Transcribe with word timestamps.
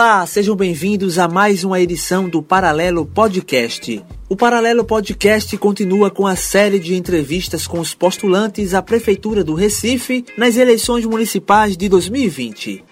Olá, 0.00 0.24
sejam 0.26 0.54
bem-vindos 0.54 1.18
a 1.18 1.26
mais 1.26 1.64
uma 1.64 1.80
edição 1.80 2.28
do 2.28 2.40
Paralelo 2.40 3.04
Podcast. 3.04 4.00
O 4.28 4.36
Paralelo 4.36 4.84
Podcast 4.84 5.58
continua 5.58 6.08
com 6.08 6.24
a 6.24 6.36
série 6.36 6.78
de 6.78 6.94
entrevistas 6.94 7.66
com 7.66 7.80
os 7.80 7.94
postulantes 7.94 8.74
à 8.74 8.80
Prefeitura 8.80 9.42
do 9.42 9.54
Recife 9.54 10.24
nas 10.36 10.56
eleições 10.56 11.04
municipais 11.04 11.76
de 11.76 11.88
2020. 11.88 12.84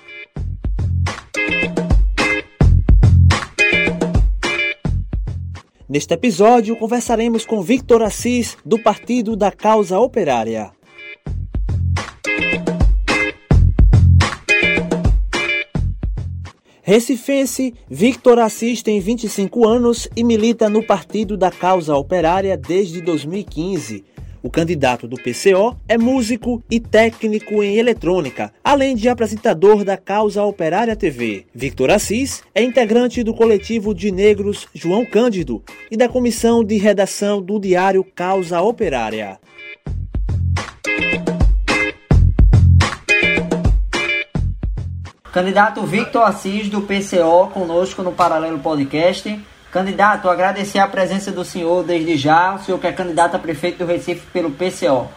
Neste 5.89 6.13
episódio, 6.13 6.75
conversaremos 6.75 7.47
com 7.47 7.63
Victor 7.63 8.03
Assis, 8.03 8.57
do 8.65 8.81
Partido 8.81 9.37
da 9.37 9.53
Causa 9.53 9.97
Operária. 10.01 10.73
Recifense, 16.89 17.75
Victor 17.91 18.39
Assis 18.39 18.81
tem 18.81 19.01
25 19.01 19.67
anos 19.67 20.09
e 20.15 20.23
milita 20.23 20.69
no 20.69 20.85
Partido 20.85 21.37
da 21.37 21.51
Causa 21.51 21.97
Operária 21.97 22.57
desde 22.57 23.01
2015. 23.01 24.05
O 24.41 24.49
candidato 24.49 25.09
do 25.09 25.17
PCO 25.17 25.77
é 25.89 25.99
músico 25.99 26.63
e 26.71 26.79
técnico 26.79 27.61
em 27.61 27.77
eletrônica, 27.77 28.53
além 28.63 28.95
de 28.95 29.09
apresentador 29.09 29.83
da 29.83 29.97
Causa 29.97 30.45
Operária 30.45 30.95
TV. 30.95 31.47
Victor 31.53 31.91
Assis 31.91 32.45
é 32.55 32.63
integrante 32.63 33.25
do 33.25 33.35
coletivo 33.35 33.93
de 33.93 34.13
negros 34.13 34.69
João 34.73 35.05
Cândido 35.05 35.65
e 35.91 35.97
da 35.97 36.09
comissão 36.09 36.63
de 36.63 36.77
redação 36.77 37.43
do 37.43 37.59
diário 37.59 38.05
Causa 38.15 38.61
Operária. 38.61 39.41
Candidato 45.37 45.83
Victor 45.83 46.23
Assis, 46.23 46.71
do 46.71 46.81
PCO, 46.81 47.51
conosco 47.53 48.03
no 48.03 48.11
Paralelo 48.11 48.59
Podcast. 48.59 49.39
Candidato, 49.71 50.31
agradecer 50.31 50.79
a 50.79 50.89
presença 50.89 51.31
do 51.31 51.45
senhor 51.45 51.85
desde 51.85 52.17
já, 52.17 52.55
o 52.55 52.59
senhor 52.65 52.79
que 52.79 52.87
é 52.87 52.93
candidato 52.93 53.35
a 53.35 53.39
prefeito 53.39 53.77
do 53.77 53.85
Recife 53.85 54.27
pelo 54.33 54.51
PCO. 54.53 55.11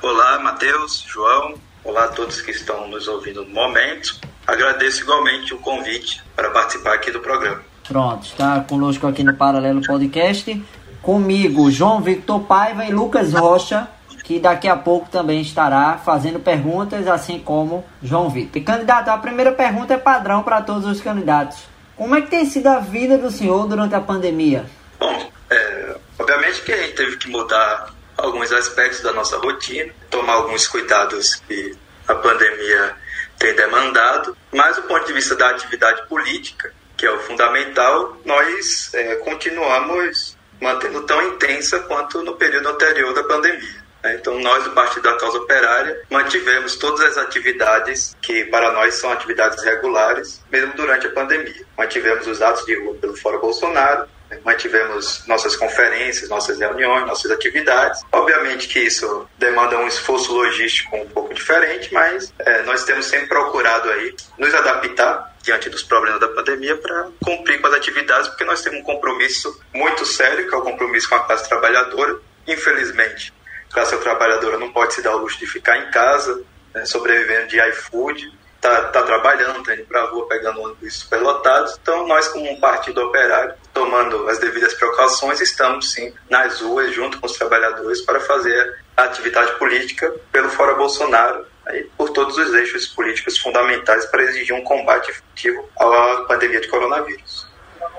Olá, 0.00 0.38
Matheus, 0.38 1.04
João, 1.06 1.52
olá 1.84 2.04
a 2.04 2.08
todos 2.08 2.40
que 2.40 2.50
estão 2.50 2.88
nos 2.88 3.06
ouvindo 3.06 3.44
no 3.44 3.50
momento. 3.50 4.18
Agradeço 4.46 5.02
igualmente 5.02 5.52
o 5.52 5.58
convite 5.58 6.22
para 6.34 6.48
participar 6.48 6.94
aqui 6.94 7.10
do 7.10 7.20
programa. 7.20 7.60
Pronto, 7.86 8.24
está 8.24 8.58
conosco 8.60 9.06
aqui 9.06 9.22
no 9.22 9.34
Paralelo 9.34 9.82
Podcast. 9.82 10.64
Comigo, 11.02 11.70
João 11.70 12.00
Victor 12.00 12.40
Paiva 12.40 12.86
e 12.86 12.90
Lucas 12.90 13.34
Rocha, 13.34 13.86
que 14.22 14.38
daqui 14.38 14.68
a 14.68 14.76
pouco 14.76 15.10
também 15.10 15.40
estará 15.40 15.98
fazendo 16.04 16.38
perguntas, 16.38 17.06
assim 17.08 17.38
como 17.38 17.84
João 18.02 18.30
Vitor. 18.30 18.60
E 18.60 18.64
candidato, 18.64 19.08
a 19.08 19.18
primeira 19.18 19.52
pergunta 19.52 19.94
é 19.94 19.98
padrão 19.98 20.42
para 20.42 20.62
todos 20.62 20.86
os 20.86 21.00
candidatos. 21.00 21.58
Como 21.96 22.14
é 22.14 22.22
que 22.22 22.30
tem 22.30 22.44
sido 22.46 22.68
a 22.68 22.78
vida 22.78 23.18
do 23.18 23.30
senhor 23.30 23.66
durante 23.66 23.94
a 23.94 24.00
pandemia? 24.00 24.64
Bom, 24.98 25.30
é, 25.50 25.96
obviamente 26.18 26.62
que 26.62 26.72
a 26.72 26.76
gente 26.76 26.94
teve 26.94 27.16
que 27.16 27.28
mudar 27.28 27.92
alguns 28.16 28.52
aspectos 28.52 29.00
da 29.00 29.12
nossa 29.12 29.36
rotina, 29.38 29.92
tomar 30.10 30.34
alguns 30.34 30.66
cuidados 30.66 31.34
que 31.34 31.76
a 32.06 32.14
pandemia 32.14 32.94
tem 33.38 33.54
demandado, 33.54 34.36
mas 34.52 34.76
do 34.76 34.82
ponto 34.82 35.04
de 35.06 35.12
vista 35.12 35.34
da 35.34 35.50
atividade 35.50 36.06
política, 36.08 36.72
que 36.96 37.04
é 37.04 37.10
o 37.10 37.18
fundamental, 37.20 38.16
nós 38.24 38.94
é, 38.94 39.16
continuamos 39.16 40.36
mantendo 40.60 41.02
tão 41.02 41.20
intensa 41.28 41.80
quanto 41.80 42.22
no 42.22 42.36
período 42.36 42.68
anterior 42.68 43.12
da 43.12 43.24
pandemia. 43.24 43.81
Né? 44.02 44.14
Então, 44.14 44.38
nós 44.40 44.64
do 44.64 44.70
Partido 44.70 45.02
da 45.02 45.16
Causa 45.16 45.38
Operária 45.38 46.02
mantivemos 46.10 46.76
todas 46.76 47.00
as 47.00 47.18
atividades 47.18 48.16
que 48.20 48.44
para 48.46 48.72
nós 48.72 48.94
são 48.94 49.12
atividades 49.12 49.62
regulares, 49.62 50.42
mesmo 50.50 50.72
durante 50.74 51.06
a 51.06 51.10
pandemia. 51.10 51.64
Mantivemos 51.76 52.26
os 52.26 52.42
atos 52.42 52.66
de 52.66 52.74
rua 52.74 52.94
pelo 52.94 53.16
Fora 53.16 53.38
Bolsonaro, 53.38 54.08
né? 54.30 54.38
mantivemos 54.44 55.26
nossas 55.26 55.54
conferências, 55.56 56.28
nossas 56.28 56.58
reuniões, 56.58 57.06
nossas 57.06 57.30
atividades. 57.30 58.00
Obviamente 58.10 58.68
que 58.68 58.80
isso 58.80 59.28
demanda 59.38 59.78
um 59.78 59.86
esforço 59.86 60.32
logístico 60.32 60.96
um 60.96 61.08
pouco 61.08 61.34
diferente, 61.34 61.92
mas 61.92 62.32
é, 62.40 62.62
nós 62.62 62.84
temos 62.84 63.06
sempre 63.06 63.28
procurado 63.28 63.90
aí 63.90 64.14
nos 64.38 64.52
adaptar 64.54 65.32
diante 65.42 65.68
dos 65.68 65.82
problemas 65.82 66.20
da 66.20 66.28
pandemia 66.28 66.76
para 66.76 67.08
cumprir 67.24 67.60
com 67.60 67.66
as 67.66 67.74
atividades, 67.74 68.28
porque 68.28 68.44
nós 68.44 68.62
temos 68.62 68.80
um 68.80 68.84
compromisso 68.84 69.60
muito 69.74 70.06
sério, 70.06 70.48
que 70.48 70.54
é 70.54 70.58
o 70.58 70.62
compromisso 70.62 71.08
com 71.08 71.16
a 71.16 71.20
classe 71.20 71.48
trabalhadora. 71.48 72.16
Infelizmente, 72.46 73.32
classe 73.72 73.96
trabalhadora 73.98 74.58
não 74.58 74.72
pode 74.72 74.94
se 74.94 75.02
dar 75.02 75.16
o 75.16 75.18
luxo 75.18 75.38
de 75.38 75.46
ficar 75.46 75.78
em 75.78 75.90
casa, 75.90 76.44
né, 76.74 76.84
sobrevivendo 76.84 77.48
de 77.48 77.60
iFood, 77.68 78.32
tá, 78.60 78.84
tá 78.84 79.02
trabalhando, 79.02 79.62
tá 79.62 79.74
indo 79.74 79.84
para 79.84 80.02
a 80.02 80.06
rua 80.06 80.28
pegando 80.28 80.60
ônibus 80.60 80.94
superlotados. 80.94 81.78
Então, 81.82 82.06
nós, 82.06 82.28
como 82.28 82.50
um 82.50 82.60
partido 82.60 83.02
operário, 83.02 83.54
tomando 83.74 84.28
as 84.28 84.38
devidas 84.38 84.72
precauções, 84.74 85.40
estamos 85.40 85.92
sim 85.92 86.14
nas 86.30 86.60
ruas, 86.60 86.94
junto 86.94 87.18
com 87.18 87.26
os 87.26 87.32
trabalhadores, 87.32 88.00
para 88.02 88.20
fazer 88.20 88.78
a 88.96 89.04
atividade 89.04 89.52
política 89.58 90.14
pelo 90.30 90.48
Fora 90.50 90.74
Bolsonaro, 90.74 91.44
aí, 91.66 91.84
por 91.96 92.10
todos 92.10 92.38
os 92.38 92.54
eixos 92.54 92.86
políticos 92.86 93.38
fundamentais 93.38 94.06
para 94.06 94.22
exigir 94.22 94.54
um 94.54 94.62
combate 94.62 95.10
efetivo 95.10 95.68
à 95.78 96.24
pandemia 96.28 96.60
de 96.60 96.68
coronavírus. 96.68 97.51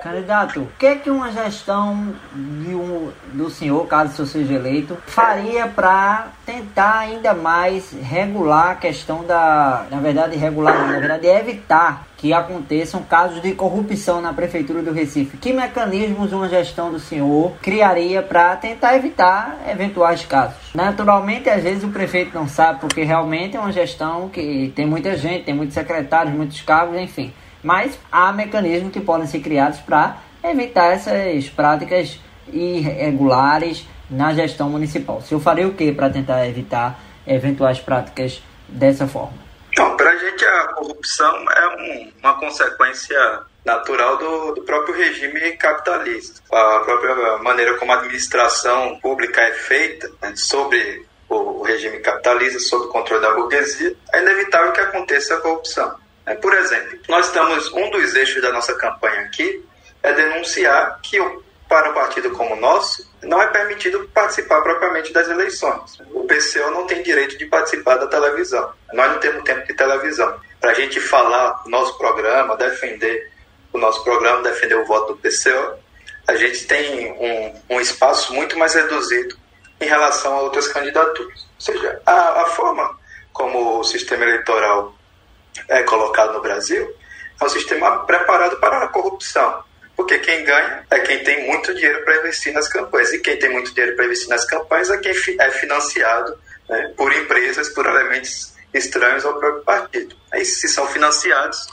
Candidato, 0.04 0.60
o 0.60 0.68
que 0.78 0.84
é 0.84 0.96
que 0.96 1.08
uma 1.08 1.32
gestão 1.32 2.14
um, 2.36 3.10
do 3.32 3.48
senhor, 3.48 3.86
caso 3.86 4.12
o 4.12 4.26
senhor 4.26 4.44
seja 4.44 4.52
eleito, 4.52 4.98
faria 5.06 5.66
para 5.66 6.28
tentar 6.44 6.98
ainda 6.98 7.32
mais 7.32 7.90
regular 8.02 8.72
a 8.72 8.74
questão 8.74 9.24
da, 9.24 9.86
na 9.90 10.00
verdade, 10.00 10.36
regular, 10.36 10.86
na 10.86 10.98
verdade, 10.98 11.26
evitar 11.26 12.06
que 12.18 12.34
aconteçam 12.34 13.02
casos 13.02 13.40
de 13.40 13.52
corrupção 13.52 14.20
na 14.20 14.34
prefeitura 14.34 14.82
do 14.82 14.92
Recife? 14.92 15.38
Que 15.38 15.54
mecanismos 15.54 16.34
uma 16.34 16.50
gestão 16.50 16.92
do 16.92 16.98
senhor 16.98 17.52
criaria 17.62 18.20
para 18.20 18.56
tentar 18.56 18.96
evitar 18.96 19.56
eventuais 19.70 20.22
casos? 20.26 20.56
Naturalmente, 20.74 21.48
às 21.48 21.62
vezes 21.62 21.82
o 21.82 21.88
prefeito 21.88 22.34
não 22.34 22.46
sabe, 22.46 22.80
porque 22.80 23.04
realmente 23.04 23.56
é 23.56 23.60
uma 23.60 23.72
gestão 23.72 24.28
que 24.28 24.70
tem 24.76 24.84
muita 24.84 25.16
gente, 25.16 25.44
tem 25.44 25.54
muitos 25.54 25.72
secretários, 25.72 26.34
muitos 26.34 26.60
cargos, 26.60 27.00
enfim 27.00 27.32
mas 27.64 27.98
há 28.12 28.32
mecanismos 28.32 28.92
que 28.92 29.00
podem 29.00 29.26
ser 29.26 29.40
criados 29.40 29.80
para 29.80 30.18
evitar 30.44 30.92
essas 30.92 31.48
práticas 31.48 32.20
irregulares 32.52 33.88
na 34.10 34.34
gestão 34.34 34.68
municipal. 34.68 35.22
Se 35.22 35.32
eu 35.32 35.40
farei 35.40 35.64
o 35.64 35.72
que 35.72 35.90
para 35.90 36.10
tentar 36.10 36.46
evitar 36.46 37.00
eventuais 37.26 37.80
práticas 37.80 38.42
dessa 38.68 39.08
forma? 39.08 39.44
Então, 39.72 39.96
para 39.96 40.10
a 40.10 40.16
gente 40.16 40.44
a 40.44 40.68
corrupção 40.74 41.50
é 41.50 41.68
um, 41.76 42.12
uma 42.22 42.38
consequência 42.38 43.40
natural 43.64 44.18
do, 44.18 44.52
do, 44.52 44.62
próprio 44.62 44.94
regime 44.94 45.52
capitalista. 45.52 46.42
A 46.52 46.80
própria 46.80 47.38
maneira 47.38 47.74
como 47.78 47.90
a 47.90 47.96
administração 47.96 48.98
pública 49.00 49.40
é 49.40 49.52
feita 49.52 50.12
né, 50.22 50.34
sobre 50.36 51.04
o, 51.28 51.34
o 51.34 51.62
regime 51.62 51.98
capitalista, 51.98 52.60
sob 52.60 52.84
o 52.84 52.88
controle 52.88 53.22
da 53.22 53.32
burguesia, 53.32 53.96
é 54.12 54.22
inevitável 54.22 54.72
que 54.72 54.80
aconteça 54.80 55.34
a 55.34 55.40
corrupção. 55.40 56.03
É, 56.26 56.34
por 56.34 56.54
exemplo, 56.54 56.98
nós 57.08 57.26
estamos, 57.26 57.72
um 57.72 57.90
dos 57.90 58.14
eixos 58.14 58.40
da 58.40 58.52
nossa 58.52 58.74
campanha 58.74 59.20
aqui 59.22 59.64
é 60.02 60.12
denunciar 60.12 60.98
que 61.02 61.18
para 61.68 61.90
um 61.90 61.94
partido 61.94 62.30
como 62.30 62.54
o 62.54 62.60
nosso, 62.60 63.10
não 63.22 63.40
é 63.40 63.46
permitido 63.48 64.08
participar 64.12 64.60
propriamente 64.60 65.12
das 65.12 65.28
eleições. 65.28 65.98
O 66.12 66.24
PCO 66.24 66.70
não 66.70 66.86
tem 66.86 67.02
direito 67.02 67.36
de 67.38 67.46
participar 67.46 67.96
da 67.96 68.06
televisão. 68.06 68.72
Nós 68.92 69.10
não 69.10 69.18
temos 69.18 69.42
tempo 69.42 69.66
de 69.66 69.74
televisão. 69.74 70.38
Para 70.60 70.70
a 70.70 70.74
gente 70.74 71.00
falar 71.00 71.62
o 71.66 71.70
nosso 71.70 71.96
programa, 71.98 72.56
defender 72.56 73.30
o 73.72 73.78
nosso 73.78 74.04
programa, 74.04 74.42
defender 74.42 74.76
o 74.76 74.84
voto 74.84 75.14
do 75.14 75.18
PCO, 75.18 75.78
a 76.28 76.36
gente 76.36 76.66
tem 76.66 77.12
um, 77.12 77.76
um 77.76 77.80
espaço 77.80 78.32
muito 78.32 78.58
mais 78.58 78.74
reduzido 78.74 79.36
em 79.80 79.86
relação 79.86 80.36
a 80.36 80.42
outras 80.42 80.68
candidaturas. 80.68 81.46
Ou 81.54 81.60
seja, 81.60 82.00
a, 82.06 82.42
a 82.42 82.46
forma 82.46 82.98
como 83.32 83.80
o 83.80 83.84
sistema 83.84 84.24
eleitoral 84.24 84.93
é 85.68 85.82
colocado 85.82 86.32
no 86.32 86.40
Brasil 86.40 86.94
é 87.40 87.44
um 87.44 87.48
sistema 87.48 88.04
preparado 88.06 88.56
para 88.56 88.84
a 88.84 88.88
corrupção. 88.88 89.62
Porque 89.96 90.18
quem 90.18 90.44
ganha 90.44 90.84
é 90.90 90.98
quem 91.00 91.22
tem 91.22 91.46
muito 91.46 91.72
dinheiro 91.74 92.04
para 92.04 92.16
investir 92.16 92.52
nas 92.52 92.68
campanhas. 92.68 93.12
E 93.12 93.20
quem 93.20 93.38
tem 93.38 93.50
muito 93.50 93.72
dinheiro 93.72 93.96
para 93.96 94.06
investir 94.06 94.28
nas 94.28 94.44
campanhas 94.44 94.90
é 94.90 94.98
quem 94.98 95.12
é 95.38 95.50
financiado 95.52 96.36
né, 96.68 96.92
por 96.96 97.12
empresas, 97.12 97.68
por 97.68 97.86
elementos 97.86 98.54
estranhos 98.72 99.24
ao 99.24 99.38
próprio 99.38 99.62
partido. 99.62 100.16
Aí, 100.32 100.44
se 100.44 100.68
são 100.68 100.86
financiados, 100.88 101.68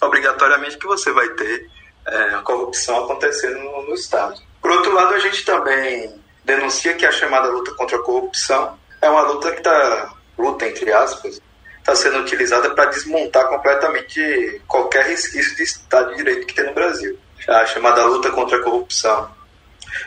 obrigatoriamente 0.00 0.78
que 0.78 0.86
você 0.86 1.12
vai 1.12 1.28
ter 1.30 1.70
é, 2.06 2.34
a 2.34 2.38
corrupção 2.42 3.04
acontecendo 3.04 3.58
no, 3.58 3.82
no 3.82 3.94
Estado. 3.94 4.40
Por 4.60 4.72
outro 4.72 4.92
lado, 4.92 5.14
a 5.14 5.18
gente 5.18 5.44
também 5.44 6.20
denuncia 6.44 6.94
que 6.94 7.06
a 7.06 7.12
chamada 7.12 7.48
luta 7.48 7.72
contra 7.74 7.98
a 7.98 8.02
corrupção 8.02 8.76
é 9.00 9.08
uma 9.08 9.22
luta 9.22 9.52
que 9.52 9.58
está, 9.58 10.12
luta 10.36 10.66
entre 10.66 10.92
aspas, 10.92 11.40
está 11.80 11.96
sendo 11.96 12.18
utilizada 12.18 12.70
para 12.70 12.90
desmontar 12.90 13.48
completamente 13.48 14.62
qualquer 14.66 15.06
resquício 15.06 15.56
de 15.56 15.62
Estado 15.64 16.10
de 16.10 16.18
Direito 16.18 16.46
que 16.46 16.54
tem 16.54 16.66
no 16.66 16.74
Brasil. 16.74 17.18
A 17.48 17.66
chamada 17.66 18.04
luta 18.04 18.30
contra 18.30 18.58
a 18.58 18.62
corrupção 18.62 19.30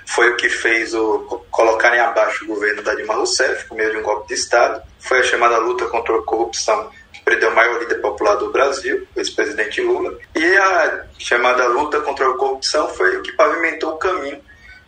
foi 0.06 0.30
o 0.30 0.38
que 0.38 0.50
fez 0.50 0.94
o 0.94 1.44
colocarem 1.52 2.00
abaixo 2.00 2.46
o 2.46 2.48
governo 2.48 2.82
da 2.82 2.96
Dilma 2.96 3.16
Rousseff 3.16 3.68
por 3.68 3.76
meio 3.76 3.92
de 3.92 3.98
um 3.98 4.04
golpe 4.04 4.28
de 4.28 4.36
Estado. 4.36 4.82
Foi 5.00 5.20
a 5.20 5.24
chamada 5.24 5.58
luta 5.58 5.86
contra 5.88 6.16
a 6.16 6.22
corrupção 6.22 6.90
que 7.12 7.22
perdeu 7.22 7.50
o 7.50 7.56
maior 7.56 7.80
líder 7.80 8.02
popular 8.02 8.36
do 8.36 8.52
Brasil, 8.52 9.08
o 9.16 9.20
ex-presidente 9.20 9.82
Lula, 9.82 10.18
e 10.36 10.58
a 10.58 11.06
chamada 11.18 11.68
luta 11.68 12.02
contra 12.02 12.30
a 12.30 12.38
corrupção 12.38 12.88
foi 12.90 13.18
o 13.18 13.22
que 13.22 13.32
pavimentou 13.34 13.94
o 13.94 13.98
caminho 13.98 14.42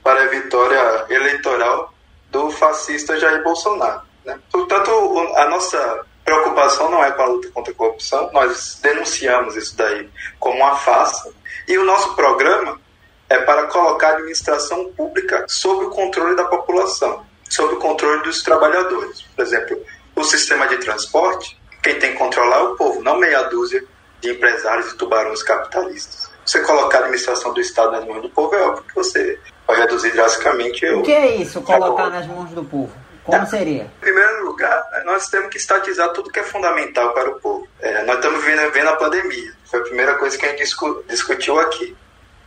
para 0.03 0.23
a 0.23 0.27
vitória 0.27 1.05
eleitoral 1.09 1.93
do 2.29 2.49
fascista 2.51 3.19
Jair 3.19 3.43
Bolsonaro. 3.43 4.01
Né? 4.23 4.37
Portanto, 4.51 4.91
a 5.35 5.49
nossa 5.49 6.05
preocupação 6.25 6.89
não 6.89 7.03
é 7.03 7.11
com 7.11 7.21
a 7.21 7.25
luta 7.27 7.49
contra 7.53 7.71
a 7.71 7.75
corrupção, 7.75 8.29
nós 8.33 8.79
denunciamos 8.81 9.55
isso 9.55 9.77
daí 9.77 10.09
como 10.39 10.57
uma 10.57 10.75
farsa, 10.75 11.31
e 11.67 11.77
o 11.77 11.85
nosso 11.85 12.15
programa 12.15 12.81
é 13.29 13.37
para 13.39 13.67
colocar 13.67 14.09
a 14.09 14.13
administração 14.13 14.91
pública 14.93 15.45
sob 15.47 15.85
o 15.85 15.89
controle 15.91 16.35
da 16.35 16.45
população, 16.45 17.23
sob 17.49 17.75
o 17.75 17.77
controle 17.77 18.23
dos 18.23 18.41
trabalhadores. 18.41 19.21
Por 19.21 19.43
exemplo, 19.43 19.79
o 20.15 20.23
sistema 20.23 20.67
de 20.67 20.77
transporte, 20.77 21.59
quem 21.81 21.99
tem 21.99 22.11
que 22.13 22.17
controlar 22.17 22.57
é 22.57 22.63
o 22.63 22.75
povo, 22.75 23.01
não 23.01 23.17
meia 23.17 23.43
dúzia 23.43 23.83
de 24.19 24.31
empresários 24.31 24.91
e 24.91 24.97
tubarões 24.97 25.43
capitalistas. 25.43 26.29
Você 26.43 26.59
colocar 26.61 26.97
a 26.97 27.01
administração 27.01 27.53
do 27.53 27.61
Estado 27.61 27.91
nas 27.91 28.05
mãos 28.05 28.21
do 28.21 28.29
povo 28.29 28.55
é 28.55 28.61
óbvio 28.61 28.83
que 28.83 28.95
você 28.95 29.39
vai 29.67 29.77
reduzir 29.77 30.11
drasticamente 30.11 30.85
o. 30.87 30.99
O 30.99 31.03
que 31.03 31.11
é 31.11 31.35
isso, 31.35 31.61
colocar 31.61 32.09
nas 32.09 32.27
mãos 32.27 32.51
do 32.51 32.63
povo? 32.63 33.04
Como 33.25 33.45
seria? 33.47 33.83
Em 33.83 33.99
primeiro 33.99 34.45
lugar, 34.45 34.83
nós 35.03 35.27
temos 35.29 35.49
que 35.49 35.57
estatizar 35.57 36.09
tudo 36.13 36.31
que 36.31 36.39
é 36.39 36.43
fundamental 36.43 37.11
para 37.13 37.31
o 37.31 37.39
povo. 37.39 37.67
É, 37.79 38.03
nós 38.03 38.17
estamos 38.17 38.43
vendo, 38.43 38.71
vendo 38.71 38.89
a 38.89 38.95
pandemia. 38.95 39.51
Foi 39.65 39.79
a 39.79 39.83
primeira 39.83 40.15
coisa 40.15 40.37
que 40.37 40.45
a 40.45 40.49
gente 40.49 40.59
discu 40.59 41.03
discutiu 41.07 41.59
aqui. 41.59 41.95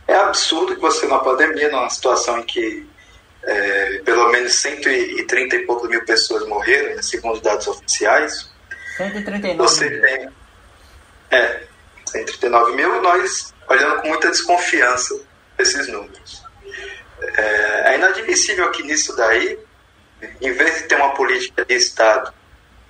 É 0.07 0.15
absurdo 0.15 0.75
que 0.75 0.81
você, 0.81 1.05
na 1.05 1.19
pandemia, 1.19 1.69
numa 1.69 1.89
situação 1.89 2.39
em 2.39 2.43
que 2.43 2.87
é, 3.43 4.01
pelo 4.05 4.29
menos 4.29 4.55
130 4.55 5.55
e 5.55 5.65
poucos 5.65 5.89
mil 5.89 6.03
pessoas 6.05 6.47
morreram, 6.47 6.95
né, 6.95 7.01
segundo 7.01 7.41
dados 7.41 7.67
oficiais. 7.67 8.49
139 8.97 9.57
você 9.57 9.89
mil. 9.89 10.01
Tem, 10.01 10.29
é, 11.31 11.63
139 12.07 12.71
mil, 12.73 13.01
nós 13.01 13.53
olhando 13.67 14.01
com 14.01 14.07
muita 14.07 14.29
desconfiança 14.29 15.19
esses 15.57 15.87
números. 15.89 16.43
É, 17.37 17.93
é 17.93 17.95
inadmissível 17.95 18.71
que 18.71 18.83
nisso 18.83 19.15
daí, 19.15 19.59
em 20.41 20.51
vez 20.51 20.77
de 20.79 20.83
ter 20.87 20.95
uma 20.95 21.13
política 21.13 21.65
de 21.65 21.75
Estado 21.75 22.33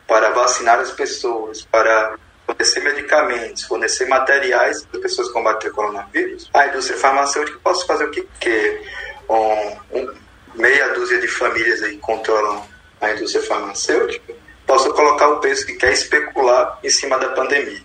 para 0.07 0.31
vacinar 0.31 0.79
as 0.79 0.91
pessoas, 0.91 1.63
para 1.63 2.17
fornecer 2.45 2.79
medicamentos, 2.81 3.63
fornecer 3.63 4.07
materiais 4.07 4.83
para 4.83 4.97
as 4.97 5.03
pessoas 5.03 5.29
combater 5.29 5.69
o 5.69 5.73
coronavírus, 5.73 6.49
a 6.53 6.67
indústria 6.67 6.97
farmacêutica 6.97 7.59
pode 7.63 7.85
fazer 7.85 8.05
o 8.05 8.11
que 8.11 8.27
quer. 8.39 8.81
Um, 9.29 9.97
um, 9.97 10.13
meia 10.55 10.89
dúzia 10.93 11.19
de 11.19 11.27
famílias 11.27 11.83
aí 11.83 11.97
controlam 11.97 12.67
a 12.99 13.11
indústria 13.11 13.43
farmacêutica, 13.43 14.33
possa 14.65 14.89
colocar 14.91 15.29
o 15.29 15.39
preço 15.39 15.65
que 15.65 15.73
quer 15.73 15.93
especular 15.93 16.79
em 16.83 16.89
cima 16.89 17.17
da 17.17 17.29
pandemia. 17.29 17.81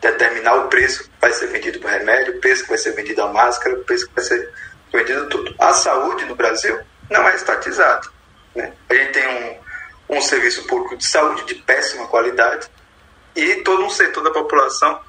Determinar 0.00 0.54
o 0.54 0.68
preço 0.68 1.04
que 1.04 1.10
vai 1.20 1.32
ser 1.32 1.46
vendido 1.48 1.78
para 1.78 1.90
remédio, 1.90 2.36
o 2.36 2.40
preço 2.40 2.62
que 2.62 2.70
vai 2.70 2.78
ser 2.78 2.92
vendido 2.92 3.22
a 3.22 3.32
máscara, 3.32 3.76
o 3.76 3.84
preço 3.84 4.08
que 4.08 4.14
vai 4.14 4.24
ser 4.24 4.50
vendido 4.92 5.28
tudo. 5.28 5.54
A 5.58 5.72
saúde 5.74 6.24
no 6.24 6.34
Brasil 6.34 6.78
não 7.10 7.28
é 7.28 7.34
estatizada. 7.34 8.08
Né? 8.58 8.72
A 8.90 8.94
gente 8.94 9.12
tem 9.12 9.28
um, 9.28 10.16
um 10.16 10.20
serviço 10.20 10.66
público 10.66 10.96
de 10.96 11.06
saúde 11.06 11.44
de 11.44 11.54
péssima 11.54 12.08
qualidade 12.08 12.68
e 13.36 13.54
todo 13.62 13.84
um 13.84 13.90
setor 13.90 14.24
da 14.24 14.32
população 14.32 15.00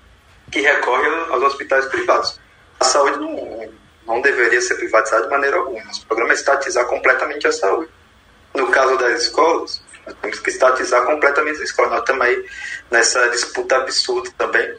que 0.51 0.61
recorre 0.61 1.07
aos 1.31 1.41
hospitais 1.43 1.85
privados. 1.87 2.39
A 2.79 2.85
saúde 2.85 3.17
não, 3.17 3.73
não 4.05 4.21
deveria 4.21 4.61
ser 4.61 4.75
privatizada 4.75 5.23
de 5.23 5.29
maneira 5.31 5.57
alguma. 5.57 5.83
Nosso 5.83 6.05
programa 6.05 6.33
é 6.33 6.35
estatizar 6.35 6.85
completamente 6.85 7.47
a 7.47 7.51
saúde. 7.51 7.89
No 8.53 8.69
caso 8.69 8.97
das 8.99 9.23
escolas, 9.23 9.81
nós 10.05 10.15
temos 10.21 10.39
que 10.39 10.49
estatizar 10.51 11.03
completamente 11.05 11.55
as 11.55 11.69
escolas. 11.69 11.91
Nós 11.91 12.01
estamos 12.01 12.25
aí 12.25 12.45
nessa 12.91 13.29
disputa 13.29 13.77
absurda 13.77 14.29
também, 14.37 14.75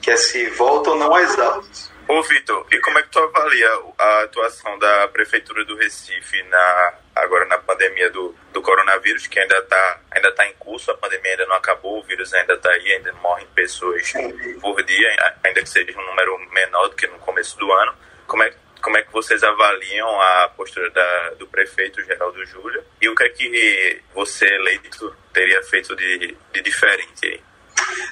que 0.00 0.10
é 0.10 0.16
se 0.16 0.46
volta 0.50 0.90
ou 0.90 0.96
não 0.96 1.12
às 1.12 1.36
aulas. 1.36 1.90
Ô 2.06 2.22
Vitor, 2.22 2.64
e 2.70 2.78
como 2.78 2.98
é 2.98 3.02
que 3.02 3.08
tu 3.08 3.18
avalia 3.18 3.70
a 3.98 4.22
atuação 4.22 4.78
da 4.78 5.08
Prefeitura 5.08 5.64
do 5.64 5.76
Recife 5.76 6.42
na, 6.44 6.94
agora 7.24 7.44
na 7.46 7.58
pandemia 7.58 8.10
do, 8.10 8.34
do 8.52 8.62
coronavírus, 8.62 9.26
que 9.26 9.38
ainda 9.38 9.58
está 9.58 10.00
ainda 10.10 10.32
tá 10.32 10.46
em 10.46 10.54
curso, 10.54 10.90
a 10.90 10.96
pandemia 10.96 11.32
ainda 11.32 11.46
não 11.46 11.56
acabou, 11.56 11.98
o 11.98 12.02
vírus 12.02 12.32
ainda 12.34 12.54
está 12.54 12.70
aí, 12.70 12.92
ainda 12.92 13.12
morrem 13.14 13.46
pessoas 13.54 14.12
por 14.60 14.82
dia, 14.82 15.34
ainda 15.42 15.62
que 15.62 15.68
seja 15.68 15.98
um 15.98 16.06
número 16.06 16.38
menor 16.50 16.88
do 16.88 16.96
que 16.96 17.06
no 17.06 17.18
começo 17.18 17.58
do 17.58 17.70
ano. 17.72 17.94
Como 18.26 18.42
é, 18.42 18.54
como 18.80 18.96
é 18.96 19.02
que 19.02 19.12
vocês 19.12 19.42
avaliam 19.42 20.20
a 20.20 20.48
postura 20.56 20.90
da, 20.90 21.30
do 21.38 21.46
prefeito 21.46 22.02
Geraldo 22.04 22.44
Júlio 22.46 22.84
e 23.00 23.08
o 23.08 23.14
que 23.14 23.24
é 23.24 23.28
que 23.28 24.02
você 24.14 24.46
eleito 24.46 25.14
teria 25.32 25.62
feito 25.64 25.96
de, 25.96 26.36
de 26.52 26.62
diferente 26.62 27.26
aí? 27.26 27.42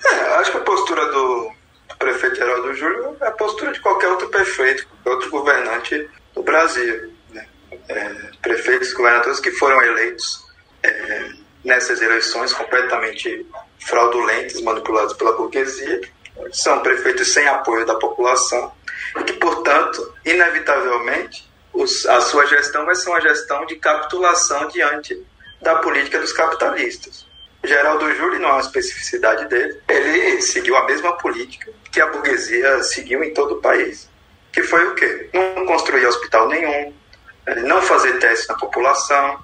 É, 0.06 0.34
acho 0.36 0.50
que 0.50 0.58
a 0.58 0.62
postura 0.62 1.06
do 1.06 1.52
prefeito 1.98 2.36
Geraldo 2.36 2.74
Júlio 2.74 3.16
é 3.20 3.26
a 3.26 3.32
postura 3.32 3.72
de 3.72 3.80
qualquer 3.80 4.08
outro 4.08 4.28
prefeito, 4.28 4.86
qualquer 4.88 5.10
outro 5.10 5.30
governante 5.30 6.10
do 6.34 6.42
Brasil. 6.42 7.11
É, 7.88 8.10
prefeitos 8.40 8.92
governadores 8.92 9.40
que 9.40 9.50
foram 9.52 9.82
eleitos 9.82 10.44
é, 10.82 11.30
nessas 11.64 12.00
eleições 12.00 12.52
completamente 12.52 13.46
fraudulentas, 13.78 14.60
manipuladas 14.60 15.12
pela 15.14 15.32
burguesia, 15.32 16.00
são 16.52 16.80
prefeitos 16.80 17.32
sem 17.32 17.46
apoio 17.46 17.86
da 17.86 17.94
população 17.96 18.72
e 19.18 19.22
que, 19.24 19.34
portanto, 19.34 20.14
inevitavelmente, 20.24 21.50
os, 21.72 22.06
a 22.06 22.20
sua 22.20 22.46
gestão 22.46 22.84
vai 22.84 22.94
ser 22.94 23.10
uma 23.10 23.20
gestão 23.20 23.64
de 23.66 23.76
capitulação 23.76 24.68
diante 24.68 25.20
da 25.60 25.76
política 25.76 26.18
dos 26.18 26.32
capitalistas. 26.32 27.26
Geraldo 27.64 28.12
Júlio 28.14 28.40
não 28.40 28.48
é 28.48 28.52
uma 28.52 28.60
especificidade 28.60 29.48
dele, 29.48 29.80
ele 29.88 30.42
seguiu 30.42 30.76
a 30.76 30.84
mesma 30.84 31.12
política 31.16 31.70
que 31.92 32.00
a 32.00 32.06
burguesia 32.06 32.82
seguiu 32.82 33.22
em 33.22 33.32
todo 33.32 33.54
o 33.54 33.60
país, 33.60 34.08
que 34.52 34.62
foi 34.62 34.84
o 34.88 34.94
quê? 34.94 35.30
Não 35.32 35.64
construir 35.64 36.04
hospital 36.06 36.48
nenhum, 36.48 36.92
não 37.64 37.82
fazer 37.82 38.18
teste 38.18 38.48
na 38.48 38.54
população, 38.54 39.38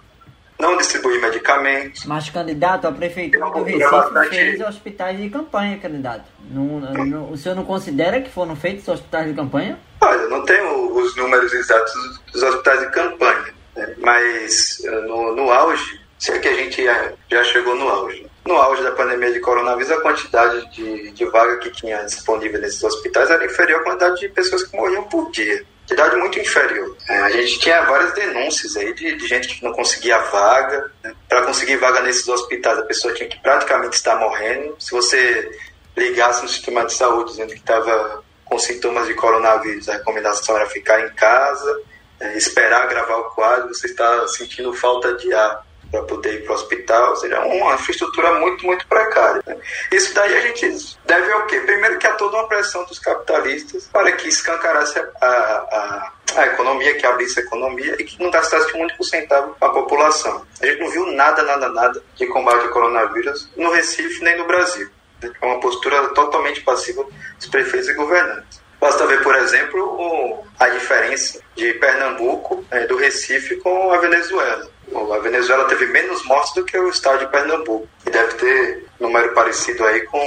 não 0.58 0.76
distribuir 0.76 1.20
medicamentos. 1.20 2.04
Mas, 2.04 2.28
candidato, 2.30 2.86
a 2.86 2.92
Prefeitura 2.92 3.50
do 3.50 3.62
Recife 3.62 4.28
fez 4.28 4.60
hospitais 4.60 5.18
de 5.18 5.30
campanha, 5.30 5.78
candidato. 5.78 6.24
Não, 6.50 6.80
não, 6.80 7.30
o 7.30 7.36
senhor 7.36 7.54
não 7.54 7.64
considera 7.64 8.20
que 8.20 8.30
foram 8.30 8.56
feitos 8.56 8.86
hospitais 8.88 9.28
de 9.28 9.34
campanha? 9.34 9.78
Olha, 10.00 10.26
não 10.28 10.44
tenho 10.44 10.96
os 10.96 11.16
números 11.16 11.52
exatos 11.52 11.92
dos 12.32 12.42
hospitais 12.42 12.80
de 12.80 12.90
campanha, 12.90 13.54
né? 13.76 13.94
mas 13.98 14.82
eh, 14.84 15.00
no, 15.02 15.36
no 15.36 15.50
auge, 15.50 16.00
se 16.18 16.32
é 16.32 16.38
que 16.38 16.48
a 16.48 16.54
gente 16.54 16.84
já, 16.84 17.12
já 17.30 17.44
chegou 17.44 17.74
no 17.76 17.88
auge. 17.88 18.26
No 18.46 18.54
auge 18.54 18.82
da 18.82 18.92
pandemia 18.92 19.32
de 19.32 19.40
coronavírus, 19.40 19.92
a 19.92 20.00
quantidade 20.00 20.70
de, 20.72 21.12
de 21.12 21.24
vaga 21.26 21.58
que 21.58 21.70
tinha 21.70 22.02
disponível 22.04 22.60
nesses 22.60 22.82
hospitais 22.82 23.30
era 23.30 23.44
inferior 23.44 23.80
à 23.80 23.84
quantidade 23.84 24.20
de 24.20 24.28
pessoas 24.30 24.64
que 24.64 24.76
morriam 24.76 25.04
por 25.04 25.30
dia 25.30 25.64
idade 25.90 26.16
muito 26.16 26.38
inferior. 26.38 26.96
É, 27.08 27.18
a 27.18 27.30
gente 27.30 27.58
tinha 27.58 27.82
várias 27.82 28.12
denúncias 28.12 28.76
aí 28.76 28.92
de, 28.94 29.16
de 29.16 29.26
gente 29.26 29.48
que 29.48 29.64
não 29.64 29.72
conseguia 29.72 30.18
vaga. 30.18 30.90
Né? 31.02 31.14
Para 31.28 31.42
conseguir 31.42 31.76
vaga 31.76 32.00
nesses 32.00 32.26
hospitais, 32.28 32.78
a 32.78 32.82
pessoa 32.82 33.14
tinha 33.14 33.28
que 33.28 33.40
praticamente 33.40 33.96
estar 33.96 34.16
morrendo. 34.16 34.76
Se 34.78 34.90
você 34.90 35.50
ligasse 35.96 36.42
no 36.42 36.48
sistema 36.48 36.84
de 36.84 36.92
saúde 36.92 37.30
dizendo 37.30 37.52
que 37.52 37.60
estava 37.60 38.22
com 38.44 38.58
sintomas 38.58 39.06
de 39.06 39.14
coronavírus, 39.14 39.88
a 39.88 39.94
recomendação 39.94 40.56
era 40.56 40.66
ficar 40.66 41.00
em 41.00 41.10
casa, 41.14 41.82
é, 42.20 42.36
esperar 42.36 42.88
gravar 42.88 43.16
o 43.16 43.30
quadro, 43.30 43.74
você 43.74 43.86
está 43.86 44.26
sentindo 44.28 44.72
falta 44.72 45.14
de 45.14 45.32
ar 45.32 45.66
para 45.90 46.02
poder 46.02 46.34
ir 46.34 46.44
para 46.44 46.52
o 46.52 46.54
hospital, 46.54 47.10
ou 47.10 47.16
seja, 47.16 47.40
uma 47.40 47.74
infraestrutura 47.74 48.38
muito, 48.38 48.64
muito 48.64 48.86
precária. 48.86 49.42
Né? 49.46 49.56
Isso 49.92 50.14
daí 50.14 50.36
a 50.36 50.40
gente 50.40 50.96
deve 51.04 51.32
ao 51.32 51.46
quê? 51.46 51.60
Primeiro 51.60 51.98
que 51.98 52.06
há 52.06 52.14
toda 52.14 52.36
uma 52.36 52.48
pressão 52.48 52.84
dos 52.84 52.98
capitalistas 52.98 53.88
para 53.92 54.12
que 54.12 54.28
escancarasse 54.28 54.98
a, 54.98 55.26
a, 55.26 56.12
a 56.36 56.46
economia, 56.46 56.94
que 56.96 57.06
abrisse 57.06 57.40
a 57.40 57.42
economia 57.42 57.96
e 57.98 58.04
que 58.04 58.22
não 58.22 58.30
gastasse 58.30 58.76
um 58.76 58.80
único 58.80 59.02
centavo 59.04 59.56
a 59.60 59.68
população. 59.70 60.46
A 60.60 60.66
gente 60.66 60.80
não 60.80 60.90
viu 60.90 61.12
nada, 61.12 61.42
nada, 61.42 61.68
nada 61.68 62.02
de 62.14 62.26
combate 62.26 62.66
ao 62.66 62.72
coronavírus 62.72 63.50
no 63.56 63.70
Recife 63.70 64.22
nem 64.22 64.36
no 64.36 64.46
Brasil. 64.46 64.88
É 65.22 65.46
uma 65.46 65.58
postura 65.58 66.08
totalmente 66.08 66.60
passiva 66.60 67.04
dos 67.36 67.48
prefeitos 67.48 67.88
e 67.88 67.94
governantes. 67.94 68.60
Basta 68.80 69.06
ver, 69.06 69.22
por 69.22 69.34
exemplo, 69.34 69.82
o, 69.82 70.46
a 70.58 70.68
diferença 70.68 71.40
de 71.56 71.72
Pernambuco, 71.74 72.64
é, 72.70 72.86
do 72.86 72.96
Recife, 72.96 73.56
com 73.56 73.92
a 73.92 73.98
Venezuela. 73.98 74.70
A 74.94 75.18
Venezuela 75.18 75.64
teve 75.64 75.86
menos 75.86 76.24
mortes 76.24 76.54
do 76.54 76.64
que 76.64 76.78
o 76.78 76.88
estado 76.88 77.20
de 77.20 77.26
Pernambuco. 77.26 77.88
E 78.06 78.10
deve 78.10 78.34
ter 78.34 78.86
número 79.00 79.32
parecido 79.34 79.84
aí 79.84 80.00
com 80.02 80.18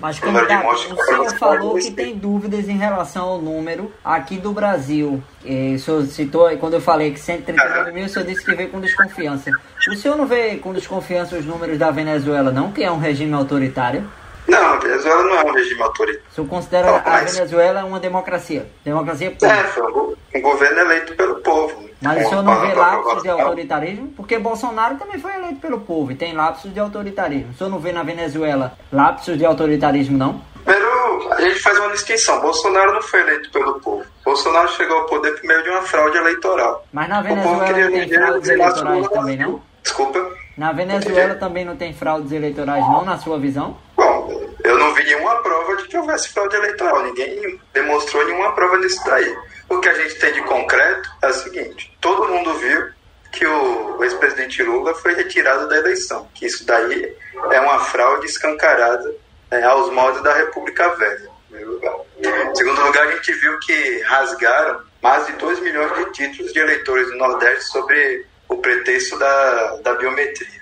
mas, 0.00 0.18
candidato, 0.18 0.66
o 0.66 1.04
senhor 1.04 1.38
falou 1.38 1.74
que 1.74 1.90
tem 1.90 2.16
dúvidas 2.16 2.66
em 2.70 2.76
relação 2.78 3.22
ao 3.22 3.38
número 3.38 3.92
aqui 4.02 4.38
do 4.38 4.50
Brasil. 4.50 5.22
É, 5.44 5.74
o 5.74 5.78
senhor 5.78 6.06
citou, 6.06 6.56
quando 6.56 6.74
eu 6.74 6.80
falei 6.80 7.12
que 7.12 7.20
139 7.20 7.92
mil, 7.92 8.06
o 8.06 8.08
senhor 8.08 8.24
disse 8.24 8.42
que 8.42 8.54
veio 8.54 8.70
com 8.70 8.80
desconfiança. 8.80 9.50
O 9.90 9.94
senhor 9.94 10.16
não 10.16 10.26
vê 10.26 10.56
com 10.56 10.72
desconfiança 10.72 11.36
os 11.36 11.44
números 11.44 11.78
da 11.78 11.90
Venezuela, 11.90 12.50
não? 12.50 12.72
Que 12.72 12.82
é 12.82 12.90
um 12.90 12.98
regime 12.98 13.34
autoritário? 13.34 14.10
Não, 14.48 14.74
a 14.74 14.76
Venezuela 14.78 15.22
não 15.22 15.34
é 15.38 15.44
um 15.44 15.52
regime 15.52 15.82
autoritário. 15.82 16.26
O 16.30 16.34
senhor 16.34 16.48
considera 16.48 16.86
não, 16.86 17.02
mas... 17.04 17.06
a 17.06 17.34
Venezuela 17.34 17.84
uma 17.84 18.00
democracia? 18.00 18.66
Democracia 18.82 19.30
pura? 19.32 19.52
É, 19.52 19.64
foi 19.64 20.16
um 20.34 20.40
governo 20.40 20.80
eleito 20.80 21.14
pelo 21.14 21.36
povo. 21.42 21.89
Mas 22.00 22.24
o 22.24 22.28
senhor 22.28 22.42
não 22.42 22.60
vê 22.60 22.72
lapsos 22.72 23.22
de 23.22 23.28
autoritarismo? 23.28 24.08
Porque 24.16 24.38
Bolsonaro 24.38 24.96
também 24.96 25.18
foi 25.18 25.34
eleito 25.34 25.60
pelo 25.60 25.80
povo 25.80 26.10
e 26.10 26.14
tem 26.14 26.32
lapsos 26.32 26.72
de 26.72 26.80
autoritarismo. 26.80 27.52
O 27.52 27.54
senhor 27.54 27.70
não 27.70 27.78
vê 27.78 27.92
na 27.92 28.02
Venezuela 28.02 28.72
lapsos 28.90 29.36
de 29.36 29.44
autoritarismo, 29.44 30.16
não? 30.16 30.42
Primeiro, 30.64 31.32
a 31.32 31.40
gente 31.40 31.60
faz 31.60 31.78
uma 31.78 31.90
distinção. 31.90 32.40
Bolsonaro 32.40 32.94
não 32.94 33.02
foi 33.02 33.20
eleito 33.20 33.50
pelo 33.50 33.80
povo. 33.80 34.04
Bolsonaro 34.24 34.68
chegou 34.70 34.98
ao 34.98 35.06
poder 35.06 35.32
por 35.32 35.46
meio 35.46 35.62
de 35.62 35.70
uma 35.70 35.82
fraude 35.82 36.16
eleitoral. 36.16 36.86
Mas 36.92 37.08
na 37.08 37.20
Venezuela 37.20 37.80
não 37.80 37.90
tem 37.90 38.08
fraudes 38.08 38.48
eleitorais 38.48 39.08
também, 39.08 39.36
não? 39.36 39.62
Desculpa? 39.82 40.30
Na 40.56 40.72
Venezuela 40.72 41.34
também 41.34 41.64
não 41.64 41.76
tem 41.76 41.92
fraudes 41.94 42.32
eleitorais, 42.32 42.84
não, 42.86 43.04
na 43.04 43.18
sua 43.18 43.38
visão? 43.38 43.76
Bom, 43.96 44.30
eu 44.62 44.78
não 44.78 44.92
vi 44.94 45.04
nenhuma 45.04 45.36
prova 45.36 45.76
de 45.76 45.88
que 45.88 45.96
houvesse 45.96 46.28
fraude 46.28 46.54
eleitoral. 46.54 47.02
Ninguém 47.02 47.58
demonstrou 47.72 48.26
nenhuma 48.26 48.52
prova 48.52 48.78
disso 48.78 49.02
daí. 49.06 49.34
O 49.70 49.78
que 49.78 49.88
a 49.88 49.94
gente 49.94 50.16
tem 50.16 50.32
de 50.32 50.42
concreto 50.42 51.08
é 51.22 51.28
o 51.28 51.32
seguinte: 51.32 51.96
todo 52.00 52.28
mundo 52.28 52.52
viu 52.54 52.90
que 53.32 53.46
o 53.46 54.02
ex-presidente 54.02 54.62
Lula 54.64 54.92
foi 54.96 55.14
retirado 55.14 55.68
da 55.68 55.76
eleição, 55.76 56.28
que 56.34 56.44
isso 56.44 56.66
daí 56.66 57.16
é 57.52 57.60
uma 57.60 57.78
fraude 57.78 58.26
escancarada 58.26 59.14
é, 59.48 59.62
aos 59.62 59.92
moldes 59.92 60.22
da 60.22 60.34
República 60.34 60.88
Velha. 60.96 61.30
Em 61.52 62.54
segundo 62.54 62.82
lugar, 62.82 63.06
a 63.06 63.12
gente 63.12 63.32
viu 63.34 63.58
que 63.60 64.00
rasgaram 64.02 64.82
mais 65.00 65.26
de 65.26 65.32
2 65.34 65.60
milhões 65.60 65.94
de 65.94 66.12
títulos 66.12 66.52
de 66.52 66.58
eleitores 66.58 67.06
do 67.08 67.16
Nordeste 67.16 67.64
sobre 67.70 68.26
o 68.48 68.56
pretexto 68.56 69.16
da, 69.18 69.76
da 69.76 69.94
biometria. 69.94 70.60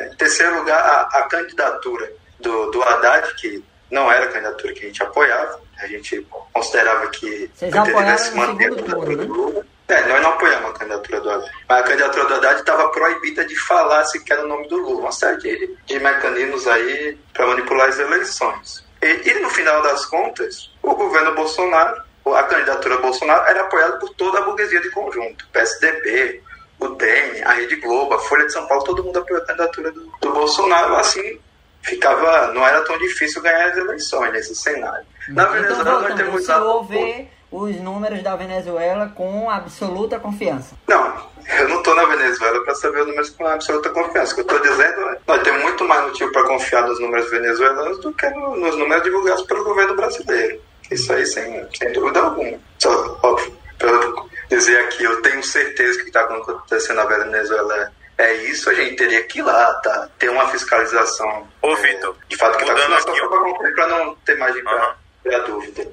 Em 0.00 0.14
terceiro 0.16 0.58
lugar, 0.58 0.78
a, 0.78 1.18
a 1.18 1.22
candidatura 1.22 2.12
do, 2.38 2.70
do 2.70 2.82
Haddad, 2.82 3.34
que 3.36 3.64
não 3.90 4.10
era 4.10 4.26
a 4.26 4.28
candidatura 4.28 4.72
que 4.72 4.80
a 4.80 4.86
gente 4.86 5.02
apoiava, 5.02 5.60
a 5.78 5.86
gente 5.86 6.26
considerava 6.52 7.08
que 7.08 7.50
Vocês 7.54 7.74
apoiaram 7.74 8.12
no 8.12 8.18
segundo 8.18 8.82
turno, 8.84 9.50
né? 9.50 9.62
É, 9.90 10.06
nós 10.06 10.22
não 10.22 10.30
apoiamos 10.30 10.70
a 10.70 10.74
candidatura 10.74 11.20
do 11.20 11.30
Haddad. 11.30 11.52
Mas 11.68 11.80
a 11.80 11.82
candidatura 11.82 12.24
do 12.26 12.34
Haddad 12.34 12.60
estava 12.60 12.88
proibida 12.90 13.44
de 13.44 13.56
falar 13.56 14.04
sequer 14.04 14.38
o 14.38 14.46
nome 14.46 14.68
do 14.68 14.76
Lula. 14.76 15.00
Uma 15.00 15.12
série 15.12 15.38
de, 15.38 15.76
de 15.84 15.98
mecanismos 15.98 16.68
aí 16.68 17.18
para 17.34 17.48
manipular 17.48 17.88
as 17.88 17.98
eleições. 17.98 18.84
E, 19.02 19.28
e, 19.28 19.40
no 19.40 19.50
final 19.50 19.82
das 19.82 20.06
contas, 20.06 20.70
o 20.80 20.94
governo 20.94 21.34
Bolsonaro, 21.34 22.02
a 22.24 22.42
candidatura 22.44 22.98
Bolsonaro 22.98 23.48
era 23.48 23.62
apoiada 23.62 23.98
por 23.98 24.10
toda 24.10 24.38
a 24.38 24.42
burguesia 24.42 24.80
de 24.80 24.90
conjunto. 24.90 25.48
PSDB, 25.52 26.40
o 26.78 26.88
DEM, 26.90 27.42
a 27.42 27.52
Rede 27.52 27.76
Globo, 27.76 28.14
a 28.14 28.18
Folha 28.20 28.46
de 28.46 28.52
São 28.52 28.68
Paulo, 28.68 28.84
todo 28.84 29.02
mundo 29.02 29.18
apoiou 29.18 29.42
a 29.42 29.46
candidatura 29.46 29.90
do, 29.90 30.12
do 30.20 30.32
Bolsonaro. 30.32 30.94
Assim, 30.94 31.40
ficava, 31.82 32.52
não 32.52 32.66
era 32.66 32.82
tão 32.82 32.98
difícil 32.98 33.42
ganhar 33.42 33.70
as 33.70 33.76
eleições 33.76 34.32
nesse 34.32 34.54
cenário. 34.54 35.06
Na 35.28 35.44
então, 35.44 35.54
Venezuela 35.54 36.00
nós 36.00 36.14
temos... 36.14 36.44
Senhor 36.44 36.84
vê 36.84 37.28
os 37.50 37.76
números 37.80 38.22
da 38.22 38.36
Venezuela 38.36 39.08
com 39.08 39.50
absoluta 39.50 40.18
confiança? 40.20 40.76
Não, 40.86 41.30
eu 41.58 41.68
não 41.68 41.78
estou 41.78 41.94
na 41.94 42.04
Venezuela 42.04 42.62
para 42.64 42.74
saber 42.74 43.00
os 43.00 43.06
números 43.08 43.30
com 43.30 43.46
absoluta 43.46 43.90
confiança. 43.90 44.32
O 44.32 44.34
que 44.36 44.40
eu 44.40 44.56
estou 44.56 44.60
dizendo 44.70 45.00
é 45.08 45.18
nós 45.26 45.42
temos 45.42 45.62
muito 45.62 45.84
mais 45.84 46.02
motivo 46.04 46.30
para 46.32 46.46
confiar 46.46 46.86
nos 46.86 47.00
números 47.00 47.28
venezuelanos 47.30 47.98
do 48.00 48.12
que 48.12 48.28
no, 48.30 48.56
nos 48.56 48.76
números 48.76 49.02
divulgados 49.02 49.42
pelo 49.42 49.64
governo 49.64 49.96
brasileiro. 49.96 50.60
Isso 50.90 51.12
aí, 51.12 51.26
sem, 51.26 51.66
sem 51.76 51.92
dúvida 51.92 52.20
alguma. 52.20 52.58
Só, 52.78 53.18
óbvio, 53.22 53.56
para 53.78 53.90
dizer 54.48 54.78
aqui, 54.80 55.04
eu 55.04 55.22
tenho 55.22 55.42
certeza 55.42 55.94
que 55.94 56.00
o 56.00 56.04
que 56.04 56.10
está 56.10 56.22
acontecendo 56.22 56.96
na 56.96 57.04
Venezuela 57.04 57.92
é 58.20 58.34
isso, 58.44 58.70
a 58.70 58.74
gente 58.74 58.96
teria 58.96 59.22
que 59.24 59.38
ir 59.38 59.42
lá, 59.42 59.74
tá? 59.82 60.08
Ter 60.18 60.30
uma 60.30 60.48
fiscalização. 60.48 61.48
Ô, 61.62 61.74
Vitor, 61.76 62.16
é, 62.22 62.28
de 62.28 62.36
fato 62.36 62.58
que 62.58 62.64
está 62.64 62.74
acontecendo, 62.74 63.74
para 63.74 63.86
não 63.88 64.14
ter 64.16 64.36
mais 64.36 64.54
de 64.54 64.60
uhum 64.60 65.00
dúvida. 65.46 65.86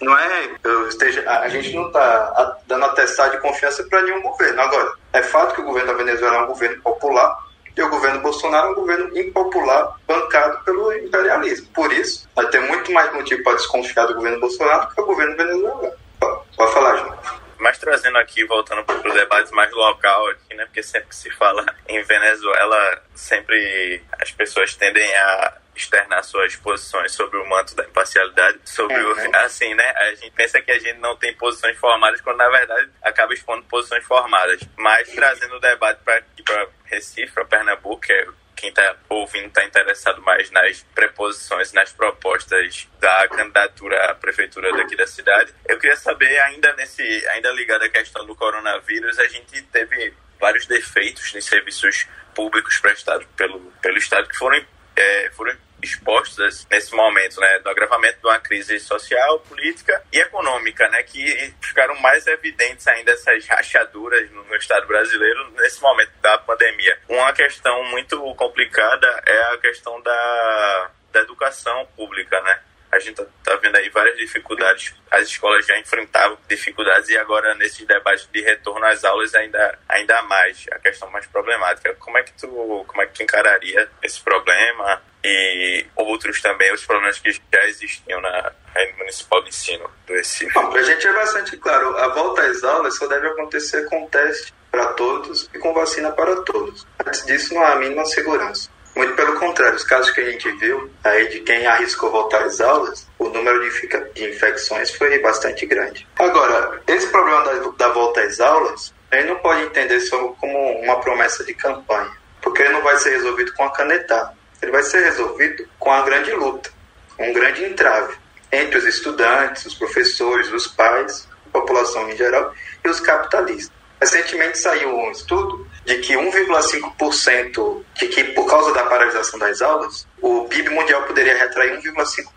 Não 0.00 0.16
é, 0.18 0.50
eu 0.62 0.88
esteja, 0.88 1.28
a 1.28 1.48
gente 1.48 1.72
não 1.74 1.86
está 1.86 2.58
dando 2.66 2.84
atestado 2.84 3.32
de 3.32 3.42
confiança 3.42 3.82
para 3.84 4.02
nenhum 4.02 4.22
governo. 4.22 4.60
Agora, 4.60 4.92
é 5.12 5.22
fato 5.22 5.54
que 5.54 5.60
o 5.60 5.64
governo 5.64 5.92
da 5.92 5.98
Venezuela 5.98 6.36
é 6.36 6.42
um 6.42 6.46
governo 6.46 6.80
popular 6.82 7.36
e 7.76 7.82
o 7.82 7.90
governo 7.90 8.20
Bolsonaro 8.20 8.68
é 8.68 8.70
um 8.70 8.74
governo 8.74 9.18
impopular, 9.18 9.96
bancado 10.06 10.62
pelo 10.64 10.92
imperialismo. 10.92 11.66
Por 11.74 11.92
isso, 11.92 12.28
vai 12.34 12.46
ter 12.48 12.60
muito 12.60 12.92
mais 12.92 13.12
motivo 13.12 13.42
para 13.42 13.56
desconfiar 13.56 14.06
do 14.06 14.14
governo 14.14 14.40
Bolsonaro 14.40 14.86
do 14.86 14.94
que 14.94 15.00
o 15.00 15.06
governo 15.06 15.36
venezuelano. 15.36 15.92
Pode 16.20 16.72
falar, 16.72 16.96
João. 16.96 17.43
Mas 17.64 17.78
trazendo 17.78 18.18
aqui, 18.18 18.44
voltando 18.44 18.84
para 18.84 18.96
os 18.96 19.14
debates 19.14 19.50
mais 19.50 19.72
local 19.72 20.28
aqui, 20.28 20.54
né? 20.54 20.66
Porque 20.66 20.82
sempre 20.82 21.08
que 21.08 21.16
se 21.16 21.30
fala 21.30 21.64
em 21.88 22.02
Venezuela, 22.02 23.02
sempre 23.14 24.02
as 24.20 24.30
pessoas 24.30 24.74
tendem 24.74 25.14
a 25.16 25.56
externar 25.74 26.22
suas 26.24 26.54
posições 26.56 27.12
sobre 27.12 27.38
o 27.38 27.48
manto 27.48 27.74
da 27.74 27.84
imparcialidade, 27.84 28.60
sobre 28.66 28.98
o, 28.98 29.16
uhum. 29.16 29.30
assim, 29.46 29.74
né? 29.74 29.90
A 29.96 30.14
gente 30.14 30.30
pensa 30.32 30.60
que 30.60 30.70
a 30.72 30.78
gente 30.78 30.98
não 30.98 31.16
tem 31.16 31.34
posições 31.36 31.78
formadas, 31.78 32.20
quando 32.20 32.36
na 32.36 32.50
verdade 32.50 32.90
acaba 33.02 33.32
expondo 33.32 33.64
posições 33.64 34.04
formadas. 34.04 34.60
Mas 34.76 35.08
trazendo 35.08 35.56
o 35.56 35.60
debate 35.60 36.02
para 36.04 36.68
Recife, 36.84 37.32
para 37.32 37.46
Pernambuco, 37.46 38.02
que 38.02 38.12
é 38.12 38.26
quem 38.64 38.70
está 38.70 38.96
ouvindo 39.10 39.46
está 39.48 39.62
interessado 39.62 40.22
mais 40.22 40.50
nas 40.50 40.82
preposições, 40.94 41.72
nas 41.74 41.92
propostas 41.92 42.88
da 42.98 43.28
candidatura 43.28 44.10
à 44.10 44.14
prefeitura 44.14 44.72
daqui 44.74 44.96
da 44.96 45.06
cidade. 45.06 45.52
Eu 45.68 45.78
queria 45.78 45.96
saber, 45.96 46.38
ainda 46.40 46.72
nesse, 46.74 47.02
ainda 47.28 47.50
ligado 47.50 47.82
à 47.82 47.90
questão 47.90 48.24
do 48.24 48.34
coronavírus, 48.34 49.18
a 49.18 49.28
gente 49.28 49.60
teve 49.64 50.14
vários 50.40 50.66
defeitos 50.66 51.34
nos 51.34 51.44
serviços 51.44 52.06
públicos 52.34 52.78
prestados 52.78 53.26
pelo, 53.36 53.60
pelo 53.82 53.98
Estado 53.98 54.28
que 54.28 54.36
foram, 54.36 54.64
é, 54.96 55.30
foram 55.32 55.53
expostas 55.84 56.66
nesse 56.70 56.94
momento, 56.94 57.40
né, 57.40 57.58
do 57.60 57.68
agravamento 57.68 58.18
de 58.20 58.26
uma 58.26 58.38
crise 58.40 58.80
social, 58.80 59.40
política 59.40 60.02
e 60.12 60.18
econômica, 60.18 60.88
né, 60.88 61.02
que 61.02 61.54
ficaram 61.60 61.94
mais 62.00 62.26
evidentes 62.26 62.86
ainda 62.88 63.12
essas 63.12 63.46
rachaduras 63.46 64.30
no, 64.30 64.54
Estado 64.54 64.86
brasileiro 64.86 65.50
nesse 65.52 65.82
momento 65.82 66.12
da 66.22 66.38
pandemia. 66.38 66.98
Uma 67.08 67.32
questão 67.32 67.84
muito 67.84 68.16
complicada 68.36 69.06
é 69.26 69.54
a 69.54 69.58
questão 69.58 70.00
da, 70.00 70.90
da 71.12 71.20
educação 71.20 71.86
pública, 71.96 72.40
né? 72.40 72.60
a 72.94 72.98
gente 73.00 73.20
está 73.20 73.26
tá 73.42 73.56
vendo 73.56 73.76
aí 73.76 73.88
várias 73.88 74.16
dificuldades. 74.16 74.94
As 75.10 75.26
escolas 75.26 75.66
já 75.66 75.78
enfrentavam 75.78 76.38
dificuldades 76.48 77.08
e 77.10 77.18
agora 77.18 77.54
nesses 77.54 77.84
debates 77.86 78.28
de 78.32 78.40
retorno 78.40 78.84
às 78.86 79.04
aulas 79.04 79.34
ainda 79.34 79.78
ainda 79.88 80.22
mais 80.22 80.64
a 80.70 80.78
questão 80.78 81.10
mais 81.10 81.26
problemática. 81.26 81.94
Como 81.96 82.16
é 82.16 82.22
que 82.22 82.32
tu 82.34 82.84
como 82.86 83.02
é 83.02 83.06
que 83.06 83.14
tu 83.14 83.22
encararia 83.22 83.88
esse 84.02 84.20
problema? 84.20 85.02
E 85.24 85.86
outros 85.96 86.42
também, 86.42 86.72
os 86.74 86.84
problemas 86.84 87.18
que 87.18 87.32
já 87.32 87.64
existiam 87.66 88.20
na 88.20 88.52
rede 88.74 88.98
municipal 88.98 89.42
de 89.42 89.48
ensino 89.48 89.90
do 90.06 90.12
Recife? 90.12 90.52
Para 90.52 90.80
a 90.80 90.82
gente 90.82 91.06
é 91.06 91.12
bastante 91.14 91.56
claro, 91.56 91.96
a 91.96 92.08
volta 92.08 92.42
às 92.42 92.62
aulas 92.62 92.96
só 92.96 93.06
deve 93.06 93.28
acontecer 93.28 93.86
com 93.86 94.06
teste 94.06 94.52
para 94.70 94.92
todos 94.92 95.48
e 95.54 95.58
com 95.58 95.72
vacina 95.72 96.12
para 96.12 96.36
todos. 96.42 96.86
Antes 97.06 97.24
disso, 97.24 97.54
não 97.54 97.64
há 97.64 97.72
a 97.72 97.76
mínima 97.76 98.04
segurança. 98.04 98.68
Muito 98.94 99.14
pelo 99.14 99.38
contrário, 99.40 99.74
os 99.74 99.82
casos 99.82 100.10
que 100.10 100.20
a 100.20 100.30
gente 100.30 100.48
viu 100.52 100.90
aí 101.02 101.28
de 101.28 101.40
quem 101.40 101.66
arriscou 101.66 102.12
voltar 102.12 102.42
às 102.42 102.60
aulas, 102.60 103.08
o 103.18 103.28
número 103.28 103.60
de 103.60 104.28
infecções 104.28 104.90
foi 104.90 105.18
bastante 105.20 105.64
grande. 105.66 106.06
Agora, 106.16 106.80
esse 106.86 107.06
problema 107.08 107.42
da, 107.44 107.70
da 107.70 107.88
volta 107.88 108.20
às 108.20 108.40
aulas, 108.40 108.94
a 109.10 109.16
gente 109.16 109.28
não 109.28 109.36
pode 109.36 109.62
entender 109.62 110.00
só 110.00 110.28
como 110.40 110.80
uma 110.80 111.00
promessa 111.00 111.42
de 111.44 111.54
campanha, 111.54 112.12
porque 112.40 112.62
ele 112.62 112.74
não 112.74 112.82
vai 112.82 112.96
ser 112.98 113.10
resolvido 113.10 113.52
com 113.54 113.64
a 113.64 113.72
canetada 113.72 114.43
ele 114.64 114.72
vai 114.72 114.82
ser 114.82 115.04
resolvido 115.04 115.66
com 115.78 115.92
a 115.92 116.02
grande 116.02 116.32
luta, 116.32 116.70
um 117.18 117.32
grande 117.32 117.64
entrave 117.64 118.16
entre 118.50 118.78
os 118.78 118.84
estudantes, 118.84 119.66
os 119.66 119.74
professores, 119.74 120.50
os 120.52 120.66
pais, 120.66 121.28
a 121.46 121.50
população 121.50 122.08
em 122.10 122.16
geral 122.16 122.52
e 122.84 122.88
os 122.88 122.98
capitalistas. 123.00 123.72
Recentemente 124.00 124.58
saiu 124.58 124.94
um 124.94 125.10
estudo 125.10 125.66
de 125.84 125.98
que 125.98 126.14
1,5% 126.14 127.84
de 127.94 128.08
que 128.08 128.24
por 128.24 128.46
causa 128.46 128.72
da 128.72 128.84
paralisação 128.84 129.38
das 129.38 129.60
aulas, 129.62 130.06
o 130.20 130.46
PIB 130.48 130.70
mundial 130.70 131.02
poderia 131.02 131.36
retrair 131.36 131.78
1,5%, 131.80 132.28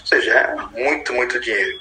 ou 0.00 0.06
seja, 0.06 0.32
é 0.32 0.54
muito, 0.78 1.12
muito 1.12 1.40
dinheiro. 1.40 1.78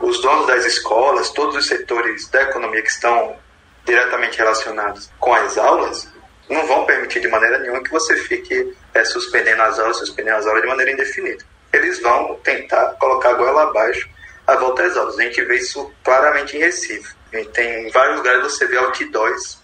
Os 0.00 0.20
donos 0.20 0.46
das 0.46 0.64
escolas, 0.64 1.30
todos 1.30 1.56
os 1.56 1.66
setores 1.66 2.28
da 2.28 2.42
economia 2.42 2.82
que 2.82 2.90
estão 2.90 3.36
diretamente 3.84 4.38
relacionados 4.38 5.10
com 5.18 5.32
as 5.32 5.58
aulas, 5.58 6.08
não 6.48 6.66
vão 6.66 6.86
permitir 6.86 7.20
de 7.20 7.28
maneira 7.28 7.58
nenhuma 7.58 7.82
que 7.82 7.90
você 7.90 8.16
fique 8.16 8.74
é, 8.94 9.04
suspendendo 9.04 9.62
as 9.62 9.78
aulas, 9.78 9.98
suspendendo 9.98 10.36
as 10.36 10.46
aulas 10.46 10.62
de 10.62 10.68
maneira 10.68 10.92
indefinida. 10.92 11.44
Eles 11.72 12.00
vão 12.00 12.36
tentar 12.42 12.94
colocar 12.98 13.30
a 13.30 13.34
goela 13.34 13.62
abaixo 13.64 14.08
a 14.46 14.54
volta 14.56 14.84
às 14.84 14.96
aulas. 14.96 15.18
A 15.18 15.22
gente 15.22 15.42
vê 15.42 15.56
isso 15.56 15.92
claramente 16.04 16.56
em 16.56 16.60
Recife. 16.60 17.14
tem 17.52 17.88
em 17.88 17.90
vários 17.90 18.16
lugares 18.18 18.42
você 18.42 18.66
vê 18.66 18.76
outdoors, 18.76 19.58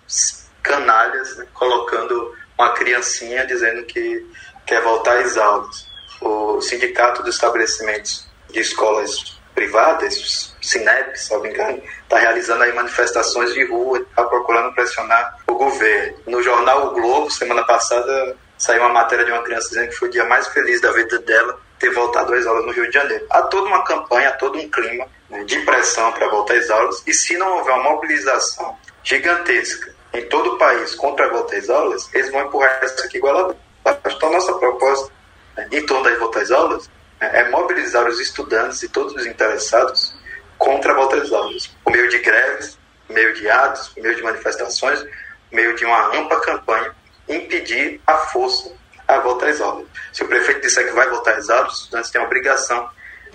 canalhas, 0.62 1.36
né, 1.36 1.46
colocando 1.54 2.34
uma 2.58 2.72
criancinha 2.74 3.46
dizendo 3.46 3.84
que 3.84 4.26
quer 4.66 4.82
voltar 4.82 5.18
às 5.18 5.36
aulas. 5.36 5.86
O 6.20 6.60
Sindicato 6.60 7.22
dos 7.22 7.34
Estabelecimentos 7.34 8.28
de 8.50 8.60
Escolas 8.60 9.40
Privadas, 9.54 10.51
Sinep, 10.62 11.16
se 11.18 11.32
não 11.32 11.40
me 11.40 11.50
engano, 11.50 11.82
está 12.02 12.18
realizando 12.18 12.62
aí 12.62 12.72
manifestações 12.72 13.52
de 13.52 13.64
rua, 13.64 13.98
está 13.98 14.24
procurando 14.24 14.72
pressionar 14.74 15.38
o 15.48 15.54
governo. 15.54 16.18
No 16.26 16.42
jornal 16.42 16.88
O 16.88 16.90
Globo, 16.92 17.30
semana 17.30 17.64
passada, 17.64 18.36
saiu 18.56 18.82
uma 18.82 18.92
matéria 18.92 19.24
de 19.24 19.32
uma 19.32 19.42
criança 19.42 19.68
dizendo 19.70 19.88
que 19.88 19.96
foi 19.96 20.08
o 20.08 20.10
dia 20.12 20.24
mais 20.24 20.46
feliz 20.48 20.80
da 20.80 20.92
vida 20.92 21.18
dela 21.18 21.58
ter 21.78 21.90
voltado 21.90 22.32
às 22.32 22.46
aulas 22.46 22.64
no 22.64 22.72
Rio 22.72 22.86
de 22.86 22.94
Janeiro. 22.94 23.26
Há 23.28 23.42
toda 23.42 23.66
uma 23.66 23.82
campanha, 23.84 24.28
há 24.28 24.32
todo 24.32 24.56
um 24.56 24.70
clima 24.70 25.06
né, 25.28 25.42
de 25.42 25.58
pressão 25.60 26.12
para 26.12 26.28
voltar 26.28 26.54
às 26.54 26.70
aulas, 26.70 27.02
e 27.04 27.12
se 27.12 27.36
não 27.36 27.58
houver 27.58 27.74
uma 27.74 27.90
mobilização 27.90 28.78
gigantesca 29.02 29.92
em 30.14 30.24
todo 30.28 30.54
o 30.54 30.58
país 30.58 30.94
contra 30.94 31.26
a 31.26 31.28
volta 31.30 31.56
às 31.56 31.68
aulas, 31.68 32.08
eles 32.14 32.30
vão 32.30 32.42
empurrar 32.42 32.78
isso 32.84 33.04
aqui 33.04 33.16
igual 33.16 33.50
a 33.50 33.72
então, 34.06 34.30
nossa 34.30 34.52
proposta 34.54 35.12
né, 35.56 35.66
em 35.72 35.84
torno 35.84 36.04
das 36.04 36.18
volta 36.18 36.40
às 36.40 36.50
aulas 36.52 36.88
né, 37.20 37.30
é 37.32 37.50
mobilizar 37.50 38.06
os 38.06 38.20
estudantes 38.20 38.80
e 38.82 38.88
todos 38.88 39.14
os 39.14 39.26
interessados 39.26 40.14
contra 40.62 40.92
a 40.92 40.94
volta 40.94 41.16
às 41.16 41.32
aulas, 41.32 41.66
por 41.84 41.92
meio 41.92 42.08
de 42.08 42.18
greves, 42.18 42.78
por 43.06 43.14
meio 43.14 43.34
de 43.34 43.50
atos, 43.50 43.88
por 43.88 44.02
meio 44.02 44.14
de 44.14 44.22
manifestações, 44.22 45.00
por 45.00 45.10
meio 45.52 45.74
de 45.74 45.84
uma 45.84 46.16
ampla 46.16 46.40
campanha, 46.40 46.94
impedir 47.28 48.00
a 48.06 48.16
força 48.16 48.72
a 49.08 49.18
volta 49.18 49.46
às 49.46 49.60
aulas. 49.60 49.86
Se 50.12 50.22
o 50.22 50.28
prefeito 50.28 50.62
disser 50.62 50.86
que 50.86 50.94
vai 50.94 51.08
voltar 51.08 51.34
às 51.34 51.50
aulas, 51.50 51.72
os 51.72 51.80
estudantes 51.80 52.10
têm 52.10 52.20
a 52.20 52.24
obrigação 52.24 52.88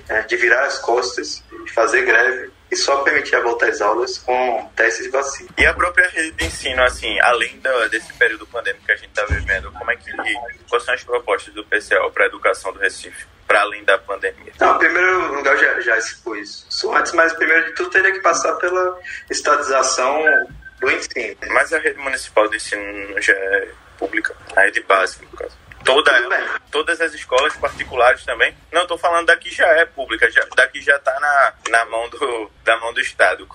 é, 0.10 0.22
de 0.22 0.36
virar 0.38 0.66
as 0.66 0.80
costas, 0.80 1.44
de 1.66 1.72
fazer 1.72 2.04
greve 2.04 2.52
e 2.72 2.76
só 2.76 2.98
permitir 3.04 3.36
a 3.36 3.42
volta 3.42 3.68
às 3.68 3.82
aulas 3.82 4.18
com 4.18 4.72
testes 4.76 5.04
de 5.04 5.10
vacina. 5.10 5.50
E 5.58 5.66
a 5.66 5.74
própria 5.74 6.10
rede 6.10 6.32
de 6.32 6.46
ensino, 6.46 6.82
assim, 6.84 7.20
além 7.20 7.60
do, 7.60 7.90
desse 7.90 8.12
período 8.14 8.48
pandêmico 8.48 8.86
que 8.86 8.92
a 8.92 8.96
gente 8.96 9.10
está 9.10 9.26
vivendo, 9.26 9.72
como 9.72 9.92
é 9.92 9.96
que 9.96 10.12
quais 10.70 10.84
são 10.84 10.94
as 10.94 11.04
propostas 11.04 11.54
do 11.54 11.64
PCL 11.66 12.10
para 12.12 12.24
a 12.24 12.28
educação 12.28 12.74
do 12.74 12.80
Recife, 12.80 13.26
para 13.58 13.62
além 13.62 13.84
da 13.84 13.98
pandemia? 13.98 14.54
Não, 14.60 14.76
em 14.76 14.78
primeiro 14.78 15.34
lugar 15.34 15.58
já, 15.58 15.80
já 15.82 15.98
expus 15.98 16.66
isso 16.70 16.94
antes, 16.94 17.12
mas 17.14 17.34
primeiro 17.34 17.66
de 17.66 17.72
tudo 17.74 17.90
teria 17.90 18.12
que 18.12 18.20
passar 18.20 18.54
pela 18.56 19.00
estatização 19.30 20.24
do 20.80 20.92
ensino. 20.92 21.38
Mas 21.50 21.74
a 21.74 21.80
rede 21.80 22.00
municipal 22.00 22.48
de 22.48 22.58
ensino 22.58 23.20
já 23.20 23.34
é 23.34 23.70
pública, 23.98 24.36
a 24.56 24.62
rede 24.62 24.82
básica, 24.82 25.26
no 25.26 25.38
caso. 25.38 25.58
Toda, 25.84 26.12
todas 26.70 27.00
as 27.00 27.14
escolas 27.14 27.56
particulares 27.56 28.24
também. 28.26 28.56
Não, 28.72 28.82
estou 28.82 28.98
falando 28.98 29.28
daqui 29.28 29.50
já 29.50 29.66
é 29.68 29.86
pública, 29.86 30.30
já, 30.30 30.46
daqui 30.56 30.82
já 30.82 30.98
está 30.98 31.18
na, 31.20 31.54
na 31.70 31.86
mão 31.86 32.10
do, 32.10 32.52
da 32.64 32.78
mão 32.78 32.94
do 32.94 33.00
Estado. 33.00 33.48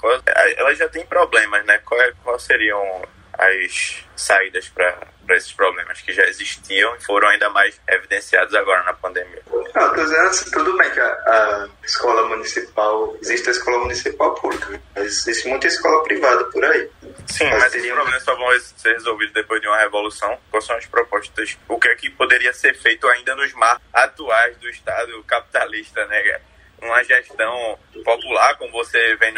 Ela 0.56 0.74
já 0.74 0.88
tem 0.88 1.04
problemas, 1.04 1.64
né? 1.66 1.78
Qual, 1.84 2.00
é, 2.00 2.12
qual 2.24 2.38
seriam 2.40 3.02
as 3.34 4.02
saídas 4.16 4.68
para 4.68 4.96
esses 5.30 5.52
problemas 5.52 6.00
que 6.00 6.12
já 6.12 6.24
existiam 6.24 6.94
e 6.96 7.04
foram 7.04 7.28
ainda 7.28 7.48
mais 7.50 7.80
evidenciados 7.88 8.54
agora 8.54 8.82
na 8.84 8.92
pandemia? 8.92 9.42
Não, 9.74 9.94
tô 9.94 10.02
dizendo 10.02 10.26
assim, 10.26 10.50
tudo 10.50 10.76
bem 10.76 10.90
que 10.90 11.00
a, 11.00 11.06
a, 11.06 11.68
escola 11.84 12.28
municipal, 12.28 13.16
existe 13.22 13.48
a 13.48 13.52
escola 13.52 13.78
municipal 13.78 14.34
pública, 14.34 14.80
mas 14.94 15.06
existe 15.06 15.48
muita 15.48 15.66
escola 15.66 16.02
privada 16.02 16.44
por 16.44 16.64
aí. 16.64 16.90
Sim, 17.26 17.44
mas, 17.44 17.62
mas 17.62 17.74
esses 17.74 17.90
problemas 17.90 18.22
só 18.22 18.36
vão 18.36 18.60
ser 18.60 18.92
resolvidos 18.92 19.32
depois 19.32 19.60
de 19.60 19.68
uma 19.68 19.78
revolução. 19.78 20.38
Quais 20.50 20.64
são 20.64 20.76
as 20.76 20.86
propostas? 20.86 21.56
O 21.68 21.78
que 21.78 21.88
é 21.88 21.94
que 21.94 22.10
poderia 22.10 22.52
ser 22.52 22.74
feito 22.74 23.08
ainda 23.08 23.34
nos 23.34 23.52
marcos 23.54 23.82
atuais 23.92 24.56
do 24.58 24.68
Estado 24.68 25.22
capitalista, 25.24 26.04
né? 26.06 26.40
Uma 26.80 27.02
gestão 27.04 27.78
popular, 28.04 28.56
como 28.58 28.72
você 28.72 29.16
vem 29.16 29.32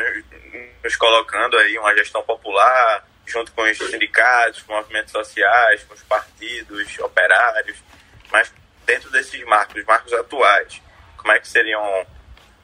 nos 0.83 0.97
colocando 0.97 1.57
aí, 1.59 1.79
uma 1.79 1.95
gestão 1.95 2.23
popular, 2.23 3.05
junto 3.27 3.53
com 3.53 3.63
os 3.63 3.79
sindicatos, 3.79 4.63
com 4.63 4.75
movimentos 4.75 5.13
sociais, 5.13 5.83
com 5.85 5.95
os 5.95 6.03
partidos, 6.03 6.99
operários, 6.99 7.79
mas 8.31 8.53
dentro 8.85 9.11
desses 9.11 9.43
marcos, 9.45 9.77
os 9.77 9.85
marcos 9.85 10.13
atuais, 10.13 10.81
como 11.17 11.33
é 11.33 11.41
que 11.41 11.49
seriam 11.49 12.07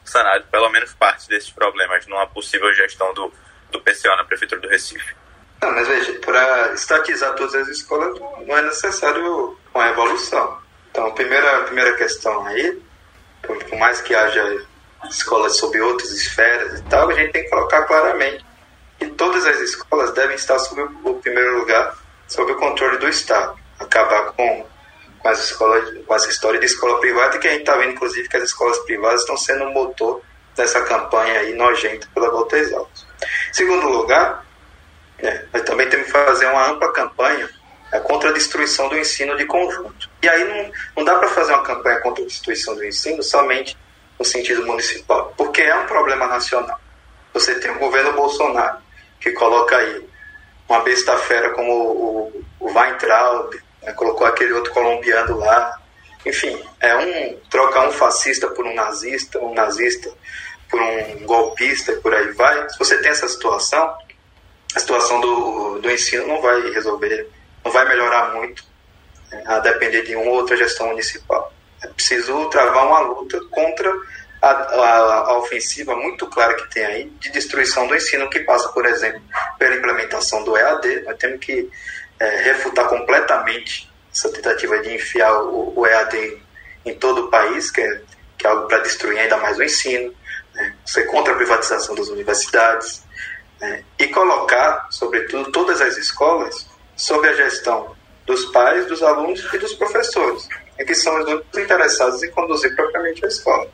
sanados 0.05 0.47
pelo 0.51 0.69
menos 0.71 0.93
parte 0.95 1.29
desses 1.29 1.51
problemas 1.51 2.07
numa 2.07 2.27
possível 2.27 2.73
gestão 2.75 3.13
do, 3.15 3.33
do 3.71 3.81
PCO 3.81 4.17
na 4.17 4.25
Prefeitura 4.25 4.61
do 4.61 4.69
Recife? 4.69 5.15
Não, 5.63 5.73
mas 5.73 5.87
veja, 5.87 6.13
para 6.21 6.73
estatizar 6.73 7.35
todas 7.35 7.55
as 7.55 7.69
escolas 7.69 8.19
não 8.19 8.57
é 8.57 8.63
necessário 8.63 9.59
uma 9.75 9.89
evolução. 9.89 10.59
Então, 10.91 11.07
a 11.07 11.13
primeira, 11.13 11.59
a 11.59 11.65
primeira 11.65 11.97
questão 11.97 12.47
aí, 12.47 12.83
por 13.43 13.79
mais 13.79 14.01
que 14.01 14.15
haja 14.15 14.67
escolas 15.09 15.57
sob 15.57 15.81
outras 15.81 16.11
esferas 16.11 16.81
e 16.81 16.83
tal, 16.85 17.09
a 17.09 17.15
gente 17.15 17.33
tem 17.33 17.45
que 17.45 17.51
colocar 17.51 17.83
claramente 17.83 18.45
que 19.01 19.07
todas 19.13 19.47
as 19.47 19.59
escolas 19.61 20.13
devem 20.13 20.37
estar 20.37 20.59
sob 20.59 20.83
o 20.83 21.15
primeiro 21.15 21.59
lugar 21.59 21.97
sob 22.29 22.53
o 22.53 22.57
controle 22.57 22.99
do 22.99 23.09
Estado. 23.09 23.59
Acabar 23.79 24.33
com, 24.33 24.67
com, 25.19 25.29
as 25.29 25.43
escolas, 25.43 26.05
com 26.07 26.15
essa 26.15 26.29
história 26.29 26.61
de 26.61 26.67
escola 26.67 27.01
privada, 27.01 27.39
que 27.39 27.49
a 27.49 27.53
gente 27.53 27.61
está 27.61 27.77
vendo, 27.77 27.93
inclusive, 27.93 28.29
que 28.29 28.37
as 28.37 28.45
escolas 28.45 28.79
privadas 28.81 29.23
estão 29.23 29.39
sendo 29.39 29.65
um 29.65 29.73
motor 29.73 30.21
dessa 30.55 30.83
campanha 30.83 31.41
aí 31.41 31.55
nojenta 31.55 32.07
pela 32.15 32.31
volta 32.31 32.57
às 32.57 32.71
aulas. 32.73 33.07
Segundo 33.53 33.89
lugar, 33.89 34.45
é, 35.19 35.45
nós 35.53 35.63
também 35.63 35.89
temos 35.89 36.07
que 36.07 36.13
fazer 36.13 36.47
uma 36.47 36.69
ampla 36.69 36.93
campanha 36.93 37.49
é, 37.93 37.99
contra 38.01 38.29
a 38.29 38.33
destruição 38.33 38.89
do 38.89 38.99
ensino 38.99 39.35
de 39.37 39.47
conjunto. 39.47 40.11
E 40.23 40.29
aí 40.29 40.45
não, 40.45 40.73
não 40.99 41.05
dá 41.05 41.19
para 41.19 41.29
fazer 41.29 41.53
uma 41.55 41.63
campanha 41.63 42.01
contra 42.01 42.23
a 42.23 42.27
destruição 42.27 42.75
do 42.75 42.85
ensino 42.85 43.23
somente 43.23 43.77
no 44.19 44.25
sentido 44.25 44.67
municipal, 44.67 45.33
porque 45.37 45.63
é 45.63 45.75
um 45.75 45.87
problema 45.87 46.27
nacional. 46.27 46.79
Você 47.33 47.59
tem 47.59 47.71
o 47.71 47.79
governo 47.79 48.13
Bolsonaro, 48.13 48.79
que 49.21 49.33
coloca 49.33 49.77
aí 49.77 50.09
uma 50.69 50.81
besta-fera 50.81 51.51
como 51.51 51.73
o, 51.73 52.45
o 52.61 52.73
Weintraub, 52.73 53.55
né, 53.83 53.93
colocou 53.93 54.27
aquele 54.27 54.53
outro 54.53 54.73
colombiano 54.73 55.39
lá. 55.39 55.79
Enfim, 56.25 56.63
é 56.81 56.97
um 56.97 57.39
trocar 57.51 57.89
um 57.89 57.93
fascista 57.93 58.49
por 58.49 58.67
um 58.67 58.75
nazista, 58.75 59.39
um 59.39 59.55
nazista 59.55 60.13
por 60.71 60.81
um 60.81 61.27
golpista 61.27 61.93
por 61.95 62.15
aí 62.15 62.31
vai. 62.33 62.69
Se 62.71 62.79
você 62.79 62.99
tem 62.99 63.11
essa 63.11 63.29
situação, 63.29 63.95
a 64.75 64.79
situação 64.79 65.21
do, 65.21 65.79
do 65.81 65.91
ensino 65.91 66.27
não 66.27 66.41
vai 66.41 66.71
resolver, 66.71 67.29
não 67.65 67.73
vai 67.73 67.89
melhorar 67.89 68.35
muito, 68.35 68.65
né, 69.31 69.43
a 69.47 69.59
depender 69.59 70.03
de 70.03 70.15
uma 70.15 70.31
ou 70.31 70.37
outra 70.37 70.57
gestão 70.57 70.89
municipal. 70.89 71.53
É 71.83 71.89
preciso 71.89 72.49
travar 72.51 72.87
uma 72.87 73.01
luta 73.01 73.41
contra 73.51 73.93
a, 74.41 74.51
a, 74.51 75.15
a, 75.31 75.39
ofensiva 75.39 75.95
muito 75.95 76.27
clara 76.27 76.55
que 76.55 76.71
tem 76.71 76.85
aí 76.85 77.05
de 77.21 77.31
destruição 77.31 77.87
do 77.87 77.95
ensino, 77.95 78.31
que 78.31 78.41
passa, 78.41 78.69
por 78.71 78.87
exemplo, 78.87 79.21
pela 79.59 79.77
implementação 79.77 80.43
do 80.45 80.57
EAD. 80.57 81.03
Nós 81.03 81.17
temos 81.19 81.41
que 81.41 81.71
é, 82.19 82.43
refutar 82.43 82.89
completamente 82.89 83.91
essa 84.13 84.31
tentativa 84.31 84.79
de 84.79 84.95
enfiar 84.95 85.43
o, 85.43 85.79
o 85.79 85.87
EAD 85.87 86.17
em, 86.17 86.91
em, 86.91 86.95
todo 86.95 87.27
o 87.27 87.29
país, 87.29 87.71
que 87.71 87.81
é, 87.81 88.01
que 88.39 88.47
é 88.47 88.51
algo 88.51 88.67
para 88.67 88.79
destruir 88.79 89.19
ainda 89.19 89.37
mais 89.37 89.59
o 89.59 89.63
ensino, 89.63 90.15
né? 90.55 90.75
ser 90.87 91.05
contra 91.05 91.35
a 91.35 91.37
privatização 91.37 91.95
das 91.95 92.09
universidades, 92.09 93.03
né? 93.61 93.85
e 93.99 94.09
colocar, 94.09 94.89
sobretudo, 94.91 95.53
todas 95.53 95.81
as 95.81 95.97
escolas 95.97 96.67
sob 96.97 97.29
a 97.29 97.33
gestão 97.35 97.95
dos 98.27 98.47
pais, 98.47 98.87
dos 98.87 99.03
alunos 99.03 99.47
e 99.53 99.59
dos 99.59 99.75
professores, 99.75 100.49
que 100.85 100.95
são 100.95 101.19
os 101.19 101.27
únicos 101.27 101.59
interessados 101.59 102.23
em 102.23 102.31
conduzir 102.31 102.75
propriamente 102.75 103.25
a 103.25 103.29
escola. 103.29 103.67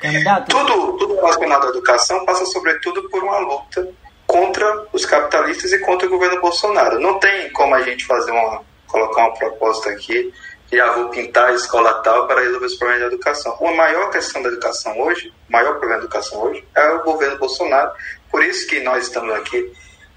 Candidato. 0.00 0.48
Tudo, 0.48 0.96
tudo 0.98 1.16
relacionado 1.16 1.66
à 1.66 1.70
educação 1.70 2.24
passa, 2.24 2.44
sobretudo, 2.46 3.08
por 3.08 3.22
uma 3.22 3.38
luta 3.38 3.88
contra 4.26 4.86
os 4.92 5.04
capitalistas 5.06 5.72
e 5.72 5.78
contra 5.80 6.06
o 6.06 6.10
governo 6.10 6.40
Bolsonaro. 6.40 6.98
Não 6.98 7.18
tem 7.18 7.50
como 7.52 7.74
a 7.74 7.82
gente 7.82 8.04
fazer 8.06 8.30
uma, 8.30 8.62
colocar 8.86 9.26
uma 9.26 9.34
proposta 9.34 9.90
aqui 9.90 10.32
e 10.72 10.80
ah, 10.80 10.92
vou 10.92 11.08
pintar 11.08 11.50
a 11.50 11.54
escola 11.54 12.02
tal 12.02 12.26
para 12.26 12.40
resolver 12.40 12.66
os 12.66 12.74
problemas 12.74 13.02
da 13.02 13.14
educação. 13.14 13.56
A 13.60 13.74
maior 13.74 14.10
questão 14.10 14.42
da 14.42 14.48
educação 14.48 14.98
hoje, 14.98 15.32
o 15.48 15.52
maior 15.52 15.78
problema 15.78 16.00
da 16.00 16.06
educação 16.06 16.42
hoje 16.42 16.66
é 16.74 16.88
o 16.90 17.04
governo 17.04 17.38
Bolsonaro. 17.38 17.92
Por 18.30 18.42
isso 18.42 18.66
que 18.66 18.80
nós 18.80 19.04
estamos 19.04 19.32
aqui 19.34 19.72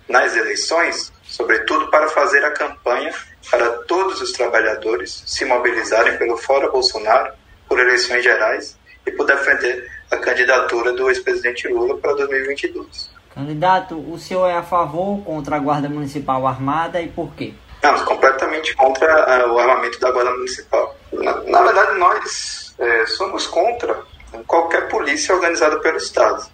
nas 0.10 0.36
eleições, 0.36 1.12
sobretudo 1.38 1.88
para 1.92 2.08
fazer 2.10 2.44
a 2.44 2.52
campanha 2.52 3.14
para 3.50 3.70
todos 3.84 4.20
os 4.22 4.32
trabalhadores 4.32 5.24
se 5.28 5.46
mobilizarem 5.46 6.18
pelo 6.18 6.36
Fora 6.36 6.70
Bolsonaro, 6.70 7.32
por 7.70 7.80
eleições 7.80 8.24
gerais 8.24 8.76
e 9.06 9.12
por 9.12 9.26
defender 9.26 9.88
a 10.10 10.18
candidatura 10.18 10.94
do 10.94 11.10
ex-presidente 11.10 11.68
Lula 11.68 11.96
para 11.98 12.14
2022. 12.16 13.12
Candidato, 13.36 13.96
o 13.96 14.18
senhor 14.18 14.48
é 14.48 14.56
a 14.56 14.64
favor 14.64 15.10
ou 15.10 15.22
contra 15.22 15.58
a 15.58 15.60
Guarda 15.60 15.88
Municipal 15.88 16.48
Armada 16.48 17.00
e 17.00 17.08
por 17.08 17.32
quê? 17.36 17.54
Não, 17.84 18.04
completamente 18.04 18.76
contra 18.76 19.46
uh, 19.46 19.54
o 19.54 19.60
armamento 19.60 20.00
da 20.00 20.10
Guarda 20.10 20.32
Municipal. 20.32 20.96
Na, 21.14 21.36
na 21.42 21.62
verdade, 21.62 22.00
nós 22.00 22.74
é, 22.80 23.06
somos 23.06 23.46
contra 23.46 24.02
qualquer 24.48 24.88
polícia 24.88 25.36
organizada 25.36 25.80
pelo 25.80 25.98
Estado. 25.98 26.48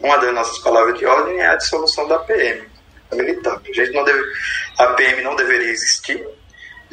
Uma 0.00 0.18
das 0.18 0.34
nossas 0.34 0.58
palavras 0.58 0.98
de 0.98 1.06
ordem 1.06 1.38
é 1.38 1.46
a 1.46 1.56
dissolução 1.56 2.08
da 2.08 2.18
PM, 2.18 2.66
militar. 3.14 3.60
A, 3.62 3.72
gente 3.72 3.92
não 3.92 4.04
deve, 4.04 4.22
a 4.78 4.86
PM 4.88 5.22
não 5.22 5.36
deveria 5.36 5.70
existir 5.70 6.24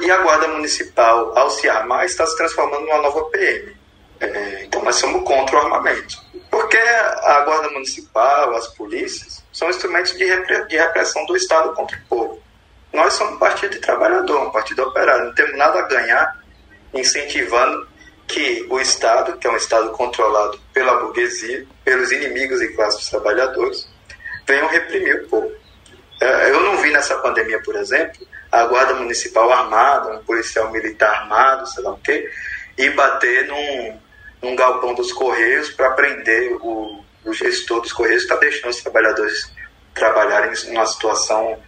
e 0.02 0.10
a 0.10 0.18
Guarda 0.18 0.48
Municipal, 0.48 1.38
ao 1.38 1.50
se 1.50 1.70
armar, 1.70 2.06
está 2.06 2.26
se 2.26 2.36
transformando 2.36 2.86
numa 2.86 3.02
nova 3.02 3.24
PM. 3.26 3.76
É, 4.20 4.64
então 4.64 4.84
nós 4.84 4.96
somos 4.96 5.24
contra 5.24 5.56
o 5.56 5.60
armamento. 5.60 6.18
Porque 6.50 6.78
a 6.78 7.42
Guarda 7.46 7.70
Municipal, 7.70 8.56
as 8.56 8.68
polícias, 8.70 9.44
são 9.54 9.70
instrumentos 9.70 10.14
de, 10.18 10.26
repressão 10.26 11.26
do 11.26 11.36
Estado 11.36 11.74
contra 11.74 11.98
o 11.98 12.02
povo. 12.08 12.44
Nós 12.92 13.14
somos 13.14 13.36
um 13.36 13.38
partido 13.38 13.74
de 13.74 13.80
trabalhador, 13.80 14.48
um 14.48 14.52
partido 14.52 14.84
operário, 14.84 15.26
não 15.26 15.36
temos 15.36 15.58
nada 15.58 15.80
a 15.80 15.88
ganhar 15.88 16.42
incentivando 16.94 17.88
que 18.28 18.66
o 18.70 18.80
Estado, 18.80 19.38
que 19.38 19.48
é 19.48 19.52
um 19.52 19.56
Estado 19.56 19.92
controlado 19.92 20.60
pela 20.74 20.96
burguesia, 20.96 21.66
pelos 21.86 22.12
inimigos 22.12 22.62
e 22.62 22.70
classes 22.70 23.10
trabalhadores, 23.10 23.88
venham 24.48 24.68
reprimir 24.68 25.24
o 25.24 25.28
povo. 25.28 25.61
Eu 26.22 26.62
não 26.62 26.78
vi 26.78 26.92
nessa 26.92 27.16
pandemia, 27.18 27.60
por 27.64 27.76
exemplo, 27.76 28.28
a 28.52 28.66
guarda 28.66 28.94
municipal 28.94 29.52
armada, 29.52 30.14
um 30.14 30.24
policial 30.24 30.72
militar 30.72 31.10
armado, 31.22 31.68
sei 31.68 31.84
lá 31.84 31.92
o 31.92 31.98
quê, 31.98 32.30
e 32.78 32.90
bater 32.92 33.48
num, 33.48 34.00
num 34.42 34.56
galpão 34.56 34.94
dos 34.94 35.12
Correios 35.12 35.70
para 35.72 35.92
prender 35.92 36.58
o, 36.62 37.04
o 37.26 37.34
gestor 37.34 37.82
dos 37.82 37.92
Correios 37.92 38.24
está 38.24 38.36
deixando 38.36 38.70
os 38.70 38.82
trabalhadores 38.82 39.52
trabalharem 39.94 40.52
numa 40.68 40.86
situação 40.86 41.60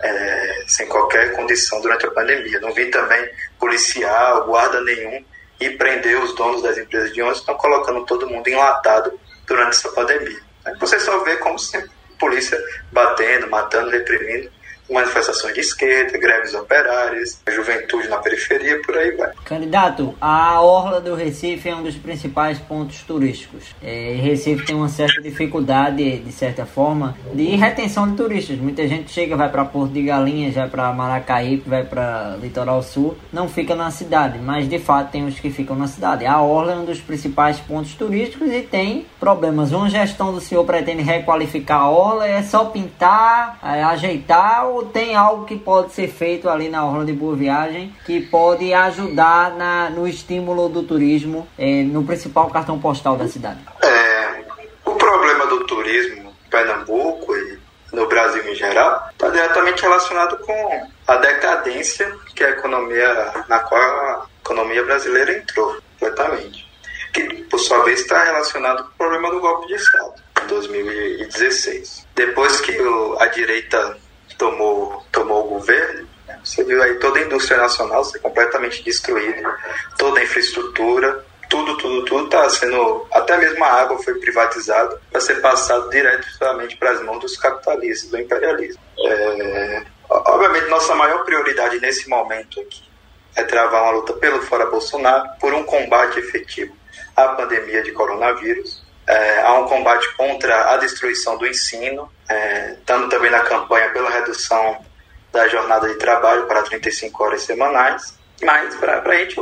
é, 0.00 0.64
sem 0.66 0.86
qualquer 0.88 1.32
condição 1.32 1.80
durante 1.80 2.06
a 2.06 2.10
pandemia. 2.10 2.60
Não 2.60 2.72
vi 2.72 2.86
também 2.90 3.30
policial, 3.58 4.44
guarda 4.44 4.80
nenhum 4.82 5.24
e 5.60 5.70
prender 5.70 6.20
os 6.22 6.34
donos 6.34 6.62
das 6.62 6.76
empresas 6.76 7.12
de 7.12 7.22
ônibus, 7.22 7.40
estão 7.40 7.54
colocando 7.56 8.04
todo 8.04 8.28
mundo 8.28 8.48
enlatado 8.48 9.18
durante 9.46 9.76
essa 9.76 9.88
pandemia. 9.90 10.40
Você 10.80 10.98
só 10.98 11.22
vê 11.24 11.36
como 11.36 11.58
sempre, 11.58 11.90
polícia 12.22 12.56
batendo, 12.92 13.48
matando, 13.48 13.90
reprimindo 13.90 14.48
manifestações 14.92 15.54
de 15.54 15.60
esquerda, 15.60 16.18
greves 16.18 16.54
operárias, 16.54 17.40
juventude 17.48 18.08
na 18.08 18.18
periferia, 18.18 18.80
por 18.82 18.96
aí 18.96 19.12
vai. 19.12 19.30
Candidato, 19.44 20.14
a 20.20 20.60
Orla 20.60 21.00
do 21.00 21.14
Recife 21.14 21.68
é 21.68 21.74
um 21.74 21.82
dos 21.82 21.96
principais 21.96 22.58
pontos 22.58 23.02
turísticos. 23.02 23.74
É, 23.82 24.16
Recife 24.20 24.64
tem 24.66 24.76
uma 24.76 24.88
certa 24.88 25.20
dificuldade, 25.20 26.18
de 26.18 26.32
certa 26.32 26.66
forma, 26.66 27.16
de 27.32 27.44
retenção 27.56 28.10
de 28.10 28.16
turistas. 28.16 28.58
Muita 28.58 28.86
gente 28.86 29.10
chega, 29.10 29.36
vai 29.36 29.50
para 29.50 29.64
Porto 29.64 29.92
de 29.92 30.02
Galinhas, 30.02 30.54
vai 30.54 30.68
para 30.68 30.92
Maracaípe, 30.92 31.68
vai 31.68 31.84
para 31.84 32.36
Litoral 32.40 32.82
Sul, 32.82 33.16
não 33.32 33.48
fica 33.48 33.74
na 33.74 33.90
cidade, 33.90 34.38
mas 34.38 34.68
de 34.68 34.78
fato 34.78 35.10
tem 35.10 35.26
os 35.26 35.38
que 35.38 35.50
ficam 35.50 35.76
na 35.76 35.86
cidade. 35.86 36.26
A 36.26 36.40
Orla 36.40 36.72
é 36.72 36.76
um 36.76 36.84
dos 36.84 37.00
principais 37.00 37.58
pontos 37.58 37.94
turísticos 37.94 38.50
e 38.50 38.62
tem 38.62 39.06
problemas. 39.18 39.72
Uma 39.72 39.88
gestão 39.88 40.32
do 40.32 40.40
senhor 40.40 40.64
pretende 40.64 41.02
requalificar 41.02 41.82
a 41.82 41.90
Orla, 41.90 42.26
é 42.26 42.42
só 42.42 42.66
pintar, 42.66 43.58
é, 43.62 43.82
ajeitar 43.82 44.66
ou 44.66 44.81
tem 44.86 45.14
algo 45.14 45.44
que 45.44 45.56
pode 45.56 45.92
ser 45.92 46.08
feito 46.08 46.48
ali 46.48 46.68
na 46.68 46.84
Orla 46.84 47.04
de 47.04 47.12
Boa 47.12 47.36
Viagem 47.36 47.94
que 48.04 48.20
pode 48.20 48.72
ajudar 48.72 49.52
na, 49.56 49.90
no 49.90 50.06
estímulo 50.06 50.68
do 50.68 50.82
turismo 50.82 51.46
é, 51.58 51.82
no 51.82 52.04
principal 52.04 52.50
cartão 52.50 52.78
postal 52.78 53.16
da 53.16 53.28
cidade? 53.28 53.60
É, 53.82 54.42
o 54.84 54.94
problema 54.94 55.46
do 55.46 55.64
turismo 55.64 56.32
em 56.46 56.50
Pernambuco 56.50 57.36
e 57.36 57.58
no 57.92 58.08
Brasil 58.08 58.42
em 58.48 58.54
geral 58.54 59.08
está 59.12 59.28
diretamente 59.28 59.82
relacionado 59.82 60.38
com 60.38 60.88
a 61.06 61.16
decadência 61.16 62.10
que 62.34 62.42
a 62.42 62.50
economia 62.50 63.44
na 63.48 63.58
qual 63.60 63.80
a 63.80 64.26
economia 64.40 64.82
brasileira 64.84 65.36
entrou 65.36 65.76
completamente 65.98 66.70
que 67.12 67.22
por 67.44 67.58
sua 67.58 67.84
vez 67.84 68.00
está 68.00 68.24
relacionado 68.24 68.84
com 68.84 68.90
o 68.90 68.96
problema 68.96 69.30
do 69.30 69.40
golpe 69.40 69.68
de 69.68 69.74
Estado 69.74 70.14
em 70.42 70.46
2016 70.46 72.06
depois 72.14 72.60
que 72.60 72.72
o, 72.80 73.16
a 73.20 73.26
direita 73.26 73.98
tomou, 74.36 75.04
tomou 75.10 75.46
o 75.46 75.48
governo, 75.48 76.08
né? 76.26 76.38
você 76.44 76.64
viu 76.64 76.82
aí 76.82 76.94
toda 76.98 77.18
a 77.18 77.22
indústria 77.22 77.58
nacional 77.58 78.04
ser 78.04 78.18
completamente 78.20 78.82
destruída, 78.82 79.56
toda 79.98 80.20
a 80.20 80.24
infraestrutura, 80.24 81.24
tudo, 81.48 81.76
tudo, 81.76 82.04
tudo 82.04 82.24
está 82.24 82.48
sendo. 82.48 83.06
Até 83.12 83.36
mesmo 83.36 83.62
a 83.64 83.68
água 83.68 84.02
foi 84.02 84.14
privatizada 84.14 85.00
para 85.10 85.20
ser 85.20 85.40
passado 85.40 85.90
diretamente 85.90 86.76
para 86.76 86.92
as 86.92 87.02
mãos 87.02 87.20
dos 87.20 87.36
capitalistas, 87.36 88.10
do 88.10 88.18
imperialismo. 88.18 88.80
É, 89.06 89.82
obviamente, 90.08 90.68
nossa 90.68 90.94
maior 90.94 91.24
prioridade 91.24 91.78
nesse 91.80 92.08
momento 92.08 92.60
aqui 92.60 92.90
é 93.34 93.44
travar 93.44 93.82
uma 93.82 93.92
luta 93.92 94.12
pelo 94.14 94.42
fora 94.42 94.66
Bolsonaro, 94.66 95.28
por 95.40 95.54
um 95.54 95.64
combate 95.64 96.18
efetivo 96.18 96.74
à 97.16 97.28
pandemia 97.28 97.82
de 97.82 97.92
coronavírus 97.92 98.82
é, 99.06 99.42
há 99.42 99.54
um 99.58 99.66
combate 99.66 100.08
contra 100.16 100.72
a 100.72 100.76
destruição 100.76 101.36
do 101.36 101.46
ensino, 101.46 102.10
é, 102.32 102.72
estando 102.72 103.08
também 103.08 103.30
na 103.30 103.40
campanha 103.40 103.90
pela 103.90 104.10
redução 104.10 104.84
da 105.30 105.48
jornada 105.48 105.88
de 105.88 105.94
trabalho 105.94 106.46
para 106.46 106.62
35 106.62 107.24
horas 107.24 107.42
semanais. 107.42 108.18
Mas, 108.42 108.74
para 108.76 109.00
a 109.00 109.16
gente, 109.16 109.36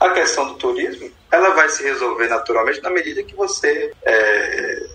a 0.00 0.10
questão 0.10 0.46
do 0.48 0.54
turismo 0.54 1.10
ela 1.30 1.50
vai 1.50 1.68
se 1.68 1.82
resolver 1.82 2.28
naturalmente 2.28 2.80
na 2.80 2.90
medida 2.90 3.22
que 3.24 3.34
você 3.34 3.92
é, 4.04 4.86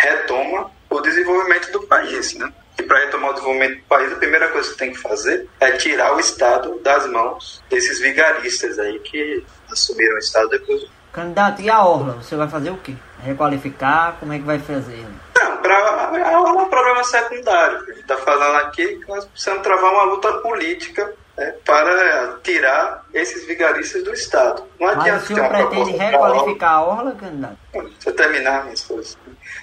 retoma 0.00 0.70
o 0.90 1.00
desenvolvimento 1.00 1.72
do 1.72 1.82
país. 1.86 2.34
Né? 2.34 2.52
E 2.78 2.82
para 2.82 2.98
retomar 2.98 3.30
o 3.30 3.34
desenvolvimento 3.34 3.78
do 3.78 3.84
país, 3.84 4.12
a 4.12 4.16
primeira 4.16 4.48
coisa 4.48 4.70
que 4.70 4.76
tem 4.76 4.92
que 4.92 4.98
fazer 4.98 5.48
é 5.58 5.72
tirar 5.72 6.14
o 6.14 6.20
Estado 6.20 6.78
das 6.80 7.06
mãos 7.06 7.62
desses 7.70 7.98
vigaristas 8.00 8.78
aí 8.78 8.98
que 9.00 9.42
assumiram 9.70 10.16
o 10.16 10.18
Estado 10.18 10.50
depois 10.50 10.82
do 10.82 10.90
Candidato, 11.16 11.62
e 11.62 11.70
a 11.70 11.82
Orla? 11.82 12.12
Você 12.22 12.36
vai 12.36 12.46
fazer 12.46 12.68
o 12.68 12.76
quê? 12.76 12.94
Requalificar? 13.22 14.16
Como 14.20 14.34
é 14.34 14.38
que 14.38 14.44
vai 14.44 14.58
fazer? 14.58 15.02
Não, 15.34 15.56
pra, 15.62 15.74
a 15.74 16.40
Orla 16.42 16.60
é 16.60 16.64
um 16.64 16.68
problema 16.68 17.02
secundário. 17.04 17.78
A 17.78 17.86
gente 17.86 18.00
está 18.00 18.18
falando 18.18 18.56
aqui 18.56 18.98
que 18.98 19.08
nós 19.08 19.24
precisamos 19.24 19.62
travar 19.62 19.94
uma 19.94 20.02
luta 20.02 20.30
política 20.40 21.10
né, 21.38 21.54
para 21.64 22.36
tirar 22.42 23.02
esses 23.14 23.46
vigaristas 23.46 24.04
do 24.04 24.12
Estado. 24.12 24.62
Não 24.78 24.88
adianta 24.88 25.12
Mas 25.12 25.22
o 25.22 25.26
senhor 25.26 25.48
pretende 25.48 25.92
requalificar 25.92 26.72
a 26.72 26.84
Orla, 26.84 27.12
candidato? 27.12 27.56
Deixa 27.72 28.10
eu 28.10 28.14
terminar 28.14 28.64
minhas 28.64 28.82
coisas. 28.82 29.16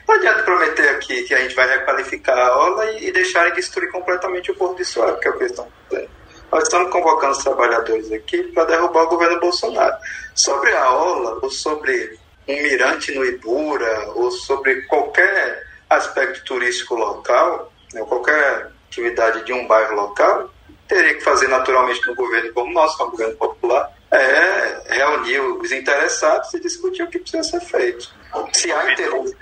Não 0.08 0.16
adianta 0.16 0.42
prometer 0.42 0.90
aqui 0.90 1.22
que 1.22 1.36
a 1.36 1.40
gente 1.40 1.54
vai 1.54 1.68
requalificar 1.68 2.36
a 2.36 2.58
Orla 2.58 2.86
e, 2.94 3.10
e 3.10 3.12
deixarem 3.12 3.54
destruir 3.54 3.92
completamente 3.92 4.50
o 4.50 4.56
Porto 4.56 4.78
de 4.78 4.86
Suárez, 4.86 5.20
que 5.20 5.28
é 5.28 5.30
o 5.30 5.34
que 5.34 5.44
eles 5.44 5.52
estão 5.52 5.68
fazendo. 5.88 6.10
Nós 6.54 6.66
estamos 6.66 6.92
convocando 6.92 7.32
os 7.32 7.44
trabalhadores 7.44 8.12
aqui 8.12 8.44
para 8.44 8.66
derrubar 8.66 9.06
o 9.06 9.08
governo 9.08 9.40
Bolsonaro. 9.40 9.98
Sobre 10.36 10.72
a 10.72 10.92
Ola, 10.92 11.40
ou 11.42 11.50
sobre 11.50 12.16
um 12.48 12.54
mirante 12.54 13.12
no 13.16 13.26
Ibura, 13.26 14.12
ou 14.14 14.30
sobre 14.30 14.84
qualquer 14.84 15.64
aspecto 15.90 16.46
turístico 16.46 16.94
local, 16.94 17.74
né, 17.92 18.06
qualquer 18.08 18.70
atividade 18.88 19.44
de 19.46 19.52
um 19.52 19.66
bairro 19.66 19.96
local, 19.96 20.48
teria 20.88 21.16
que 21.16 21.22
fazer 21.22 21.48
naturalmente 21.48 22.06
no 22.06 22.14
governo 22.14 22.54
como 22.54 22.72
nosso, 22.72 23.04
no 23.04 23.10
governo 23.10 23.36
popular, 23.36 23.92
é 24.12 24.84
reunir 24.90 25.40
os 25.40 25.72
interessados 25.72 26.54
e 26.54 26.60
discutir 26.60 27.02
o 27.02 27.08
que 27.08 27.18
precisa 27.18 27.42
ser 27.42 27.62
feito. 27.62 28.14
Se 28.54 28.72
há 28.72 28.94
interesse 28.94 29.36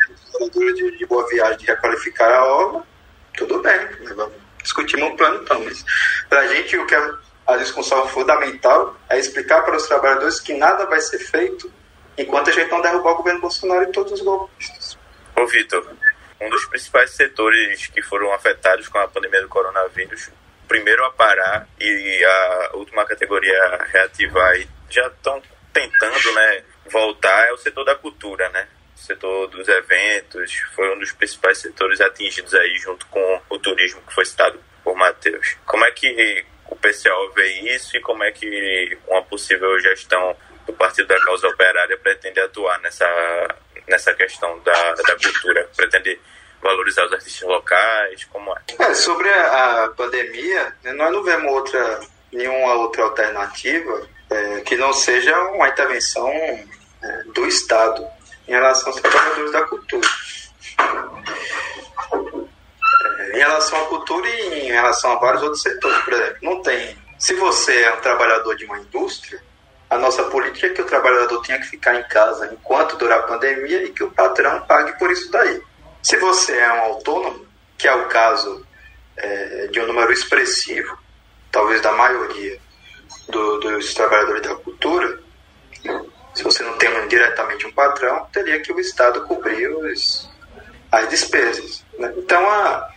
de, 0.53 0.97
de 0.97 1.05
boa 1.05 1.27
viagem 1.27 1.57
de 1.57 1.65
requalificar 1.65 2.31
a 2.31 2.45
obra, 2.45 2.83
tudo 3.35 3.59
bem, 3.59 3.79
né, 3.99 4.13
vamos 4.15 4.50
discutimos 4.61 5.09
um 5.09 5.15
plano 5.15 5.41
então, 5.43 5.63
mas 5.63 5.83
para 6.29 6.41
a 6.41 6.47
gente 6.47 6.77
o 6.77 6.85
que 6.85 6.95
é 6.95 7.11
a 7.47 7.57
discussão 7.57 8.07
fundamental 8.07 8.95
é 9.09 9.19
explicar 9.19 9.63
para 9.63 9.75
os 9.75 9.87
trabalhadores 9.87 10.39
que 10.39 10.53
nada 10.53 10.85
vai 10.85 11.01
ser 11.01 11.19
feito 11.19 11.71
enquanto 12.17 12.49
a 12.49 12.53
gente 12.53 12.69
não 12.69 12.81
derrubar 12.81 13.11
o 13.11 13.17
governo 13.17 13.41
Bolsonaro 13.41 13.83
e 13.83 13.91
todos 13.91 14.13
os 14.13 14.21
golpistas. 14.21 14.97
Ô 15.35 15.45
Vitor, 15.47 15.85
um 16.39 16.49
dos 16.49 16.65
principais 16.65 17.11
setores 17.11 17.87
que 17.87 18.01
foram 18.01 18.33
afetados 18.33 18.87
com 18.87 18.97
a 18.97 19.07
pandemia 19.07 19.41
do 19.41 19.47
coronavírus, 19.47 20.29
primeiro 20.67 21.03
a 21.05 21.11
parar 21.11 21.67
e 21.79 22.23
a 22.23 22.71
última 22.73 23.05
categoria 23.05 23.57
a 23.63 23.83
reativar 23.85 24.55
e 24.55 24.67
já 24.89 25.07
estão 25.07 25.41
tentando 25.73 26.33
né, 26.33 26.63
voltar 26.89 27.47
é 27.47 27.53
o 27.53 27.57
setor 27.57 27.85
da 27.85 27.95
cultura, 27.95 28.47
né? 28.49 28.67
Setor 29.01 29.47
dos 29.47 29.67
eventos 29.67 30.53
foi 30.75 30.93
um 30.95 30.99
dos 30.99 31.11
principais 31.11 31.57
setores 31.57 31.99
atingidos 31.99 32.53
aí 32.53 32.77
junto 32.77 33.05
com 33.07 33.41
o 33.49 33.59
turismo 33.59 34.01
que 34.07 34.13
foi 34.13 34.25
citado 34.25 34.59
por 34.83 34.95
Matheus. 34.95 35.57
Como 35.65 35.83
é 35.85 35.91
que 35.91 36.45
o 36.67 36.75
PCO 36.75 37.31
vê 37.35 37.47
isso 37.75 37.97
e 37.97 38.01
como 38.01 38.23
é 38.23 38.31
que 38.31 38.97
uma 39.07 39.23
possível 39.23 39.77
gestão 39.79 40.35
do 40.65 40.73
Partido 40.73 41.07
da 41.07 41.19
Causa 41.19 41.47
Operária 41.47 41.97
pretende 41.97 42.39
atuar 42.39 42.79
nessa, 42.79 43.07
nessa 43.87 44.13
questão 44.13 44.59
da, 44.59 44.93
da 44.93 45.15
cultura? 45.17 45.69
Pretende 45.75 46.19
valorizar 46.61 47.05
os 47.05 47.13
artistas 47.13 47.47
locais? 47.47 48.23
Como 48.25 48.53
é? 48.55 48.61
é 48.79 48.93
sobre 48.93 49.29
a, 49.29 49.91
pandemia, 49.97 50.75
né, 50.83 50.93
nós 50.93 51.11
não 51.11 51.23
vemos 51.23 51.51
outra, 51.51 51.99
nenhuma 52.31 52.75
outra 52.75 53.03
alternativa 53.03 54.07
é, 54.29 54.61
que 54.61 54.75
não 54.75 54.93
seja 54.93 55.37
uma 55.49 55.67
intervenção 55.67 56.29
é, 56.29 57.23
do 57.33 57.47
Estado 57.47 58.07
em 58.47 58.51
relação 58.51 58.91
aos 58.91 59.01
trabalhadores 59.01 59.51
da 59.51 59.61
cultura. 59.63 60.07
É, 63.19 63.35
em 63.35 63.37
relação 63.37 63.81
à 63.81 63.85
cultura 63.85 64.29
e 64.29 64.67
em 64.67 64.71
relação 64.71 65.11
a 65.13 65.15
vários 65.15 65.43
outros 65.43 65.61
setores, 65.61 65.97
por 66.03 66.13
exemplo, 66.13 66.37
não 66.41 66.61
tem. 66.61 66.97
Se 67.17 67.33
você 67.35 67.81
é 67.81 67.93
um 67.93 68.01
trabalhador 68.01 68.55
de 68.55 68.65
uma 68.65 68.79
indústria, 68.79 69.41
a 69.89 69.97
nossa 69.97 70.23
política 70.23 70.67
é 70.67 70.69
que 70.69 70.81
o 70.81 70.85
trabalhador 70.85 71.41
tenha 71.41 71.59
que 71.59 71.67
ficar 71.67 71.99
em 71.99 72.03
casa 72.07 72.49
enquanto 72.51 72.97
durar 72.97 73.19
a 73.19 73.23
pandemia 73.23 73.83
e 73.83 73.91
que 73.91 74.03
o 74.03 74.11
patrão 74.11 74.61
pague 74.61 74.97
por 74.97 75.11
isso 75.11 75.29
daí. 75.29 75.61
Se 76.01 76.17
você 76.17 76.57
é 76.57 76.73
um 76.73 76.79
autônomo, 76.81 77.45
que 77.77 77.87
é 77.87 77.93
o 77.93 78.07
caso 78.07 78.65
é, 79.17 79.67
de 79.67 79.79
um 79.79 79.87
número 79.87 80.11
expressivo, 80.11 80.97
talvez 81.51 81.81
da 81.81 81.91
maioria 81.91 82.59
do, 83.27 83.59
dos 83.59 83.93
trabalhadores 83.93 84.41
da 84.41 84.55
cultura, 84.55 85.19
se 86.41 86.43
você 86.43 86.63
não 86.63 86.75
tem 86.77 86.89
diretamente 87.07 87.67
um 87.67 87.71
patrão, 87.71 88.27
teria 88.33 88.59
que 88.59 88.73
o 88.73 88.79
Estado 88.79 89.21
cobrir 89.21 89.67
os, 89.67 90.27
as 90.91 91.07
despesas. 91.07 91.85
Né? 91.99 92.11
Então, 92.17 92.49
a, 92.49 92.89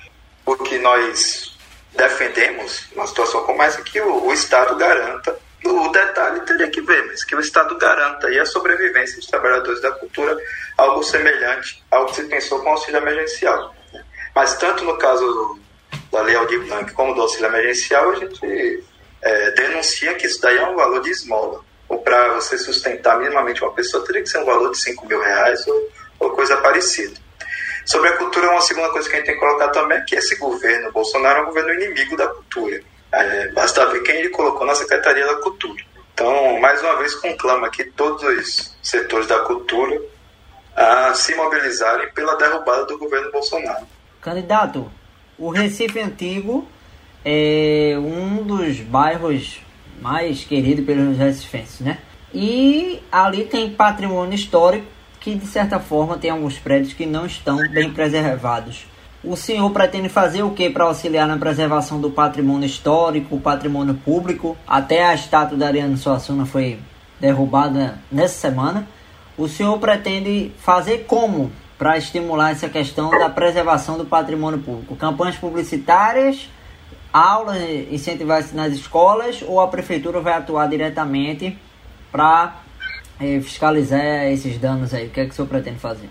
o 0.47 0.57
que 0.57 0.79
nós 0.79 1.55
defendemos 1.95 2.87
numa 2.95 3.07
situação 3.07 3.45
como 3.45 3.63
essa 3.63 3.81
é 3.81 3.85
que 3.85 4.01
o, 4.01 4.27
o 4.27 4.33
Estado 4.33 4.75
garanta 4.77 5.39
o 5.67 5.89
detalhe 5.89 6.41
teria 6.43 6.69
que 6.69 6.83
ver, 6.83 7.07
mas 7.07 7.25
que 7.25 7.35
o 7.35 7.41
Estado 7.41 7.79
garanta 7.79 8.27
aí 8.27 8.39
a 8.39 8.45
sobrevivência 8.45 9.17
dos 9.17 9.27
trabalhadores 9.27 9.81
da 9.81 9.93
cultura, 9.93 10.37
algo 10.77 11.03
semelhante 11.03 11.83
ao 11.91 12.05
que 12.05 12.17
se 12.17 12.25
pensou 12.25 12.61
com 12.61 12.69
o 12.69 12.73
auxílio 12.73 12.99
emergencial. 12.99 13.75
Né? 13.91 14.05
Mas 14.35 14.59
tanto 14.59 14.85
no 14.85 14.99
caso 14.99 15.59
da 16.13 16.21
Lei 16.21 16.37
Aldir 16.37 16.61
Blanc 16.67 16.93
como 16.93 17.15
do 17.15 17.23
auxílio 17.23 17.47
emergencial, 17.47 18.11
a 18.11 18.15
gente 18.17 18.85
é, 19.23 19.51
denuncia 19.53 20.15
que 20.15 20.27
isso 20.27 20.39
daí 20.43 20.59
é 20.59 20.67
um 20.67 20.77
valor 20.77 21.01
de 21.01 21.11
esmola 21.11 21.65
ou 21.95 21.99
para 22.01 22.35
você 22.35 22.59
sustentar 22.59 23.19
minimamente 23.19 23.63
uma 23.63 23.73
pessoa, 23.73 24.05
teria 24.05 24.23
que 24.23 24.29
ser 24.29 24.39
um 24.39 24.45
valor 24.45 24.73
de 24.73 24.79
5 24.79 25.07
mil 25.07 25.21
reais 25.21 25.65
ou, 25.67 25.89
ou 26.19 26.31
coisa 26.31 26.57
parecida. 26.57 27.15
Sobre 27.87 28.09
a 28.09 28.17
cultura, 28.17 28.51
uma 28.51 28.61
segunda 28.61 28.89
coisa 28.91 29.09
que 29.09 29.15
a 29.15 29.19
gente 29.19 29.27
tem 29.27 29.35
que 29.35 29.41
colocar 29.41 29.69
também 29.69 29.99
é 29.99 30.01
que 30.01 30.17
esse 30.17 30.37
governo, 30.37 30.91
Bolsonaro, 30.91 31.41
é 31.41 31.43
um 31.43 31.47
governo 31.47 31.73
inimigo 31.75 32.17
da 32.17 32.27
cultura. 32.27 32.81
É, 33.13 33.49
basta 33.53 33.87
ver 33.87 34.03
quem 34.03 34.17
ele 34.17 34.31
colocou 34.31 34.67
na 34.67 34.75
Secretaria 34.75 35.25
da 35.25 35.37
Cultura. 35.37 35.85
Então, 36.13 36.59
mais 36.61 36.83
uma 36.83 36.97
vez, 36.97 37.15
conclama 37.15 37.69
aqui 37.69 37.85
todos 37.85 38.23
os 38.23 38.77
setores 38.83 39.29
da 39.29 39.41
cultura 39.41 40.01
a 40.75 41.15
se 41.15 41.35
mobilizarem 41.37 42.11
pela 42.13 42.37
derrubada 42.37 42.87
do 42.87 42.99
governo 42.99 43.31
Bolsonaro. 43.31 43.87
Candidato, 44.21 44.91
o 45.39 45.51
Recife 45.51 46.01
Antigo 46.01 46.67
é 47.25 47.95
um 47.99 48.43
dos 48.43 48.81
bairros 48.81 49.64
mais 50.05 50.45
queridos 50.45 50.85
pelos 50.85 51.17
recifenses, 51.17 51.81
né? 51.81 51.97
E 52.33 53.01
ali 53.11 53.45
tem 53.45 53.71
patrimônio 53.71 54.35
histórico 54.35 54.87
que, 55.19 55.35
de 55.35 55.47
certa 55.47 55.81
forma, 55.81 56.19
tem 56.19 56.31
alguns 56.31 56.59
prédios 56.59 56.93
que 56.93 57.07
não 57.07 57.25
estão 57.25 57.57
bem 57.71 57.91
preservados. 57.91 58.85
O 59.25 59.35
senhor 59.35 59.71
pretende 59.71 60.11
fazer 60.11 60.43
o 60.43 60.51
que 60.51 60.69
para 60.69 60.85
auxiliar 60.85 61.27
na 61.27 61.39
preservação 61.39 61.99
do 61.99 62.11
patrimônio 62.11 62.67
histórico, 62.67 63.41
patrimônio 63.41 63.95
público? 63.95 64.55
Até 64.67 65.07
a 65.07 65.15
estátua 65.15 65.57
da 65.57 65.69
Ariane 65.69 65.97
Suassuna 65.97 66.45
foi 66.45 66.79
derrubada 67.19 67.99
nessa 68.13 68.35
semana. 68.35 68.87
O 69.39 69.49
senhor 69.49 69.79
pretende 69.79 70.53
fazer 70.59 71.07
como 71.07 71.51
para 71.79 71.97
estimular 71.97 72.51
essa 72.51 72.69
questão 72.69 73.09
da 73.09 73.31
preservação 73.31 73.97
do 73.97 74.05
patrimônio 74.05 74.59
público? 74.59 74.95
Campanhas 74.97 75.37
publicitárias, 75.37 76.51
aulas, 77.15 77.57
incentivar 77.93 78.45
nas 78.53 78.73
escolas 78.73 79.41
ou 79.43 79.61
a 79.61 79.69
prefeitura 79.69 80.21
vai 80.21 80.33
atuar 80.33 80.69
diretamente 80.69 81.57
para 82.11 82.57
é, 83.21 83.41
fiscalizar 83.41 84.25
esses 84.33 84.59
danos 84.59 84.93
aí? 84.93 85.07
O 85.07 85.11
que 85.11 85.21
é 85.21 85.25
que 85.25 85.31
o 85.31 85.33
senhor 85.33 85.47
pretende 85.47 85.79
fazer? 85.79 86.11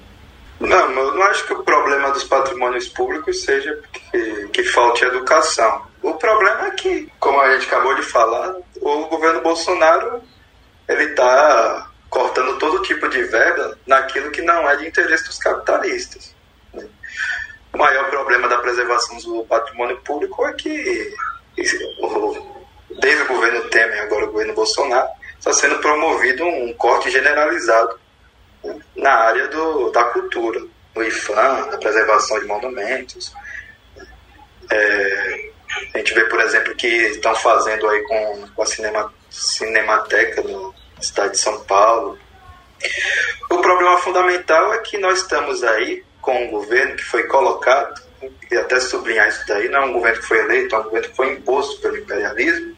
Não, 0.62 0.90
eu 0.92 1.16
não 1.16 1.24
acho 1.24 1.46
que 1.46 1.54
o 1.54 1.62
problema 1.62 2.12
dos 2.12 2.24
patrimônios 2.24 2.88
públicos 2.88 3.44
seja 3.44 3.78
que, 3.92 4.48
que 4.54 4.64
falte 4.64 5.04
educação. 5.04 5.82
O 6.02 6.14
problema 6.14 6.68
é 6.68 6.72
que, 6.72 7.12
como 7.20 7.42
a 7.42 7.54
gente 7.54 7.68
acabou 7.68 7.96
de 7.96 8.04
falar, 8.04 8.56
o 8.82 9.06
governo 9.08 9.42
Bolsonaro 9.42 10.22
ele 10.88 11.04
está 11.04 11.90
cortando 12.10 12.58
todo 12.60 12.82
tipo 12.84 13.10
de 13.10 13.24
verba 13.24 13.78
naquilo 13.86 14.32
que 14.32 14.42
não 14.42 14.70
é 14.70 14.78
de 14.78 14.88
interesse 14.88 15.26
dos 15.26 15.38
capitalistas. 15.38 16.34
O 17.74 17.78
maior 17.78 18.08
problema 18.10 18.48
da 18.48 18.60
preservação 18.60 19.18
do 19.18 19.44
patrimônio 19.46 19.98
público 20.02 20.46
é 20.46 20.54
que, 20.54 21.14
desde 21.56 23.24
o 23.24 23.28
governo 23.28 23.68
Temer, 23.70 24.04
agora 24.04 24.26
o 24.26 24.32
governo 24.32 24.54
Bolsonaro, 24.54 25.10
está 25.40 25.52
sendo 25.52 25.80
promovido 25.80 26.46
um 26.46 26.72
corte 26.74 27.10
generalizado 27.10 28.00
na 28.96 29.12
área 29.12 29.48
do, 29.48 29.90
da 29.92 30.04
cultura, 30.06 30.62
no 30.96 31.04
IFAM, 31.04 31.66
na 31.72 31.78
preservação 31.78 32.40
de 32.40 32.46
monumentos. 32.46 33.34
É, 34.72 35.50
a 35.96 35.98
gente 35.98 36.14
vê, 36.14 36.26
por 36.26 36.40
exemplo, 36.42 36.76
que 36.76 36.88
estão 36.88 37.34
fazendo 37.36 37.90
aí 37.90 38.04
com, 38.04 38.48
com 38.56 38.62
a 38.62 38.66
cinema, 38.66 39.14
Cinemateca 39.32 40.44
na 40.44 41.02
cidade 41.02 41.32
de 41.32 41.40
São 41.40 41.60
Paulo. 41.64 42.20
O 43.50 43.58
problema 43.58 43.98
fundamental 43.98 44.74
é 44.76 44.78
que 44.78 45.00
nós 45.00 45.20
estamos 45.20 45.64
aí 45.64 46.04
com 46.24 46.46
um 46.46 46.50
governo 46.50 46.96
que 46.96 47.04
foi 47.04 47.28
colocado, 47.28 48.02
e 48.50 48.58
até 48.58 48.80
sublinhar 48.80 49.28
isso 49.28 49.46
daí, 49.48 49.70
não 49.70 49.84
é 49.84 49.86
um 49.86 49.94
governo 49.94 50.20
que 50.20 50.28
foi 50.28 50.40
eleito, 50.40 50.74
é 50.74 50.80
um 50.80 50.84
governo 50.84 51.10
que 51.10 51.16
foi 51.16 51.34
imposto 51.34 51.80
pelo 51.82 51.98
imperialismo, 51.98 52.76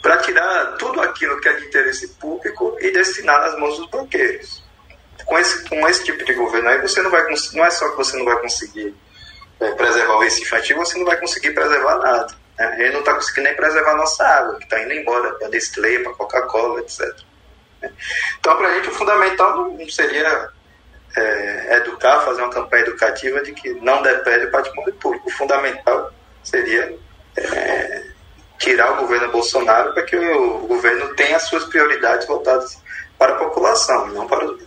para 0.00 0.18
tirar 0.18 0.76
tudo 0.78 1.00
aquilo 1.00 1.40
que 1.40 1.48
é 1.48 1.54
de 1.54 1.66
interesse 1.66 2.08
público 2.14 2.76
e 2.80 2.92
destinar 2.92 3.40
nas 3.40 3.58
mãos 3.58 3.76
dos 3.78 3.88
banqueiros 3.90 4.62
com 5.24 5.38
esse, 5.38 5.68
com 5.68 5.88
esse 5.88 6.04
tipo 6.04 6.24
de 6.24 6.32
governo 6.34 6.68
aí, 6.68 6.80
você 6.80 7.02
não 7.02 7.10
vai 7.10 7.24
não 7.54 7.64
é 7.64 7.70
só 7.70 7.88
que 7.90 7.96
você 7.96 8.16
não 8.16 8.24
vai 8.24 8.38
conseguir 8.40 8.94
é, 9.60 9.70
preservar 9.72 10.14
o 10.14 10.20
Recife 10.20 10.54
Antigo, 10.54 10.84
você 10.84 10.98
não 10.98 11.06
vai 11.06 11.16
conseguir 11.18 11.52
preservar 11.52 11.96
nada. 11.98 12.34
Né? 12.58 12.76
Ele 12.80 12.92
não 12.92 13.00
está 13.00 13.14
conseguindo 13.14 13.44
nem 13.44 13.56
preservar 13.56 13.92
a 13.92 13.96
nossa 13.96 14.24
água, 14.24 14.58
que 14.58 14.64
está 14.64 14.82
indo 14.82 14.92
embora 14.92 15.32
para 15.34 15.48
Nestlé, 15.48 15.98
para 16.00 16.12
Coca-Cola, 16.14 16.80
etc. 16.80 17.00
Né? 17.80 17.92
Então, 18.38 18.56
para 18.56 18.68
a 18.68 18.74
gente, 18.74 18.88
o 18.88 18.92
fundamental 18.92 19.68
não 19.70 19.88
seria 19.88 20.50
é, 21.16 21.76
educar, 21.76 22.20
fazer 22.20 22.42
uma 22.42 22.50
campanha 22.50 22.82
educativa 22.82 23.42
de 23.42 23.52
que 23.52 23.72
não 23.80 24.02
depende 24.02 24.46
do 24.46 24.52
patrimônio 24.52 24.94
público. 24.94 25.28
O 25.28 25.32
fundamental 25.32 26.12
seria 26.42 26.94
é, 27.36 28.02
tirar 28.58 28.92
o 28.92 28.96
governo 28.96 29.30
Bolsonaro 29.30 29.92
para 29.92 30.02
que 30.04 30.16
o, 30.16 30.64
o 30.64 30.66
governo 30.66 31.14
tenha 31.14 31.36
as 31.36 31.44
suas 31.44 31.64
prioridades 31.64 32.26
voltadas 32.26 32.80
para 33.18 33.34
a 33.34 33.36
população, 33.36 34.08
não 34.08 34.26
para 34.26 34.44
o 34.46 34.58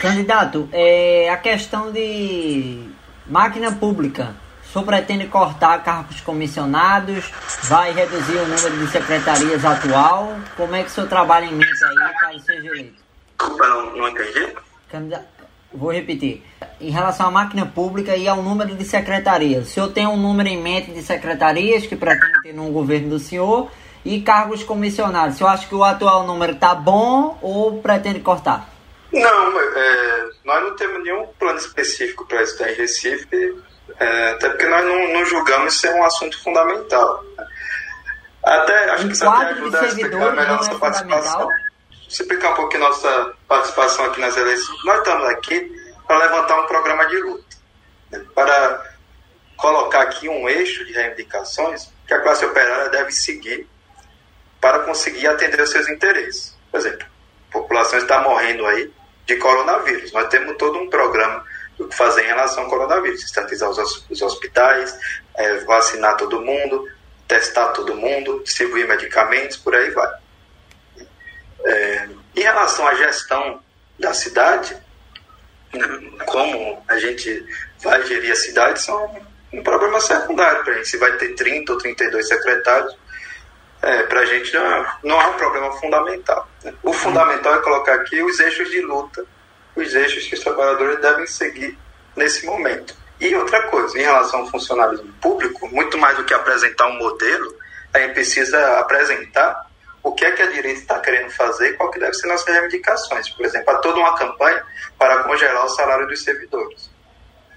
Candidato, 0.00 0.68
é, 0.72 1.28
a 1.28 1.36
questão 1.36 1.90
de 1.92 2.88
máquina 3.26 3.72
pública. 3.72 4.34
O 4.64 4.72
senhor 4.72 4.84
pretende 4.84 5.26
cortar 5.26 5.82
cargos 5.82 6.20
comissionados? 6.20 7.30
Vai 7.62 7.92
reduzir 7.92 8.36
o 8.36 8.46
número 8.46 8.78
de 8.78 8.88
secretarias 8.90 9.64
atual? 9.64 10.36
Como 10.56 10.74
é 10.74 10.82
que 10.82 10.88
o 10.88 10.92
senhor 10.92 11.08
trabalha 11.08 11.46
em 11.46 11.52
mente 11.52 11.84
aí, 11.84 12.12
caso 12.20 12.40
seja 12.40 12.66
eleito? 12.66 13.02
Desculpa, 13.38 13.66
não, 13.68 13.96
não 13.96 14.08
entendi. 14.08 14.54
Candidato, 14.90 15.26
vou 15.72 15.92
repetir. 15.92 16.42
Em 16.80 16.90
relação 16.90 17.26
à 17.26 17.30
máquina 17.30 17.66
pública 17.66 18.16
e 18.16 18.28
ao 18.28 18.42
número 18.42 18.74
de 18.74 18.84
secretarias. 18.84 19.66
O 19.66 19.70
senhor 19.70 19.88
tem 19.88 20.06
um 20.06 20.16
número 20.16 20.48
em 20.48 20.60
mente 20.60 20.90
de 20.90 21.02
secretarias 21.02 21.86
que 21.86 21.96
pretende 21.96 22.42
ter 22.42 22.54
no 22.54 22.70
governo 22.70 23.10
do 23.10 23.18
senhor? 23.18 23.70
E 24.04 24.20
cargos 24.20 24.62
comissionados. 24.62 25.34
O 25.34 25.38
senhor 25.38 25.50
acha 25.50 25.66
que 25.66 25.74
o 25.74 25.82
atual 25.82 26.26
número 26.26 26.52
está 26.52 26.74
bom 26.74 27.38
ou 27.42 27.80
pretende 27.82 28.20
cortar? 28.20 28.68
Não, 29.12 29.60
é, 29.60 30.28
nós 30.44 30.62
não 30.62 30.76
temos 30.76 31.02
nenhum 31.02 31.26
plano 31.38 31.58
específico 31.58 32.26
para 32.26 32.42
estudar 32.42 32.70
em 32.70 32.74
Recife, 32.74 33.56
é, 33.98 34.30
até 34.30 34.48
porque 34.48 34.66
nós 34.66 34.84
não, 34.84 35.12
não, 35.12 35.24
julgamos 35.24 35.80
ser 35.80 35.92
um 35.94 36.04
assunto 36.04 36.40
fundamental. 36.42 37.24
Até 38.44 38.90
acho 38.90 39.04
um 39.04 39.06
que 39.08 39.14
isso 39.14 39.28
até 39.28 39.46
ajuda 39.46 39.80
a 39.80 39.86
explicar 39.86 40.18
melhor 40.18 40.38
é 40.38 40.46
nossa 40.46 40.72
é 40.72 40.78
participação. 40.78 41.48
Explicar 42.22 42.52
um 42.52 42.54
pouquinho 42.54 42.82
nossa 42.82 43.34
participação 43.46 44.06
aqui 44.06 44.20
nas 44.20 44.34
eleições. 44.38 44.84
Nós 44.84 44.98
estamos 44.98 45.28
aqui 45.28 45.70
para 46.06 46.16
levantar 46.16 46.62
um 46.62 46.66
programa 46.66 47.04
de 47.06 47.20
luta, 47.20 47.56
né, 48.10 48.24
para 48.34 48.96
colocar 49.54 50.00
aqui 50.00 50.26
um 50.26 50.48
eixo 50.48 50.82
de 50.86 50.94
reivindicações 50.94 51.90
que 52.06 52.14
a 52.14 52.20
classe 52.20 52.42
operária 52.46 52.88
deve 52.88 53.12
seguir 53.12 53.68
para 54.62 54.78
conseguir 54.78 55.26
atender 55.26 55.60
os 55.60 55.70
seus 55.70 55.90
interesses. 55.90 56.56
Por 56.70 56.80
exemplo, 56.80 57.06
a 57.50 57.52
população 57.52 57.98
está 57.98 58.22
morrendo 58.22 58.64
aí 58.64 58.90
de 59.26 59.36
coronavírus. 59.36 60.10
Nós 60.12 60.28
temos 60.28 60.56
todo 60.56 60.78
um 60.78 60.88
programa 60.88 61.44
do 61.76 61.86
que 61.86 61.94
fazer 61.94 62.24
em 62.24 62.28
relação 62.28 62.64
ao 62.64 62.70
coronavírus, 62.70 63.22
estatizar 63.24 63.68
os, 63.68 64.22
hospitais, 64.22 64.98
é, 65.34 65.58
vacinar 65.64 66.16
todo 66.16 66.40
mundo, 66.40 66.90
testar 67.28 67.68
todo 67.68 67.94
mundo, 67.94 68.42
distribuir 68.42 68.88
medicamentos, 68.88 69.58
por 69.58 69.74
aí 69.74 69.90
vai. 69.90 70.25
É, 71.66 72.08
em 72.36 72.40
relação 72.40 72.86
à 72.86 72.94
gestão 72.94 73.60
da 73.98 74.14
cidade, 74.14 74.76
como 76.26 76.82
a 76.88 76.98
gente 76.98 77.44
vai 77.82 78.02
gerir 78.04 78.32
a 78.32 78.36
cidade, 78.36 78.80
são 78.80 79.26
um 79.52 79.62
problema 79.62 80.00
secundário 80.00 80.62
para 80.62 80.74
a 80.74 80.76
gente. 80.76 80.88
Se 80.88 80.96
vai 80.96 81.12
ter 81.16 81.34
30 81.34 81.72
ou 81.72 81.78
32 81.78 82.28
secretários, 82.28 82.96
é, 83.82 84.02
para 84.04 84.20
a 84.20 84.24
gente 84.24 84.54
não, 84.54 84.86
não 85.02 85.20
é 85.20 85.26
um 85.26 85.34
problema 85.34 85.72
fundamental. 85.72 86.48
Né? 86.62 86.72
O 86.82 86.92
fundamental 86.92 87.54
é 87.54 87.58
colocar 87.58 87.94
aqui 87.94 88.22
os 88.22 88.38
eixos 88.40 88.70
de 88.70 88.80
luta, 88.80 89.24
os 89.74 89.94
eixos 89.94 90.26
que 90.26 90.34
os 90.34 90.40
trabalhadores 90.40 91.00
devem 91.00 91.26
seguir 91.26 91.78
nesse 92.14 92.46
momento. 92.46 92.94
E 93.20 93.34
outra 93.34 93.62
coisa, 93.68 93.98
em 93.98 94.02
relação 94.02 94.40
ao 94.40 94.50
funcionalismo 94.50 95.12
público, 95.20 95.68
muito 95.68 95.96
mais 95.98 96.16
do 96.16 96.24
que 96.24 96.34
apresentar 96.34 96.86
um 96.86 96.98
modelo, 96.98 97.54
a 97.92 97.98
gente 97.98 98.14
precisa 98.14 98.78
apresentar 98.78 99.65
o 100.06 100.12
que 100.12 100.24
é 100.24 100.30
que 100.30 100.40
a 100.40 100.46
direita 100.46 100.80
está 100.80 101.00
querendo 101.00 101.30
fazer 101.32 101.70
e 101.70 101.72
qual 101.74 101.90
que 101.90 101.98
deve 101.98 102.14
ser 102.14 102.28
nossas 102.28 102.46
reivindicações. 102.46 103.28
Por 103.28 103.44
exemplo, 103.44 103.70
há 103.74 103.78
toda 103.78 103.98
uma 103.98 104.14
campanha 104.16 104.64
para 104.96 105.24
congelar 105.24 105.64
o 105.64 105.68
salário 105.70 106.06
dos 106.06 106.22
servidores. 106.22 106.88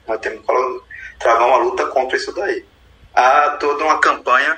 Nós 0.07 0.19
temos 0.19 0.39
que 0.43 0.83
travar 1.19 1.47
uma 1.47 1.57
luta 1.57 1.85
contra 1.85 2.17
isso 2.17 2.33
daí. 2.33 2.65
Há 3.13 3.51
toda 3.59 3.83
uma 3.83 4.01
campanha 4.01 4.57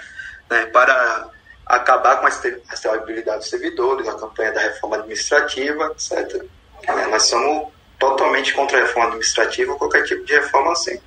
né, 0.49 0.67
para 0.67 1.27
acabar 1.65 2.21
com 2.21 2.27
a 2.27 2.29
estabilidade 2.29 3.39
dos 3.39 3.49
servidores, 3.49 4.07
a 4.07 4.17
campanha 4.17 4.53
da 4.53 4.61
reforma 4.61 4.95
administrativa, 4.95 5.93
etc. 5.93 6.45
É, 6.87 7.07
nós 7.07 7.23
somos 7.23 7.73
totalmente 7.99 8.53
contra 8.53 8.77
a 8.77 8.81
reforma 8.83 9.07
administrativa 9.07 9.75
qualquer 9.75 10.05
tipo 10.05 10.23
de 10.23 10.33
reforma 10.33 10.71
assim. 10.71 10.97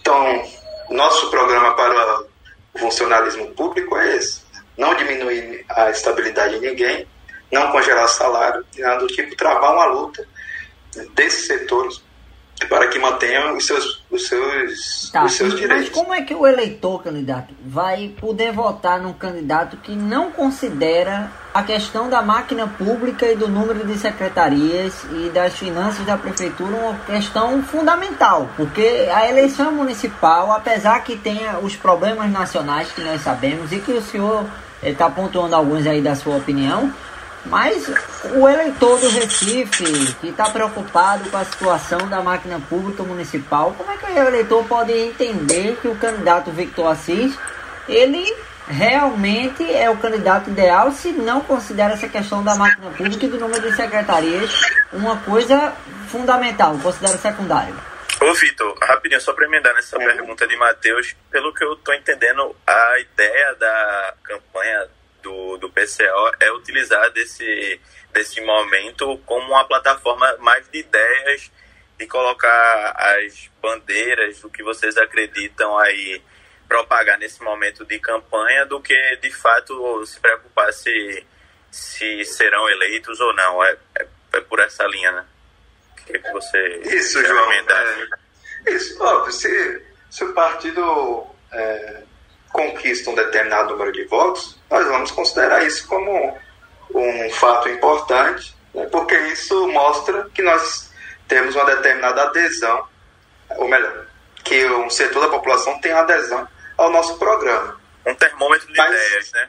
Então, 0.00 0.42
nosso 0.88 1.28
programa 1.30 1.76
para 1.76 2.20
o 2.72 2.78
funcionalismo 2.78 3.52
público 3.54 3.94
é 3.98 4.16
esse: 4.16 4.43
não 4.76 4.94
diminuir 4.94 5.64
a 5.68 5.90
estabilidade 5.90 6.58
de 6.58 6.66
ninguém, 6.66 7.06
não 7.52 7.70
congelar 7.70 8.08
salário, 8.08 8.64
nada 8.78 8.98
do 8.98 9.06
tipo, 9.06 9.36
travar 9.36 9.72
uma 9.72 9.86
luta 9.86 10.26
desses 11.14 11.46
setores 11.46 12.03
para 12.68 12.88
que 12.88 12.98
mantenham 12.98 13.56
os 13.56 13.66
seus, 13.66 14.02
os 14.10 14.28
seus, 14.28 15.10
tá, 15.10 15.24
os 15.24 15.32
seus 15.32 15.54
direitos. 15.54 15.88
Mas 15.88 15.88
como 15.90 16.14
é 16.14 16.22
que 16.22 16.34
o 16.34 16.46
eleitor 16.46 17.02
candidato 17.02 17.54
vai 17.64 18.12
poder 18.20 18.52
votar 18.52 19.00
num 19.00 19.12
candidato 19.12 19.76
que 19.78 19.94
não 19.94 20.30
considera 20.30 21.30
a 21.52 21.62
questão 21.62 22.08
da 22.08 22.20
máquina 22.20 22.66
pública 22.66 23.26
e 23.26 23.36
do 23.36 23.48
número 23.48 23.86
de 23.86 23.96
secretarias 23.96 25.04
e 25.12 25.30
das 25.30 25.54
finanças 25.54 26.04
da 26.04 26.16
prefeitura 26.16 26.74
uma 26.74 26.98
questão 27.06 27.62
fundamental? 27.62 28.48
Porque 28.56 29.08
a 29.12 29.28
eleição 29.28 29.70
municipal, 29.70 30.50
apesar 30.52 31.04
que 31.04 31.16
tenha 31.16 31.58
os 31.58 31.76
problemas 31.76 32.30
nacionais 32.30 32.90
que 32.90 33.02
nós 33.02 33.20
sabemos 33.20 33.72
e 33.72 33.78
que 33.78 33.92
o 33.92 34.02
senhor 34.02 34.44
está 34.82 35.08
pontuando 35.08 35.54
alguns 35.54 35.86
aí 35.86 36.02
da 36.02 36.14
sua 36.14 36.36
opinião, 36.36 36.92
mas 37.46 37.88
o 38.34 38.48
eleitor 38.48 38.98
do 38.98 39.08
Recife, 39.08 40.14
que 40.20 40.28
está 40.28 40.48
preocupado 40.50 41.28
com 41.30 41.36
a 41.36 41.44
situação 41.44 42.08
da 42.08 42.22
máquina 42.22 42.60
pública 42.68 43.02
municipal, 43.02 43.74
como 43.76 43.90
é 43.90 43.96
que 43.96 44.06
o 44.06 44.28
eleitor 44.28 44.64
pode 44.64 44.92
entender 44.92 45.76
que 45.80 45.88
o 45.88 45.96
candidato 45.96 46.50
Victor 46.50 46.90
Assis, 46.90 47.38
ele 47.88 48.34
realmente 48.66 49.70
é 49.74 49.90
o 49.90 49.96
candidato 49.98 50.48
ideal 50.48 50.90
se 50.90 51.12
não 51.12 51.40
considera 51.42 51.94
essa 51.94 52.08
questão 52.08 52.42
da 52.42 52.54
máquina 52.54 52.90
pública 52.90 53.26
e 53.26 53.28
do 53.28 53.38
número 53.38 53.70
de 53.70 53.76
secretarias 53.76 54.50
uma 54.92 55.18
coisa 55.18 55.74
fundamental, 56.08 56.78
considera 56.78 57.18
secundário? 57.18 57.74
Ô 58.20 58.32
Vitor, 58.32 58.74
rapidinho, 58.80 59.20
só 59.20 59.34
para 59.34 59.44
emendar 59.44 59.74
nessa 59.74 60.00
é. 60.00 60.06
pergunta 60.06 60.46
de 60.46 60.56
Matheus, 60.56 61.14
pelo 61.30 61.52
que 61.52 61.62
eu 61.62 61.74
estou 61.74 61.92
entendendo, 61.92 62.56
a 62.66 62.98
ideia 63.00 63.54
da 63.56 64.14
campanha 64.22 64.88
do, 65.24 65.56
do 65.56 65.70
PCO 65.70 66.36
é 66.38 66.52
utilizar 66.52 67.10
desse, 67.10 67.80
desse 68.12 68.40
momento 68.42 69.18
como 69.24 69.48
uma 69.48 69.66
plataforma 69.66 70.36
mais 70.38 70.68
de 70.68 70.80
ideias, 70.80 71.50
de 71.98 72.06
colocar 72.06 72.94
as 72.96 73.50
bandeiras 73.60 74.40
do 74.40 74.50
que 74.50 74.62
vocês 74.62 74.96
acreditam 74.98 75.76
aí 75.78 76.22
propagar 76.68 77.18
nesse 77.18 77.42
momento 77.42 77.84
de 77.84 77.98
campanha 77.98 78.66
do 78.66 78.80
que 78.80 79.16
de 79.16 79.30
fato 79.30 80.04
se 80.06 80.20
preocupar 80.20 80.72
se, 80.72 81.26
se 81.70 82.24
serão 82.24 82.68
eleitos 82.68 83.18
ou 83.20 83.34
não. 83.34 83.64
É, 83.64 83.76
é, 83.98 84.06
é 84.34 84.40
por 84.40 84.60
essa 84.60 84.84
linha, 84.86 85.12
né? 85.12 85.24
Que, 86.06 86.18
que 86.18 86.32
você 86.32 86.80
Isso, 86.84 87.24
João. 87.24 87.50
É, 87.52 88.70
isso, 88.70 89.02
óbvio, 89.02 89.32
se, 89.32 89.82
se 90.10 90.24
o 90.24 90.34
partido 90.34 91.26
é, 91.52 92.02
conquista 92.54 93.10
um 93.10 93.16
determinado 93.16 93.72
número 93.72 93.90
de 93.90 94.04
votos, 94.04 94.56
nós 94.70 94.86
vamos 94.86 95.10
considerar 95.10 95.66
isso 95.66 95.88
como 95.88 96.38
um 96.94 97.30
fato 97.30 97.68
importante, 97.68 98.56
né, 98.72 98.86
porque 98.92 99.16
isso 99.32 99.66
mostra 99.68 100.30
que 100.32 100.40
nós 100.40 100.88
temos 101.26 101.56
uma 101.56 101.64
determinada 101.64 102.22
adesão, 102.22 102.86
ou 103.56 103.66
melhor, 103.66 104.06
que 104.44 104.66
um 104.66 104.88
setor 104.88 105.22
da 105.22 105.28
população 105.28 105.80
tem 105.80 105.90
adesão 105.92 106.46
ao 106.78 106.90
nosso 106.90 107.18
programa. 107.18 107.80
Um 108.06 108.14
termômetro 108.14 108.68
de 108.68 108.78
mas, 108.78 108.88
ideias, 108.88 109.32
né? 109.32 109.48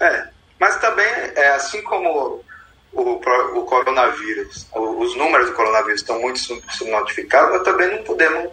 É, 0.00 0.28
mas 0.58 0.80
também, 0.80 1.06
é, 1.36 1.48
assim 1.50 1.80
como 1.82 2.44
o, 2.92 3.12
o 3.12 3.64
coronavírus, 3.66 4.66
os 4.74 5.14
números 5.14 5.46
do 5.46 5.54
coronavírus 5.54 6.00
estão 6.00 6.20
muito 6.20 6.40
subnotificados, 6.40 7.52
nós 7.52 7.62
também 7.62 7.88
não 7.88 8.02
podemos 8.02 8.50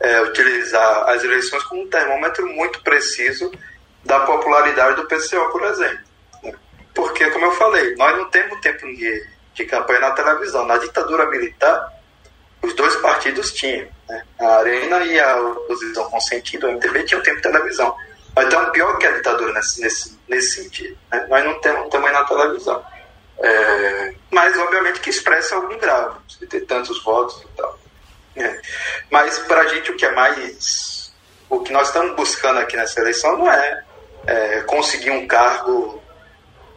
é, 0.00 0.22
utilizar 0.22 1.08
as 1.08 1.24
eleições 1.24 1.62
como 1.64 1.82
um 1.82 1.88
termômetro 1.88 2.46
muito 2.46 2.82
preciso 2.82 3.50
da 4.04 4.20
popularidade 4.20 4.96
do 4.96 5.06
PCO, 5.06 5.50
por 5.50 5.64
exemplo. 5.64 6.06
Porque, 6.94 7.28
como 7.30 7.46
eu 7.46 7.52
falei, 7.52 7.94
nós 7.96 8.16
não 8.16 8.30
temos 8.30 8.58
tempo 8.60 8.86
de, 8.86 9.26
de 9.54 9.64
campanha 9.66 10.00
na 10.00 10.10
televisão. 10.12 10.64
Na 10.64 10.78
ditadura 10.78 11.26
militar, 11.26 11.92
os 12.62 12.74
dois 12.74 12.96
partidos 12.96 13.52
tinham. 13.52 13.86
Né? 14.08 14.24
A 14.40 14.46
Arena 14.58 15.04
e 15.04 15.20
a 15.20 15.36
oposição 15.40 16.08
consentida, 16.10 16.66
o 16.66 16.70
MTB, 16.70 17.04
tinham 17.04 17.22
tempo 17.22 17.36
de 17.36 17.42
televisão. 17.42 17.94
Mas 18.34 18.46
então, 18.46 18.70
pior 18.70 18.96
que 18.98 19.06
a 19.06 19.12
ditadura 19.12 19.52
nesse, 19.52 19.80
nesse, 19.82 20.18
nesse 20.28 20.62
sentido. 20.62 20.96
Né? 21.12 21.26
Nós 21.28 21.44
não 21.44 21.60
temos 21.60 21.90
também 21.90 22.12
na 22.12 22.24
televisão. 22.24 22.82
É, 23.38 24.14
mas, 24.30 24.58
obviamente, 24.58 25.00
que 25.00 25.10
expressa 25.10 25.56
algum 25.56 25.76
grau, 25.76 26.18
de 26.26 26.46
ter 26.46 26.60
tantos 26.62 27.02
votos 27.04 27.42
e 27.42 27.56
tal. 27.56 27.78
Mas 29.10 29.38
para 29.40 29.62
a 29.62 29.66
gente 29.68 29.90
o 29.90 29.96
que 29.96 30.04
é 30.04 30.12
mais. 30.12 31.12
O 31.48 31.60
que 31.60 31.72
nós 31.72 31.88
estamos 31.88 32.14
buscando 32.16 32.58
aqui 32.58 32.76
nessa 32.76 33.00
eleição 33.00 33.38
não 33.38 33.50
é, 33.50 33.84
é 34.26 34.60
conseguir 34.62 35.10
um 35.10 35.26
cargo 35.26 36.02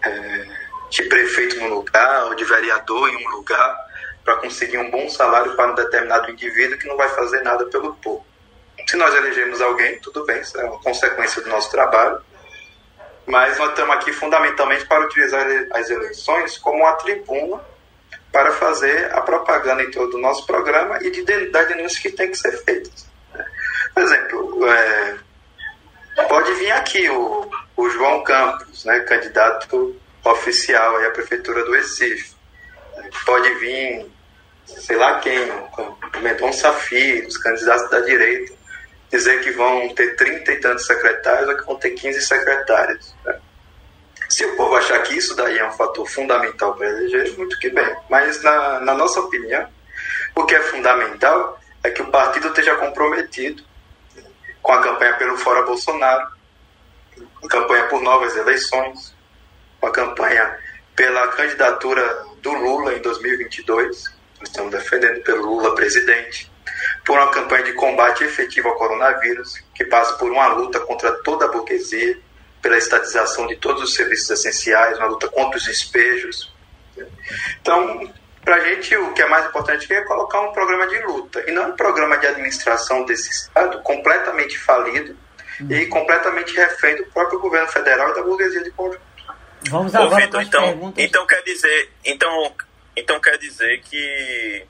é, 0.03 0.45
de 0.89 1.03
prefeito 1.03 1.57
num 1.57 1.69
lugar 1.69 2.25
ou 2.25 2.35
de 2.35 2.43
vereador 2.43 3.09
em 3.09 3.27
um 3.27 3.29
lugar 3.31 3.77
para 4.23 4.35
conseguir 4.37 4.77
um 4.77 4.91
bom 4.91 5.09
salário 5.09 5.55
para 5.55 5.71
um 5.71 5.75
determinado 5.75 6.31
indivíduo 6.31 6.77
que 6.77 6.87
não 6.87 6.95
vai 6.95 7.09
fazer 7.09 7.41
nada 7.41 7.65
pelo 7.65 7.95
povo. 7.95 8.25
Se 8.87 8.95
nós 8.95 9.13
elegemos 9.13 9.61
alguém, 9.61 9.99
tudo 9.99 10.25
bem, 10.25 10.39
isso 10.39 10.59
é 10.59 10.63
uma 10.65 10.79
consequência 10.79 11.41
do 11.41 11.49
nosso 11.49 11.69
trabalho, 11.69 12.21
mas 13.25 13.57
nós 13.57 13.69
estamos 13.69 13.95
aqui 13.95 14.11
fundamentalmente 14.13 14.85
para 14.85 15.05
utilizar 15.05 15.45
as 15.73 15.89
eleições 15.89 16.57
como 16.57 16.79
uma 16.79 16.93
tribuna 16.93 17.59
para 18.31 18.51
fazer 18.51 19.13
a 19.13 19.21
propaganda 19.21 19.83
em 19.83 19.91
todo 19.91 20.15
o 20.15 20.21
nosso 20.21 20.45
programa 20.45 20.99
e 21.01 21.09
de, 21.09 21.23
das 21.49 21.67
denúncias 21.67 21.99
que 21.99 22.11
tem 22.11 22.29
que 22.29 22.37
ser 22.37 22.51
feitas. 22.63 23.07
Por 23.93 24.03
exemplo, 24.03 24.67
é, 24.67 25.17
pode 26.27 26.53
vir 26.53 26.71
aqui 26.71 27.09
o, 27.09 27.49
o 27.75 27.89
João 27.89 28.23
Campos, 28.23 28.85
né, 28.85 28.99
candidato 29.01 29.95
oficial 30.23 30.97
à 30.97 31.09
Prefeitura 31.11 31.63
do 31.65 31.71
Recife. 31.71 32.35
Pode 33.25 33.53
vir, 33.55 34.05
sei 34.65 34.97
lá 34.97 35.19
quem, 35.19 35.39
Mendonça 36.21 36.71
Filho, 36.73 37.27
os 37.27 37.37
candidatos 37.37 37.89
da 37.89 38.01
direita, 38.01 38.53
dizer 39.11 39.41
que 39.41 39.51
vão 39.51 39.89
ter 39.95 40.15
trinta 40.15 40.51
e 40.51 40.59
tantos 40.59 40.85
secretários 40.85 41.49
ou 41.49 41.57
que 41.57 41.65
vão 41.65 41.75
ter 41.75 41.91
15 41.91 42.21
secretários. 42.21 43.15
Né? 43.25 43.39
Se 44.29 44.45
o 44.45 44.55
povo 44.55 44.75
achar 44.75 45.01
que 45.01 45.17
isso 45.17 45.35
daí 45.35 45.57
é 45.57 45.67
um 45.67 45.71
fator 45.71 46.07
fundamental 46.07 46.75
para 46.75 46.87
eleger, 46.87 47.35
muito 47.35 47.57
que 47.57 47.69
bem. 47.69 47.95
Mas, 48.07 48.41
na, 48.43 48.79
na 48.79 48.93
nossa 48.93 49.19
opinião, 49.19 49.67
o 50.35 50.45
que 50.45 50.53
é 50.53 50.61
fundamental 50.61 51.59
é 51.83 51.89
que 51.89 52.01
o 52.01 52.11
partido 52.11 52.49
esteja 52.49 52.75
comprometido 52.75 53.63
com 54.61 54.71
a 54.71 54.81
campanha 54.81 55.13
pelo 55.15 55.35
Fora 55.35 55.63
Bolsonaro, 55.63 56.27
a 57.43 57.47
campanha 57.47 57.87
por 57.87 58.01
novas 58.01 58.35
eleições, 58.35 59.15
a 59.81 59.89
campanha 59.89 60.57
pela 60.95 61.27
candidatura 61.29 62.25
do 62.41 62.51
Lula 62.51 62.93
em 62.93 63.01
2022, 63.01 64.03
nós 64.39 64.49
estamos 64.49 64.71
defendendo 64.71 65.23
pelo 65.23 65.41
Lula 65.43 65.73
presidente, 65.73 66.51
por 67.05 67.17
uma 67.17 67.31
campanha 67.31 67.63
de 67.63 67.73
combate 67.73 68.23
efetivo 68.23 68.69
ao 68.69 68.75
coronavírus, 68.75 69.63
que 69.73 69.85
passa 69.85 70.13
por 70.17 70.29
uma 70.31 70.47
luta 70.47 70.79
contra 70.81 71.11
toda 71.23 71.45
a 71.45 71.47
burguesia, 71.47 72.19
pela 72.61 72.77
estatização 72.77 73.47
de 73.47 73.55
todos 73.55 73.83
os 73.83 73.93
serviços 73.93 74.29
essenciais, 74.29 74.97
uma 74.97 75.07
luta 75.07 75.27
contra 75.27 75.57
os 75.57 75.65
despejos. 75.65 76.53
Então, 77.61 78.11
para 78.43 78.55
a 78.55 78.59
gente, 78.61 78.95
o 78.95 79.13
que 79.13 79.21
é 79.21 79.29
mais 79.29 79.45
importante 79.45 79.91
é 79.93 80.01
colocar 80.01 80.41
um 80.41 80.51
programa 80.51 80.87
de 80.87 80.99
luta 81.03 81.43
e 81.47 81.51
não 81.51 81.69
um 81.69 81.75
programa 81.75 82.17
de 82.17 82.27
administração 82.27 83.05
desse 83.05 83.29
Estado 83.29 83.81
completamente 83.81 84.57
falido 84.57 85.15
uhum. 85.61 85.71
e 85.71 85.85
completamente 85.87 86.55
refém 86.55 86.95
do 86.95 87.05
próprio 87.05 87.39
governo 87.39 87.67
federal 87.67 88.11
e 88.11 88.15
da 88.15 88.23
burguesia 88.23 88.63
de 88.63 88.71
conjunto. 88.71 89.01
Vamos 89.69 89.93
agora 89.93 90.25
Ô, 90.25 90.41
então, 90.41 90.63
perguntas. 90.63 91.03
então 91.03 91.27
quer 91.27 91.43
dizer, 91.43 91.89
então, 92.03 92.55
então 92.95 93.19
quer 93.19 93.37
dizer 93.37 93.81
que 93.81 94.65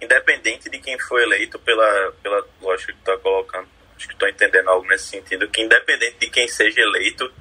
independente 0.00 0.68
de 0.68 0.78
quem 0.78 0.98
foi 0.98 1.22
eleito 1.22 1.58
pela 1.58 2.12
pela 2.22 2.44
lógica 2.60 2.92
que 2.92 2.98
está 2.98 3.16
colocando 3.18 3.66
acho 4.04 4.08
que 4.08 4.14
estou 4.14 4.28
entendendo 4.28 4.68
algo 4.68 4.86
nesse 4.86 5.06
sentido, 5.06 5.48
que 5.48 5.62
independente 5.62 6.18
de 6.18 6.30
quem 6.30 6.46
seja 6.46 6.80
eleito, 6.80 7.32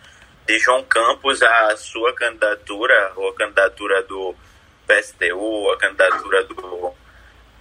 de 0.46 0.60
João 0.60 0.84
Campos 0.84 1.42
a 1.42 1.78
sua 1.78 2.14
candidatura, 2.16 3.14
ou 3.16 3.30
a 3.30 3.36
candidatura 3.36 4.02
do 4.04 4.36
PSTU, 4.88 5.72
a 5.72 5.78
candidatura 5.78 6.44
do. 6.46 6.94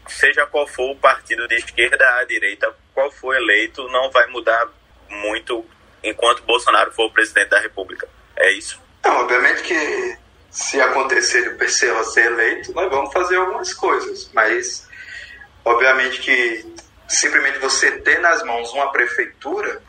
seja 0.09 0.47
qual 0.47 0.67
for 0.67 0.91
o 0.91 0.97
partido 0.97 1.47
de 1.49 1.57
esquerda 1.57 2.05
à 2.19 2.25
direita, 2.25 2.75
qual 2.95 3.11
for 3.11 3.35
eleito, 3.37 3.87
não 3.88 4.11
vai 4.11 4.27
mudar 4.29 4.69
muito 5.09 5.65
enquanto 6.03 6.43
Bolsonaro 6.43 6.93
for 6.93 7.07
o 7.07 7.12
presidente 7.12 7.51
da 7.51 7.61
República. 7.61 8.09
É 8.37 8.51
isso? 8.53 8.81
Não, 9.05 9.23
obviamente 9.23 9.62
que 9.62 10.19
se 10.51 10.81
acontecer 10.81 11.49
o 11.49 11.59
PCO 11.59 12.05
ser 12.05 12.27
eleito, 12.27 12.73
nós 12.73 12.90
vamos 12.90 13.13
fazer 13.13 13.37
algumas 13.37 13.73
coisas, 13.73 14.31
mas 14.35 14.88
obviamente 15.65 16.21
que 16.21 16.82
simplesmente 17.13 17.58
você 17.58 17.92
ter 17.98 18.19
nas 18.21 18.42
mãos 18.42 18.73
uma 18.73 18.90
prefeitura, 18.90 19.83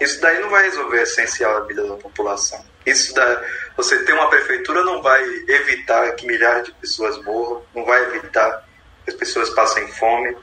isso 0.00 0.20
daí 0.20 0.40
não 0.40 0.50
vai 0.50 0.64
resolver 0.64 1.02
essencial 1.02 1.60
da 1.60 1.66
vida 1.66 1.86
da 1.86 1.96
população. 1.96 2.64
Isso 2.84 3.14
da, 3.14 3.44
você 3.76 4.02
ter 4.04 4.12
uma 4.12 4.28
prefeitura 4.28 4.82
não 4.82 5.02
vai 5.02 5.22
evitar 5.48 6.10
que 6.12 6.26
milhares 6.26 6.64
de 6.64 6.72
pessoas 6.72 7.22
morram, 7.22 7.62
não 7.74 7.84
vai 7.84 8.02
evitar 8.04 8.66
que 9.04 9.10
as 9.10 9.16
pessoas 9.16 9.50
passem 9.50 9.86
fome, 9.88 10.36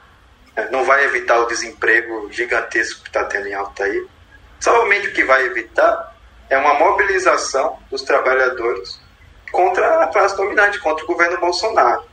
né? 0.56 0.68
não 0.70 0.84
vai 0.84 1.04
evitar 1.04 1.40
o 1.40 1.46
desemprego 1.46 2.30
gigantesco 2.32 3.02
que 3.02 3.08
está 3.08 3.24
tendo 3.24 3.48
em 3.48 3.54
Altair. 3.54 4.06
Somente 4.60 5.08
o 5.08 5.12
que 5.12 5.24
vai 5.24 5.44
evitar 5.44 6.16
é 6.48 6.56
uma 6.56 6.74
mobilização 6.74 7.78
dos 7.90 8.02
trabalhadores 8.02 9.00
contra 9.50 10.04
a 10.04 10.06
classe 10.06 10.36
dominante, 10.36 10.78
contra 10.78 11.04
o 11.04 11.08
governo 11.08 11.38
Bolsonaro. 11.38 12.04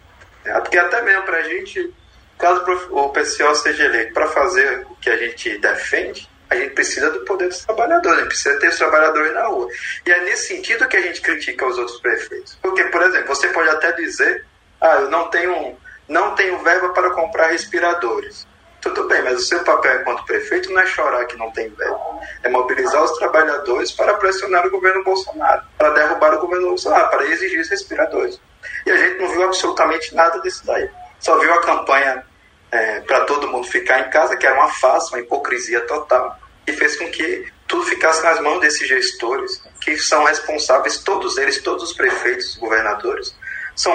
Porque 0.44 0.78
até 0.78 1.02
mesmo 1.02 1.24
para 1.24 1.38
a 1.38 1.44
gente 1.44 1.94
caso 2.38 2.64
o 2.92 3.10
PCO 3.10 3.56
seja 3.56 3.86
eleito 3.86 4.14
para 4.14 4.28
fazer 4.28 4.86
o 4.90 4.96
que 4.96 5.10
a 5.10 5.18
gente 5.18 5.58
defende, 5.58 6.30
a 6.50 6.56
gente 6.56 6.74
precisa 6.74 7.12
do 7.12 7.26
poder 7.26 7.50
dos 7.50 7.66
trabalhadores, 7.66 8.18
a 8.18 8.22
gente 8.22 8.30
precisa 8.30 8.60
ter 8.60 8.70
os 8.70 8.78
trabalhadores 8.78 9.34
na 9.34 9.48
rua. 9.48 9.68
E 10.06 10.12
é 10.12 10.22
nesse 10.22 10.48
sentido 10.48 10.88
que 10.88 10.98
a 10.98 11.02
gente 11.02 11.22
critica 11.22 11.68
os 11.68 11.78
outros 11.78 12.00
prefeitos. 12.00 12.58
Porque, 12.62 12.86
por 12.86 13.02
exemplo, 13.02 13.28
você 13.28 13.50
pode 13.50 13.70
até 13.70 13.92
dizer, 13.94 14.46
ah, 14.80 14.96
eu 15.02 15.10
não 15.10 15.30
tenho, 15.30 15.78
não 16.08 16.36
tenho 16.36 16.58
verba 16.60 16.90
para 16.90 17.12
comprar 17.12 17.48
respiradores. 17.48 18.48
Tudo 18.80 19.08
bem, 19.08 19.22
mas 19.24 19.40
o 19.40 19.42
seu 19.42 19.64
papel 19.64 20.02
enquanto 20.02 20.24
prefeito 20.26 20.72
não 20.72 20.80
é 20.80 20.86
chorar 20.86 21.26
que 21.26 21.36
não 21.36 21.52
tem 21.52 21.68
verba. 21.70 22.00
É 22.44 22.50
mobilizar 22.50 23.04
os 23.04 23.12
trabalhadores 23.18 23.92
para 23.92 24.14
pressionar 24.14 24.66
o 24.66 24.72
governo 24.72 25.04
Bolsonaro, 25.04 25.64
para 25.78 25.90
derrubar 25.90 26.36
o 26.36 26.40
governo 26.40 26.70
Bolsonaro, 26.70 27.10
para 27.10 27.26
exigir 27.26 27.60
os 27.60 27.68
respiradores. 27.68 28.40
E 28.86 28.92
a 28.92 28.98
gente 28.98 29.20
não 29.20 29.30
viu 29.30 29.44
absolutamente 29.44 30.16
nada 30.16 30.40
disso 30.40 30.66
daí. 30.66 30.90
Só 31.20 31.38
viu 31.40 31.54
a 31.54 31.62
campanha 31.62 32.24
é, 32.72 33.02
para 33.02 33.22
todo 33.26 33.48
mundo 33.48 33.68
ficar 33.68 34.02
em 34.02 34.10
casa, 34.10 34.36
que 34.36 34.46
era 34.46 34.56
uma 34.56 34.70
farsa, 34.70 35.10
uma 35.10 35.20
hipocrisia 35.20 35.82
total, 35.82 36.38
e 36.66 36.74
fez 36.74 36.98
com 36.98 37.10
que 37.10 37.52
tudo 37.68 37.84
ficasse 37.84 38.24
nas 38.24 38.40
mãos 38.40 38.60
desses 38.60 38.88
gestores, 38.88 39.62
que 39.82 39.98
são 39.98 40.24
responsáveis, 40.26 41.00
todos 41.04 41.38
eles, 41.38 41.62
todos 41.62 41.84
os 41.84 41.94
prefeitos, 41.94 42.56
governadores, 42.56 43.36
são 43.76 43.94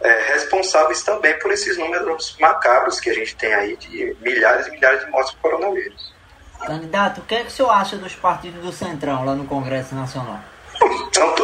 é, 0.00 0.32
responsáveis 0.32 1.02
também 1.02 1.38
por 1.38 1.52
esses 1.52 1.76
números 1.76 2.36
macabros 2.40 2.98
que 3.00 3.10
a 3.10 3.14
gente 3.14 3.36
tem 3.36 3.52
aí 3.54 3.76
de 3.76 4.16
milhares 4.20 4.66
e 4.66 4.70
milhares 4.70 5.04
de 5.04 5.10
mortes 5.10 5.32
por 5.34 5.50
coronavírus. 5.50 6.12
Candidato, 6.66 7.20
o 7.20 7.24
que, 7.24 7.34
é 7.34 7.40
que 7.40 7.48
o 7.48 7.50
senhor 7.50 7.70
acha 7.70 7.96
dos 7.96 8.14
partidos 8.14 8.62
do 8.62 8.72
Centrão 8.72 9.24
lá 9.24 9.34
no 9.34 9.46
Congresso 9.46 9.94
Nacional? 9.94 10.40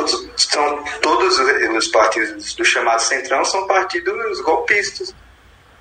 São 0.06 0.28
todos, 0.28 0.44
são 0.44 0.84
todos 1.00 1.38
os 1.38 1.88
partidos 1.88 2.54
do 2.54 2.64
chamado 2.64 3.00
Centrão 3.00 3.44
são 3.44 3.66
partidos 3.66 4.40
golpistas 4.40 5.14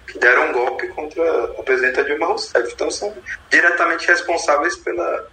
que 0.08 0.20
deram 0.20 0.50
um 0.50 0.54
golpe 0.54 0.88
contra 0.90 1.46
a 1.46 1.64
presidenta 1.64 2.04
Dilma 2.04 2.28
Rousseff. 2.28 2.72
Então 2.72 2.90
são 2.92 3.14
diretamente 3.50 4.08
responsáveis 4.08 4.76
pela, 4.78 5.28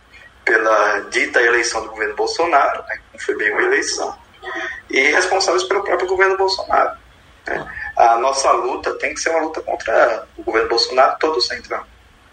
pela 0.44 1.00
dita 1.10 1.40
eleição 1.40 1.82
do 1.82 1.90
governo 1.90 2.16
Bolsonaro, 2.16 2.82
né, 2.88 2.98
não 3.12 3.20
foi 3.20 3.36
bem 3.36 3.52
uma 3.52 3.62
eleição, 3.62 4.16
e 4.90 5.00
responsáveis 5.10 5.64
pelo 5.64 5.82
próprio 5.84 6.08
governo 6.08 6.36
Bolsonaro. 6.36 6.96
Né. 7.46 7.72
A 7.96 8.18
nossa 8.18 8.50
luta 8.52 8.94
tem 8.94 9.14
que 9.14 9.20
ser 9.20 9.30
uma 9.30 9.40
luta 9.40 9.60
contra 9.60 10.26
o 10.36 10.42
governo 10.42 10.68
Bolsonaro 10.68 11.16
todo 11.18 11.36
o 11.36 11.42
centrão. 11.42 11.84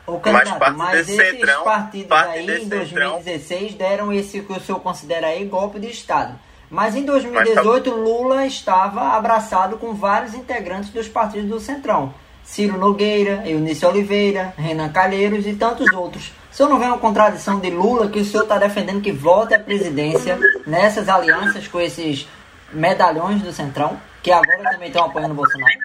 Ô, 0.08 0.20
candidato, 0.20 0.60
mas, 0.60 0.76
mas 0.76 1.00
esses 1.02 1.16
centrão, 1.16 1.64
partidos 1.64 2.08
parte 2.08 2.40
aí 2.40 2.62
em 2.62 2.68
2016 2.68 3.72
centrão... 3.72 3.78
deram 3.78 4.14
esse 4.14 4.42
que 4.42 4.54
o 4.54 4.60
senhor 4.60 4.80
considera 4.80 5.28
aí 5.28 5.46
golpe 5.46 5.80
de 5.80 5.90
Estado. 5.90 6.40
Mas 6.70 6.96
em 6.96 7.04
2018 7.04 7.66
mas, 7.66 7.84
tá... 7.84 7.92
Lula 7.92 8.46
estava 8.46 9.02
abraçado 9.18 9.78
com 9.78 9.94
vários 9.94 10.34
integrantes 10.34 10.90
dos 10.92 11.08
partidos 11.08 11.50
do 11.50 11.60
Centrão. 11.60 12.14
Ciro 12.44 12.78
Nogueira, 12.78 13.44
Eunice 13.46 13.86
Oliveira, 13.86 14.54
Renan 14.58 14.90
Calheiros 14.90 15.46
e 15.46 15.54
tantos 15.54 15.92
outros. 15.94 16.32
O 16.52 16.56
senhor 16.56 16.70
não 16.70 16.80
vê 16.80 16.86
uma 16.86 16.98
contradição 16.98 17.60
de 17.60 17.70
Lula 17.70 18.10
que 18.10 18.20
o 18.20 18.26
senhor 18.26 18.44
está 18.44 18.58
defendendo 18.58 19.02
que 19.02 19.12
volte 19.12 19.54
à 19.54 19.60
presidência 19.60 20.38
nessas 20.66 21.08
alianças 21.08 21.68
com 21.68 21.80
esses 21.80 22.28
medalhões 22.74 23.42
do 23.42 23.54
Centrão, 23.54 24.00
que 24.24 24.32
agora 24.32 24.72
também 24.72 24.88
estão 24.88 25.06
apoiando 25.06 25.34
o 25.34 25.36
Bolsonaro? 25.38 25.80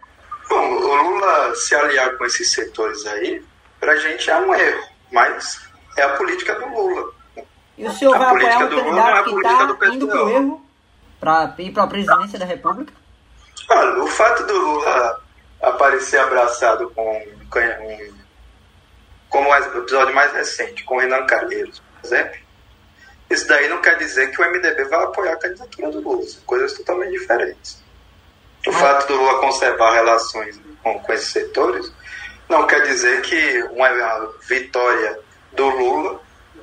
Bom, 0.48 0.70
o 0.70 1.02
Lula 1.02 1.54
se 1.54 1.74
aliar 1.74 2.16
com 2.16 2.24
esses 2.24 2.50
setores 2.50 3.04
aí, 3.06 3.42
pra 3.78 3.96
gente 3.96 4.30
é 4.30 4.36
um 4.38 4.54
erro, 4.54 4.88
mas 5.12 5.60
é 5.98 6.02
a 6.02 6.10
política 6.10 6.54
do 6.54 6.66
Lula. 6.66 7.10
E 7.76 7.86
o 7.86 7.92
senhor 7.92 8.14
a 8.14 8.18
vai 8.18 8.28
apoiar 8.28 8.58
um 8.58 8.68
candidato 8.68 9.24
que 9.24 9.36
está 9.36 9.88
indo 9.88 10.08
pro 10.08 10.30
erro 10.30 10.63
para 11.24 11.54
ir 11.58 11.72
para 11.72 11.84
a 11.84 11.86
presidência 11.86 12.38
da 12.38 12.44
República? 12.44 12.92
Olha, 13.70 14.02
o 14.02 14.06
fato 14.06 14.44
do 14.44 14.56
Lula 14.56 15.20
aparecer 15.62 16.20
abraçado 16.20 16.90
com 16.90 17.16
um, 17.16 18.14
como 19.30 19.48
o 19.48 19.56
episódio 19.56 20.14
mais 20.14 20.32
recente, 20.32 20.84
com 20.84 20.96
o 20.96 21.00
Renan 21.00 21.26
Calheiros, 21.26 21.80
por 21.80 22.06
exemplo, 22.06 22.38
isso 23.30 23.48
daí 23.48 23.68
não 23.68 23.80
quer 23.80 23.96
dizer 23.96 24.30
que 24.30 24.40
o 24.40 24.44
MDB 24.44 24.84
vai 24.84 25.02
apoiar 25.02 25.32
a 25.32 25.38
candidatura 25.38 25.90
do 25.90 26.00
Lula, 26.00 26.26
são 26.26 26.42
coisas 26.42 26.74
totalmente 26.74 27.12
diferentes. 27.12 27.82
O 28.66 28.70
ah. 28.70 28.74
fato 28.74 29.08
do 29.08 29.16
Lula 29.16 29.40
conservar 29.40 29.94
relações 29.94 30.60
com, 30.82 30.98
com 31.00 31.12
esses 31.12 31.28
setores 31.28 31.90
não 32.48 32.66
quer 32.66 32.82
dizer 32.82 33.22
que 33.22 33.62
uma 33.72 34.30
vitória 34.46 35.18
do 35.52 35.66
Lula 35.68 36.20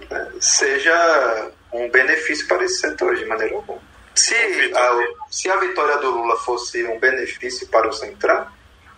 né, 0.09 0.31
seja 0.39 1.51
um 1.73 1.89
benefício 1.89 2.47
para 2.47 2.63
esses 2.63 2.79
setores, 2.79 3.19
de 3.19 3.25
maneira 3.25 3.55
alguma. 3.55 3.90
Se 4.15 4.35
a, 4.35 5.07
se 5.29 5.49
a 5.49 5.57
vitória 5.57 5.97
do 5.97 6.11
Lula 6.11 6.37
fosse 6.37 6.85
um 6.85 6.99
benefício 6.99 7.67
para 7.67 7.87
o 7.87 7.93
Centrão, 7.93 8.45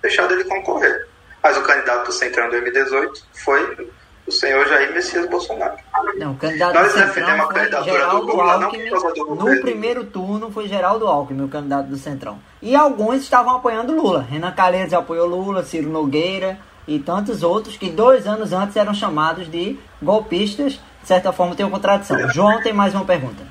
deixado 0.01 0.33
ele 0.33 0.43
concorrer. 0.45 1.07
Mas 1.41 1.57
o 1.57 1.61
candidato 1.61 2.05
do 2.05 2.11
Centrão 2.11 2.49
2018 2.49 3.25
foi 3.33 3.89
o 4.25 4.31
senhor 4.31 4.65
Jair 4.67 4.93
Messias 4.93 5.29
Bolsonaro. 5.29 5.75
Não, 6.15 6.31
o 6.31 6.37
candidato 6.37 6.73
Nós 6.73 6.93
do 6.93 6.99
Centrão 6.99 7.51
foi 7.51 7.83
Geraldo 7.83 8.27
Lula, 8.27 8.63
Alckmin. 8.65 8.89
No 8.89 9.61
primeiro 9.61 10.05
turno 10.05 10.51
foi 10.51 10.67
Geraldo 10.67 11.07
Alckmin, 11.07 11.43
o 11.43 11.49
candidato 11.49 11.87
do 11.87 11.97
Centrão. 11.97 12.39
E 12.61 12.75
alguns 12.75 13.21
estavam 13.21 13.55
apoiando 13.55 13.95
Lula. 13.95 14.21
Renan 14.21 14.51
Calheiros 14.51 14.93
apoiou 14.93 15.27
Lula, 15.27 15.63
Ciro 15.63 15.89
Nogueira 15.89 16.57
e 16.87 16.99
tantos 16.99 17.43
outros 17.43 17.77
que 17.77 17.89
dois 17.89 18.25
anos 18.25 18.53
antes 18.53 18.75
eram 18.75 18.93
chamados 18.93 19.49
de 19.49 19.77
golpistas. 20.01 20.79
De 21.01 21.07
certa 21.07 21.33
forma 21.33 21.55
tem 21.55 21.65
uma 21.65 21.73
contradição. 21.73 22.29
João 22.29 22.61
tem 22.61 22.71
mais 22.71 22.95
uma 22.95 23.03
pergunta. 23.03 23.43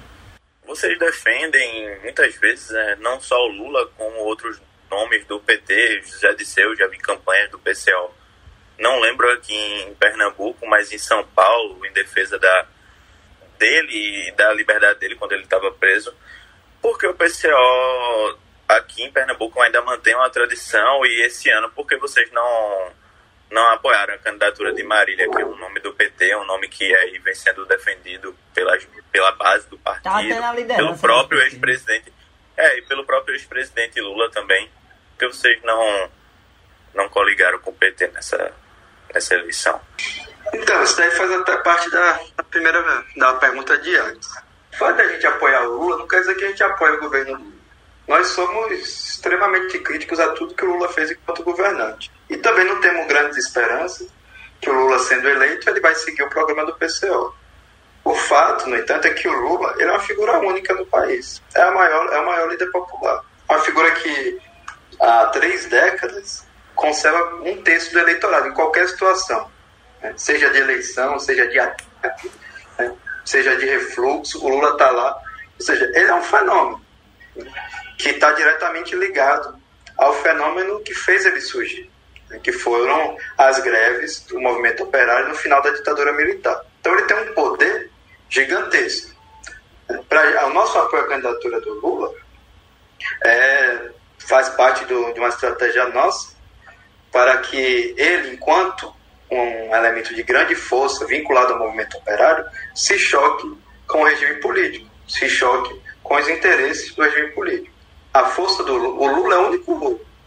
Vocês 0.72 0.98
defendem 0.98 2.00
muitas 2.00 2.34
vezes 2.36 2.70
né, 2.70 2.96
não 2.98 3.20
só 3.20 3.36
o 3.44 3.48
Lula, 3.48 3.86
como 3.88 4.16
outros 4.20 4.58
nomes 4.90 5.22
do 5.26 5.38
PT, 5.38 6.00
José 6.00 6.32
Disseu, 6.32 6.74
já 6.74 6.86
vi 6.86 6.96
campanhas 6.96 7.50
do 7.50 7.58
PCO. 7.58 8.10
Não 8.78 8.98
lembro 8.98 9.30
aqui 9.32 9.54
em 9.54 9.94
Pernambuco, 9.96 10.66
mas 10.66 10.90
em 10.90 10.96
São 10.96 11.26
Paulo, 11.26 11.84
em 11.84 11.92
defesa 11.92 12.38
da 12.38 12.66
dele 13.58 14.28
e 14.28 14.32
da 14.32 14.54
liberdade 14.54 14.98
dele 14.98 15.14
quando 15.16 15.32
ele 15.32 15.42
estava 15.42 15.70
preso, 15.72 16.16
porque 16.80 17.06
o 17.06 17.14
PCO 17.14 18.38
aqui 18.66 19.02
em 19.02 19.12
Pernambuco 19.12 19.60
ainda 19.60 19.82
mantém 19.82 20.14
uma 20.14 20.30
tradição 20.30 21.04
e 21.04 21.26
esse 21.26 21.50
ano, 21.50 21.70
porque 21.76 21.98
vocês 21.98 22.32
não 22.32 22.92
não 23.52 23.70
apoiaram 23.70 24.14
a 24.14 24.18
candidatura 24.18 24.72
de 24.72 24.82
Marília, 24.82 25.30
que 25.30 25.40
é 25.40 25.44
um 25.44 25.56
nome 25.56 25.78
do 25.80 25.92
PT, 25.92 26.34
um 26.36 26.46
nome 26.46 26.68
que 26.68 26.94
aí 26.94 27.18
vem 27.18 27.34
sendo 27.34 27.66
defendido 27.66 28.34
pela, 28.54 28.76
pela 29.12 29.32
base 29.32 29.68
do 29.68 29.78
partido, 29.78 30.04
tá 30.04 30.74
pelo 30.76 30.98
próprio 30.98 31.40
ex-presidente, 31.42 32.12
é, 32.56 32.78
e 32.78 32.82
pelo 32.82 33.04
próprio 33.04 33.34
ex-presidente 33.34 34.00
Lula 34.00 34.30
também 34.30 34.70
que 35.18 35.26
vocês 35.28 35.62
não, 35.62 36.10
não 36.94 37.08
coligaram 37.10 37.58
com 37.58 37.70
o 37.70 37.74
PT 37.74 38.08
nessa, 38.08 38.52
nessa 39.12 39.34
eleição? 39.34 39.80
Então, 40.52 40.82
isso 40.82 40.96
daí 40.96 41.10
faz 41.10 41.30
até 41.30 41.56
parte 41.58 41.90
da, 41.90 42.20
da 42.36 42.42
primeira 42.44 42.82
da 43.16 43.34
pergunta 43.34 43.76
de 43.78 43.94
antes. 43.96 44.28
O 44.72 44.76
fato 44.78 44.96
da 44.96 45.06
gente 45.08 45.26
apoiar 45.26 45.62
o 45.68 45.76
Lula 45.76 45.98
não 45.98 46.08
quer 46.08 46.20
dizer 46.20 46.34
que 46.34 46.44
a 46.44 46.48
gente 46.48 46.62
apoia 46.62 46.94
o 46.94 47.00
governo 47.00 47.34
Lula. 47.34 47.51
Nós 48.12 48.26
somos 48.26 48.70
extremamente 48.72 49.78
críticos 49.78 50.20
a 50.20 50.32
tudo 50.32 50.54
que 50.54 50.66
o 50.66 50.68
Lula 50.74 50.90
fez 50.90 51.10
enquanto 51.10 51.42
governante. 51.42 52.12
E 52.28 52.36
também 52.36 52.66
não 52.66 52.78
temos 52.78 53.06
grandes 53.06 53.38
esperanças 53.38 54.06
que 54.60 54.68
o 54.68 54.74
Lula, 54.74 54.98
sendo 54.98 55.26
eleito, 55.30 55.70
ele 55.70 55.80
vai 55.80 55.94
seguir 55.94 56.22
o 56.22 56.28
programa 56.28 56.66
do 56.66 56.74
PCO. 56.74 57.34
O 58.04 58.14
fato, 58.14 58.68
no 58.68 58.76
entanto, 58.76 59.06
é 59.06 59.14
que 59.14 59.26
o 59.26 59.32
Lula 59.32 59.74
ele 59.78 59.88
é 59.88 59.92
uma 59.92 60.00
figura 60.00 60.38
única 60.40 60.74
no 60.74 60.84
país. 60.84 61.40
É, 61.54 61.62
a 61.62 61.70
maior, 61.70 62.12
é 62.12 62.20
o 62.20 62.26
maior 62.26 62.50
líder 62.50 62.70
popular. 62.70 63.24
Uma 63.48 63.60
figura 63.60 63.90
que 63.92 64.38
há 65.00 65.26
três 65.28 65.64
décadas 65.64 66.46
conserva 66.74 67.36
um 67.36 67.62
terço 67.62 67.94
do 67.94 67.98
eleitorado 67.98 68.48
em 68.48 68.52
qualquer 68.52 68.90
situação, 68.90 69.50
né? 70.02 70.12
seja 70.18 70.50
de 70.50 70.58
eleição, 70.58 71.18
seja 71.18 71.48
de 71.48 71.58
ataque, 71.58 72.30
né? 72.78 72.94
seja 73.24 73.56
de 73.56 73.64
refluxo, 73.64 74.44
o 74.44 74.50
Lula 74.50 74.72
está 74.72 74.90
lá. 74.90 75.16
Ou 75.58 75.64
seja, 75.64 75.90
ele 75.94 76.10
é 76.10 76.14
um 76.14 76.22
fenômeno 76.22 76.82
que 78.02 78.10
está 78.10 78.32
diretamente 78.32 78.96
ligado 78.96 79.56
ao 79.96 80.12
fenômeno 80.14 80.80
que 80.80 80.92
fez 80.92 81.24
ele 81.24 81.40
surgir, 81.40 81.88
né? 82.28 82.40
que 82.42 82.50
foram 82.50 83.16
as 83.38 83.60
greves 83.60 84.24
do 84.24 84.40
movimento 84.40 84.82
operário 84.82 85.28
no 85.28 85.34
final 85.36 85.62
da 85.62 85.70
ditadura 85.70 86.12
militar. 86.12 86.60
Então 86.80 86.92
ele 86.94 87.06
tem 87.06 87.16
um 87.16 87.32
poder 87.32 87.88
gigantesco. 88.28 89.12
Pra, 90.08 90.46
o 90.46 90.52
nosso 90.52 90.76
apoio 90.78 91.04
à 91.04 91.08
candidatura 91.08 91.60
do 91.60 91.74
Lula 91.74 92.12
é 93.24 93.90
faz 94.18 94.48
parte 94.50 94.84
do, 94.84 95.12
de 95.12 95.20
uma 95.20 95.28
estratégia 95.28 95.88
nossa 95.88 96.34
para 97.10 97.38
que 97.38 97.94
ele, 97.96 98.34
enquanto 98.34 98.92
um 99.30 99.74
elemento 99.74 100.14
de 100.14 100.22
grande 100.22 100.54
força 100.54 101.06
vinculado 101.06 101.52
ao 101.52 101.58
movimento 101.58 101.96
operário, 101.98 102.44
se 102.74 102.98
choque 102.98 103.52
com 103.86 104.00
o 104.00 104.04
regime 104.04 104.36
político, 104.36 104.88
se 105.08 105.28
choque 105.28 105.80
com 106.02 106.16
os 106.16 106.28
interesses 106.28 106.94
do 106.94 107.02
regime 107.02 107.28
político. 107.32 107.71
A 108.12 108.26
força 108.26 108.62
do 108.62 108.74
Lula, 108.74 109.10
o 109.10 109.16
Lula 109.16 109.34
é 109.34 109.38
a 109.38 109.40
única, 109.40 109.72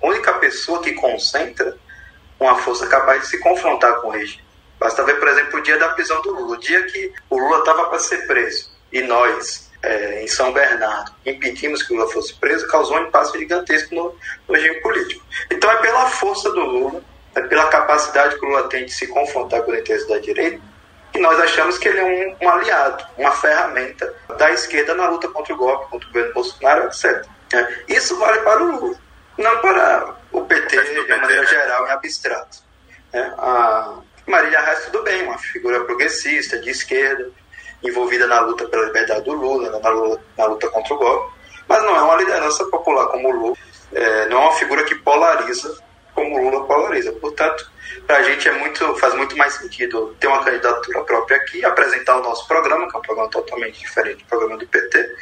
única 0.01 0.33
pessoa 0.33 0.81
que 0.81 0.93
concentra 0.93 1.77
uma 2.39 2.57
força 2.57 2.87
capaz 2.87 3.21
de 3.21 3.27
se 3.27 3.39
confrontar 3.39 4.01
com 4.01 4.07
o 4.07 4.11
regime. 4.11 4.43
Basta 4.79 5.03
ver, 5.03 5.19
por 5.19 5.27
exemplo, 5.27 5.59
o 5.59 5.63
dia 5.63 5.77
da 5.77 5.89
prisão 5.89 6.21
do 6.21 6.31
Lula, 6.31 6.57
o 6.57 6.59
dia 6.59 6.83
que 6.83 7.13
o 7.29 7.37
Lula 7.37 7.59
estava 7.59 7.85
para 7.85 7.99
ser 7.99 8.25
preso 8.27 8.71
e 8.91 9.01
nós, 9.01 9.71
é, 9.81 10.23
em 10.23 10.27
São 10.27 10.51
Bernardo, 10.51 11.11
impedimos 11.25 11.83
que 11.83 11.93
o 11.93 11.97
Lula 11.97 12.11
fosse 12.11 12.33
preso, 12.35 12.67
causou 12.67 12.97
um 12.97 13.03
impasse 13.03 13.37
gigantesco 13.37 13.93
no, 13.93 14.15
no 14.47 14.55
regime 14.55 14.81
político. 14.81 15.23
Então 15.51 15.71
é 15.71 15.77
pela 15.77 16.07
força 16.07 16.49
do 16.51 16.61
Lula 16.61 17.03
é 17.35 17.41
pela 17.41 17.67
capacidade 17.67 18.39
que 18.39 18.45
o 18.45 18.49
Lula 18.49 18.69
tem 18.69 18.85
de 18.85 18.93
se 18.93 19.07
confrontar 19.07 19.61
com 19.63 19.71
o 19.71 19.75
interesse 19.75 20.07
da 20.07 20.17
direita, 20.17 20.61
e 21.13 21.19
nós 21.19 21.39
achamos 21.39 21.77
que 21.77 21.87
ele 21.87 21.99
é 21.99 22.03
um, 22.41 22.45
um, 22.45 22.49
aliado, 22.49 23.05
uma 23.17 23.31
ferramenta 23.31 24.13
da 24.37 24.51
esquerda 24.51 24.93
na 24.93 25.09
luta 25.09 25.27
contra 25.27 25.53
o 25.53 25.57
golpe, 25.57 25.89
contra 25.89 26.07
o 26.07 26.11
governo 26.11 26.33
Bolsonaro, 26.33 26.87
etc. 26.87 27.25
É, 27.53 27.93
isso 27.93 28.17
vale 28.17 28.39
para 28.39 28.63
o 28.63 28.71
Lula, 28.71 28.97
não 29.37 29.61
para 29.61 30.15
o 30.31 30.41
PT 30.41 30.83
de 30.83 31.07
maneira 31.07 31.41
né? 31.41 31.47
geral, 31.47 31.87
em 31.87 31.91
abstrato. 31.91 32.57
É, 33.13 33.21
a 33.37 33.95
Marília 34.27 34.59
Reis, 34.61 34.85
tudo 34.85 35.03
bem, 35.03 35.23
uma 35.23 35.37
figura 35.37 35.83
progressista, 35.85 36.59
de 36.59 36.69
esquerda, 36.69 37.29
envolvida 37.83 38.27
na 38.27 38.39
luta 38.41 38.67
pela 38.67 38.85
liberdade 38.85 39.23
do 39.23 39.33
Lula, 39.33 39.79
na 39.79 39.89
luta, 39.89 40.23
na 40.37 40.45
luta 40.45 40.69
contra 40.69 40.93
o 40.93 40.97
golpe, 40.97 41.35
mas 41.67 41.83
não 41.83 41.95
é 41.95 42.01
uma 42.01 42.15
liderança 42.15 42.65
popular 42.65 43.07
como 43.07 43.29
o 43.29 43.31
Lula, 43.31 43.57
é, 43.93 44.27
não 44.27 44.41
é 44.41 44.45
uma 44.45 44.53
figura 44.53 44.83
que 44.83 44.95
polariza 44.95 45.84
como 46.15 46.39
o 46.39 46.49
Lula 46.49 46.65
polariza. 46.65 47.11
Portanto, 47.11 47.69
para 48.07 48.17
a 48.17 48.23
gente 48.23 48.47
é 48.47 48.51
muito, 48.53 48.95
faz 48.95 49.13
muito 49.15 49.37
mais 49.37 49.53
sentido 49.53 50.15
ter 50.19 50.27
uma 50.27 50.43
candidatura 50.43 51.03
própria 51.03 51.37
aqui, 51.37 51.63
apresentar 51.63 52.17
o 52.17 52.23
nosso 52.23 52.47
programa, 52.47 52.89
que 52.89 52.95
é 52.95 52.99
um 52.99 53.01
programa 53.01 53.29
totalmente 53.29 53.79
diferente 53.79 54.23
do 54.23 54.25
programa 54.25 54.57
do 54.57 54.67
PT, 54.67 55.15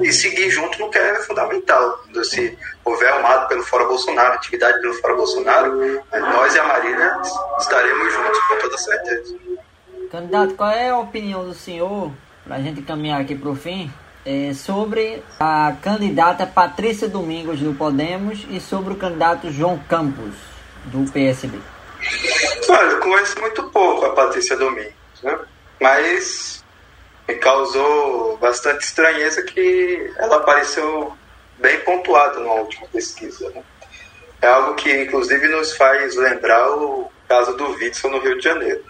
e 0.00 0.12
seguir 0.12 0.50
junto 0.50 0.78
no 0.78 0.90
que 0.90 0.98
é 0.98 1.14
fundamental. 1.22 2.02
Se 2.24 2.58
houver 2.84 3.14
um 3.14 3.26
ato 3.26 3.48
pelo 3.48 3.62
Fora 3.62 3.84
Bolsonaro, 3.84 4.34
atividade 4.34 4.80
pelo 4.80 4.94
Fora 4.94 5.14
Bolsonaro, 5.14 6.02
nós 6.12 6.54
e 6.54 6.58
a 6.58 6.64
Marília 6.64 7.16
estaremos 7.58 8.12
juntos 8.12 8.40
com 8.40 8.58
toda 8.58 8.78
certeza. 8.78 9.36
Candidato, 10.10 10.54
qual 10.54 10.70
é 10.70 10.90
a 10.90 10.98
opinião 10.98 11.44
do 11.44 11.54
senhor, 11.54 12.10
para 12.44 12.56
a 12.56 12.60
gente 12.60 12.82
caminhar 12.82 13.20
aqui 13.20 13.34
para 13.34 13.48
o 13.48 13.54
fim, 13.54 13.92
é, 14.24 14.52
sobre 14.54 15.22
a 15.38 15.74
candidata 15.82 16.46
Patrícia 16.46 17.08
Domingos 17.08 17.60
do 17.60 17.74
Podemos 17.74 18.46
e 18.50 18.60
sobre 18.60 18.92
o 18.92 18.96
candidato 18.96 19.50
João 19.50 19.78
Campos 19.88 20.34
do 20.86 21.10
PSB? 21.10 21.58
Olha, 22.68 22.90
eu 22.90 23.00
conheço 23.00 23.40
muito 23.40 23.62
pouco 23.70 24.06
a 24.06 24.10
Patrícia 24.10 24.56
Domingos, 24.56 24.94
né? 25.22 25.38
mas 25.80 26.64
me 27.28 27.34
causou 27.36 28.36
bastante 28.38 28.84
estranheza 28.84 29.42
que 29.42 30.12
ela 30.16 30.36
apareceu 30.36 31.16
bem 31.58 31.78
pontuada 31.80 32.40
na 32.40 32.52
última 32.54 32.86
pesquisa. 32.88 33.48
Né? 33.50 33.62
É 34.42 34.46
algo 34.46 34.74
que, 34.74 34.90
inclusive, 35.02 35.48
nos 35.48 35.76
faz 35.76 36.16
lembrar 36.16 36.70
o 36.70 37.10
caso 37.28 37.56
do 37.56 37.70
Witzel 37.72 38.10
no 38.10 38.18
Rio 38.18 38.38
de 38.38 38.44
Janeiro. 38.44 38.84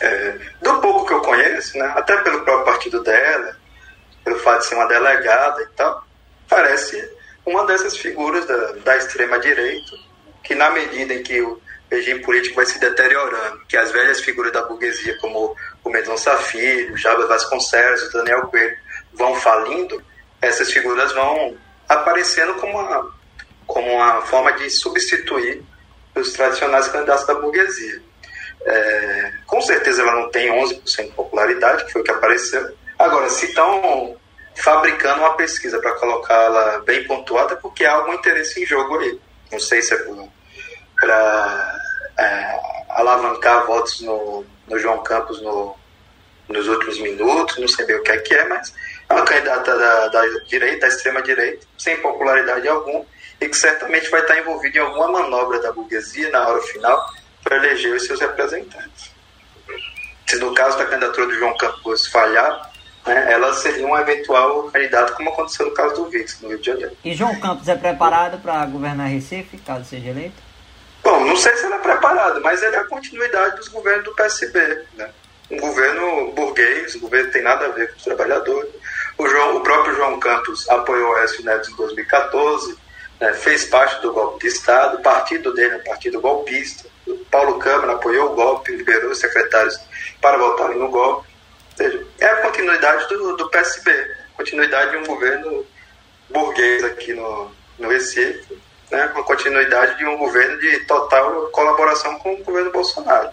É, 0.00 0.38
do 0.62 0.80
pouco 0.80 1.06
que 1.06 1.12
eu 1.12 1.20
conheço, 1.20 1.76
né, 1.76 1.92
até 1.94 2.16
pelo 2.22 2.42
próprio 2.42 2.64
partido 2.64 3.02
dela, 3.02 3.54
pelo 4.24 4.38
fato 4.38 4.60
de 4.60 4.66
ser 4.66 4.74
uma 4.74 4.88
delegada 4.88 5.62
e 5.62 5.66
tal, 5.76 6.04
parece 6.48 7.10
uma 7.46 7.66
dessas 7.66 7.96
figuras 7.96 8.44
da, 8.46 8.72
da 8.84 8.96
extrema-direita, 8.96 9.96
que 10.42 10.54
na 10.54 10.70
medida 10.70 11.14
em 11.14 11.22
que 11.22 11.40
o 11.40 11.60
regime 11.90 12.20
político 12.20 12.56
vai 12.56 12.66
se 12.66 12.78
deteriorando, 12.78 13.60
que 13.66 13.76
as 13.76 13.90
velhas 13.90 14.20
figuras 14.20 14.52
da 14.52 14.62
burguesia, 14.62 15.18
como 15.18 15.56
o 15.82 15.90
Mendonça 15.90 16.36
Filho, 16.36 16.96
Jabas 16.96 17.28
Vasconcelos, 17.28 18.02
o 18.02 18.12
Daniel 18.12 18.42
Coelho, 18.42 18.76
vão 19.14 19.34
falindo, 19.34 20.02
essas 20.40 20.72
figuras 20.72 21.12
vão 21.12 21.56
aparecendo 21.88 22.54
como 22.54 22.78
uma, 22.78 23.10
como 23.66 23.92
uma 23.92 24.22
forma 24.22 24.52
de 24.52 24.70
substituir 24.70 25.62
os 26.14 26.32
tradicionais 26.32 26.88
candidatos 26.88 27.26
da 27.26 27.34
burguesia. 27.34 28.02
É, 28.62 29.32
com 29.46 29.60
certeza 29.60 30.02
ela 30.02 30.12
não 30.12 30.30
tem 30.30 30.50
11% 30.50 31.06
de 31.06 31.12
popularidade, 31.12 31.84
que 31.86 31.92
foi 31.92 32.02
o 32.02 32.04
que 32.04 32.10
apareceu, 32.10 32.76
Agora, 33.00 33.30
se 33.30 33.46
estão 33.46 34.14
fabricando 34.56 35.20
uma 35.20 35.34
pesquisa 35.34 35.80
para 35.80 35.94
colocá-la 35.94 36.80
bem 36.80 37.02
pontuada, 37.06 37.56
porque 37.56 37.86
há 37.86 37.94
algum 37.94 38.12
interesse 38.12 38.62
em 38.62 38.66
jogo 38.66 38.98
aí. 38.98 39.18
Não 39.50 39.58
sei 39.58 39.80
se 39.80 39.94
é 39.94 40.04
para 41.00 41.80
é, 42.18 42.60
alavancar 42.90 43.66
votos 43.66 44.02
no, 44.02 44.44
no 44.68 44.78
João 44.78 45.02
Campos 45.02 45.40
no, 45.40 45.74
nos 46.46 46.68
últimos 46.68 47.00
minutos, 47.00 47.56
não 47.56 47.68
sei 47.68 47.86
bem 47.86 47.96
o 47.96 48.02
que 48.02 48.12
é 48.12 48.18
que 48.18 48.34
é, 48.34 48.44
mas 48.44 48.74
é 49.08 49.14
uma 49.14 49.24
candidata 49.24 49.78
da, 49.78 50.08
da 50.08 50.26
direita, 50.46 50.80
da 50.80 50.88
extrema-direita, 50.88 51.66
sem 51.78 51.96
popularidade 52.02 52.68
alguma, 52.68 53.06
e 53.40 53.48
que 53.48 53.56
certamente 53.56 54.10
vai 54.10 54.20
estar 54.20 54.36
envolvida 54.36 54.76
em 54.76 54.82
alguma 54.82 55.08
manobra 55.08 55.58
da 55.58 55.72
burguesia 55.72 56.28
na 56.28 56.46
hora 56.46 56.60
final 56.60 57.02
para 57.42 57.56
eleger 57.56 57.94
os 57.94 58.04
seus 58.04 58.20
representantes. 58.20 59.10
Se 60.26 60.36
no 60.36 60.52
caso 60.52 60.76
da 60.76 60.84
candidatura 60.84 61.28
do 61.28 61.34
João 61.34 61.56
Campos 61.56 62.06
falhar, 62.06 62.69
né, 63.10 63.32
ela 63.32 63.52
seria 63.54 63.84
um 63.84 63.98
eventual 63.98 64.70
candidato, 64.70 65.14
como 65.14 65.30
aconteceu 65.30 65.66
no 65.66 65.74
caso 65.74 65.96
do 65.96 66.08
Vix, 66.08 66.40
no 66.40 66.48
Rio 66.48 66.58
de 66.58 66.66
Janeiro. 66.66 66.96
E 67.04 67.12
João 67.12 67.38
Campos 67.40 67.68
é 67.68 67.74
preparado 67.74 68.38
para 68.40 68.64
governar 68.66 69.08
Recife, 69.08 69.58
caso 69.58 69.84
seja 69.84 70.10
eleito? 70.10 70.40
Bom, 71.02 71.24
não 71.24 71.36
sei 71.36 71.56
se 71.56 71.66
ele 71.66 71.74
é 71.74 71.78
preparado, 71.78 72.40
mas 72.40 72.62
ele 72.62 72.76
é 72.76 72.78
a 72.78 72.84
continuidade 72.84 73.56
dos 73.56 73.68
governos 73.68 74.04
do 74.04 74.14
PSB. 74.14 74.84
Né? 74.94 75.10
Um 75.50 75.58
governo 75.58 76.32
burguês, 76.32 76.94
um 76.94 77.00
governo 77.00 77.26
que 77.26 77.32
tem 77.32 77.42
nada 77.42 77.66
a 77.66 77.70
ver 77.70 77.90
com 77.90 77.96
os 77.96 78.04
trabalhadores. 78.04 78.70
O, 79.18 79.26
João, 79.26 79.56
o 79.56 79.60
próprio 79.60 79.96
João 79.96 80.20
Campos 80.20 80.68
apoiou 80.68 81.10
o 81.10 81.18
Écio 81.18 81.44
Neves 81.44 81.68
em 81.68 81.76
2014, 81.76 82.78
né, 83.18 83.32
fez 83.32 83.64
parte 83.64 84.00
do 84.02 84.12
golpe 84.12 84.40
de 84.40 84.46
Estado, 84.46 84.98
o 84.98 85.02
partido 85.02 85.52
dele 85.52 85.74
é 85.74 85.76
um 85.78 85.84
partido 85.84 86.20
golpista. 86.20 86.88
O 87.06 87.16
Paulo 87.30 87.58
Câmara 87.58 87.94
apoiou 87.94 88.30
o 88.30 88.34
golpe, 88.34 88.76
liberou 88.76 89.10
os 89.10 89.18
secretários 89.18 89.80
para 90.20 90.38
votarem 90.38 90.78
no 90.78 90.88
golpe 90.88 91.29
seja, 91.80 92.06
é 92.20 92.26
a 92.26 92.36
continuidade 92.42 93.08
do, 93.08 93.36
do 93.36 93.48
PSB, 93.48 93.90
continuidade 94.36 94.90
de 94.90 94.96
um 94.98 95.06
governo 95.06 95.66
burguês 96.28 96.84
aqui 96.84 97.12
no, 97.14 97.50
no 97.78 97.88
Recife, 97.88 98.58
né, 98.90 99.08
com 99.08 99.20
a 99.20 99.24
continuidade 99.24 99.96
de 99.96 100.04
um 100.04 100.16
governo 100.16 100.58
de 100.60 100.80
total 100.80 101.48
colaboração 101.50 102.18
com 102.18 102.34
o 102.34 102.44
governo 102.44 102.70
Bolsonaro. 102.70 103.30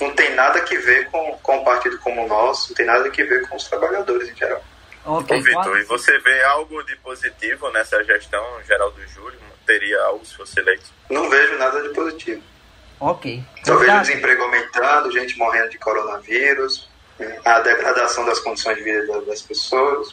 Não 0.00 0.10
tem 0.14 0.34
nada 0.34 0.60
que 0.60 0.76
ver 0.78 1.10
com, 1.10 1.38
com 1.42 1.58
um 1.58 1.64
partido 1.64 1.98
como 1.98 2.24
o 2.24 2.28
nosso, 2.28 2.70
não 2.70 2.76
tem 2.76 2.86
nada 2.86 3.08
que 3.10 3.24
ver 3.24 3.48
com 3.48 3.56
os 3.56 3.64
trabalhadores 3.64 4.28
em 4.28 4.36
geral. 4.36 4.62
Okay, 5.04 5.38
Ô, 5.38 5.42
Vitor, 5.42 5.78
e 5.78 5.84
você 5.84 6.18
vê 6.18 6.42
algo 6.44 6.82
de 6.82 6.96
positivo 6.96 7.70
nessa 7.70 8.02
gestão 8.04 8.44
geral 8.66 8.90
do 8.90 9.06
Júlio? 9.06 9.38
Teria 9.64 10.00
algo 10.02 10.24
se 10.24 10.36
fosse 10.36 10.58
eleito? 10.58 10.84
Não 11.08 11.30
vejo 11.30 11.56
nada 11.58 11.82
de 11.82 11.90
positivo. 11.90 12.42
Ok. 12.98 13.42
Só 13.64 13.76
vejo 13.76 14.00
desemprego 14.00 14.42
aumentando, 14.42 15.12
gente 15.12 15.38
morrendo 15.38 15.70
de 15.70 15.78
coronavírus, 15.78 16.88
a 17.44 17.60
degradação 17.60 18.24
das 18.24 18.40
condições 18.40 18.76
de 18.76 18.84
vida 18.84 19.20
das 19.22 19.42
pessoas. 19.42 20.08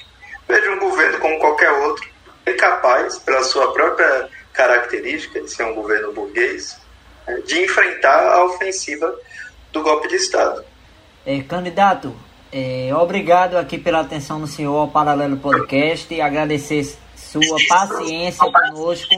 Vejo 0.48 0.72
um 0.72 0.80
governo 0.80 1.20
como 1.20 1.40
qualquer 1.40 1.72
outro, 1.72 2.08
incapaz, 2.48 3.20
pela 3.20 3.44
sua 3.44 3.72
própria 3.74 4.30
característica 4.54 5.42
de 5.42 5.50
ser 5.50 5.64
um 5.64 5.74
governo 5.74 6.14
burguês, 6.14 6.78
né, 7.28 7.42
de 7.46 7.64
enfrentar 7.64 8.34
a 8.34 8.46
ofensiva 8.46 9.14
do 9.72 9.82
golpe 9.82 10.08
de 10.08 10.16
Estado. 10.16 10.64
É, 11.26 11.42
candidato, 11.42 12.16
é, 12.52 12.90
obrigado 12.96 13.58
aqui 13.58 13.78
pela 13.78 14.02
atenção 14.02 14.40
do 14.40 14.48
senhor 14.48 14.76
ao 14.76 14.88
Paralelo 14.90 15.38
Podcast, 15.38 16.22
agradecer 16.22 16.96
sua 17.16 17.58
paciência 17.68 18.46
conosco 18.52 19.16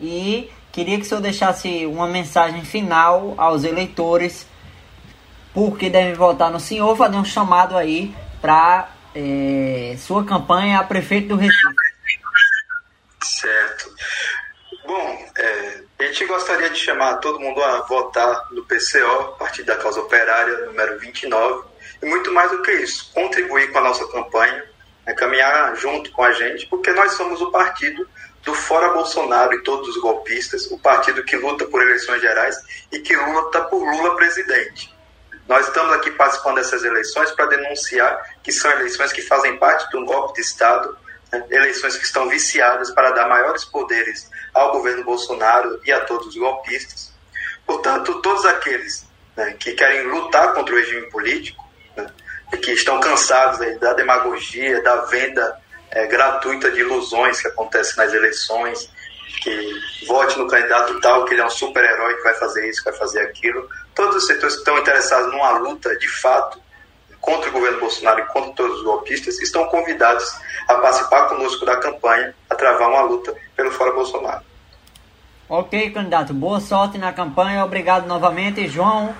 e 0.00 0.50
queria 0.72 0.96
que 0.98 1.02
o 1.02 1.06
senhor 1.06 1.20
deixasse 1.20 1.86
uma 1.86 2.06
mensagem 2.06 2.62
final 2.64 3.34
aos 3.38 3.64
eleitores 3.64 4.46
porque 5.56 5.88
devem 5.88 6.12
votar 6.12 6.50
no 6.50 6.60
senhor, 6.60 6.94
fazer 6.98 7.16
um 7.16 7.24
chamado 7.24 7.78
aí 7.78 8.14
para 8.42 8.90
é, 9.14 9.96
sua 9.98 10.22
campanha 10.22 10.78
a 10.78 10.84
prefeito 10.84 11.28
do 11.28 11.36
Recife. 11.36 11.74
Certo. 13.24 13.90
Bom, 14.86 15.26
é, 15.34 15.80
a 15.98 16.02
gente 16.02 16.26
gostaria 16.26 16.68
de 16.68 16.78
chamar 16.78 17.14
todo 17.20 17.40
mundo 17.40 17.62
a 17.62 17.80
votar 17.86 18.48
no 18.52 18.66
PCO, 18.66 19.34
Partido 19.38 19.64
da 19.64 19.76
Causa 19.76 19.98
Operária, 20.00 20.66
número 20.66 20.98
29, 20.98 21.64
e 22.02 22.06
muito 22.06 22.30
mais 22.34 22.50
do 22.50 22.60
que 22.60 22.72
isso, 22.72 23.10
contribuir 23.14 23.72
com 23.72 23.78
a 23.78 23.84
nossa 23.84 24.06
campanha, 24.08 24.62
é, 25.06 25.14
caminhar 25.14 25.74
junto 25.76 26.12
com 26.12 26.22
a 26.22 26.32
gente, 26.32 26.66
porque 26.66 26.92
nós 26.92 27.12
somos 27.12 27.40
o 27.40 27.50
partido 27.50 28.06
do 28.42 28.52
Fora 28.52 28.90
Bolsonaro 28.90 29.54
e 29.54 29.62
todos 29.62 29.88
os 29.88 30.02
golpistas, 30.02 30.70
o 30.70 30.78
partido 30.78 31.24
que 31.24 31.34
luta 31.34 31.64
por 31.64 31.80
eleições 31.80 32.20
gerais 32.20 32.86
e 32.92 32.98
que 32.98 33.16
luta 33.16 33.62
por 33.62 33.82
Lula 33.82 34.16
presidente. 34.16 34.94
Nós 35.48 35.68
estamos 35.68 35.94
aqui 35.94 36.10
participando 36.10 36.56
dessas 36.56 36.82
eleições 36.82 37.30
para 37.30 37.46
denunciar 37.46 38.36
que 38.42 38.50
são 38.50 38.70
eleições 38.72 39.12
que 39.12 39.22
fazem 39.22 39.56
parte 39.56 39.88
de 39.90 39.96
um 39.96 40.04
golpe 40.04 40.34
de 40.34 40.40
Estado, 40.40 40.96
né? 41.32 41.44
eleições 41.50 41.96
que 41.96 42.04
estão 42.04 42.28
viciadas 42.28 42.90
para 42.90 43.12
dar 43.12 43.28
maiores 43.28 43.64
poderes 43.64 44.28
ao 44.52 44.72
governo 44.72 45.04
Bolsonaro 45.04 45.80
e 45.84 45.92
a 45.92 46.00
todos 46.00 46.28
os 46.28 46.36
golpistas. 46.36 47.12
Portanto, 47.64 48.20
todos 48.22 48.44
aqueles 48.44 49.06
né, 49.36 49.54
que 49.58 49.72
querem 49.72 50.08
lutar 50.08 50.52
contra 50.52 50.74
o 50.74 50.78
regime 50.78 51.08
político 51.10 51.64
né, 51.96 52.06
e 52.52 52.56
que 52.56 52.72
estão 52.72 52.98
cansados 52.98 53.58
da 53.78 53.92
demagogia, 53.92 54.82
da 54.82 54.96
venda 55.02 55.60
é, 55.90 56.06
gratuita 56.06 56.70
de 56.70 56.80
ilusões 56.80 57.40
que 57.40 57.48
acontece 57.48 57.96
nas 57.96 58.12
eleições, 58.12 58.90
que 59.42 60.06
vote 60.06 60.38
no 60.38 60.48
candidato 60.48 61.00
tal, 61.00 61.24
que 61.24 61.34
ele 61.34 61.40
é 61.40 61.46
um 61.46 61.50
super-herói 61.50 62.14
que 62.16 62.22
vai 62.22 62.34
fazer 62.34 62.68
isso, 62.68 62.82
que 62.82 62.90
vai 62.90 62.98
fazer 62.98 63.20
aquilo. 63.20 63.68
Todos 63.96 64.16
os 64.16 64.26
setores 64.26 64.54
que 64.54 64.60
estão 64.60 64.78
interessados 64.78 65.32
numa 65.32 65.58
luta, 65.58 65.96
de 65.98 66.06
fato, 66.06 66.60
contra 67.20 67.48
o 67.50 67.52
governo 67.52 67.80
Bolsonaro 67.80 68.20
e 68.20 68.26
contra 68.26 68.52
todos 68.52 68.78
os 68.78 68.84
golpistas, 68.84 69.40
estão 69.40 69.66
convidados 69.66 70.24
a 70.68 70.74
participar 70.76 71.28
conosco 71.28 71.64
da 71.66 71.76
campanha, 71.78 72.34
a 72.48 72.54
travar 72.54 72.88
uma 72.88 73.02
luta 73.02 73.34
pelo 73.56 73.72
Fora 73.72 73.92
Bolsonaro. 73.92 74.44
Ok, 75.48 75.90
candidato. 75.90 76.34
Boa 76.34 76.60
sorte 76.60 76.98
na 76.98 77.12
campanha. 77.12 77.64
Obrigado 77.64 78.06
novamente, 78.06 78.68
João. 78.68 79.14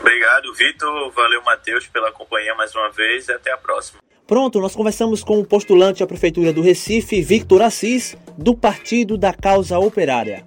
Obrigado, 0.00 0.54
Vitor. 0.54 1.10
Valeu, 1.10 1.42
Matheus, 1.42 1.86
pela 1.88 2.12
companhia 2.12 2.54
mais 2.54 2.74
uma 2.74 2.90
vez 2.90 3.26
e 3.28 3.32
até 3.32 3.52
a 3.52 3.56
próxima. 3.56 3.98
Pronto, 4.26 4.60
nós 4.60 4.74
conversamos 4.74 5.24
com 5.24 5.38
o 5.38 5.46
postulante 5.46 6.02
à 6.02 6.06
Prefeitura 6.06 6.52
do 6.52 6.60
Recife, 6.60 7.22
Victor 7.22 7.62
Assis, 7.62 8.16
do 8.36 8.56
Partido 8.56 9.16
da 9.16 9.32
Causa 9.32 9.78
Operária. 9.78 10.44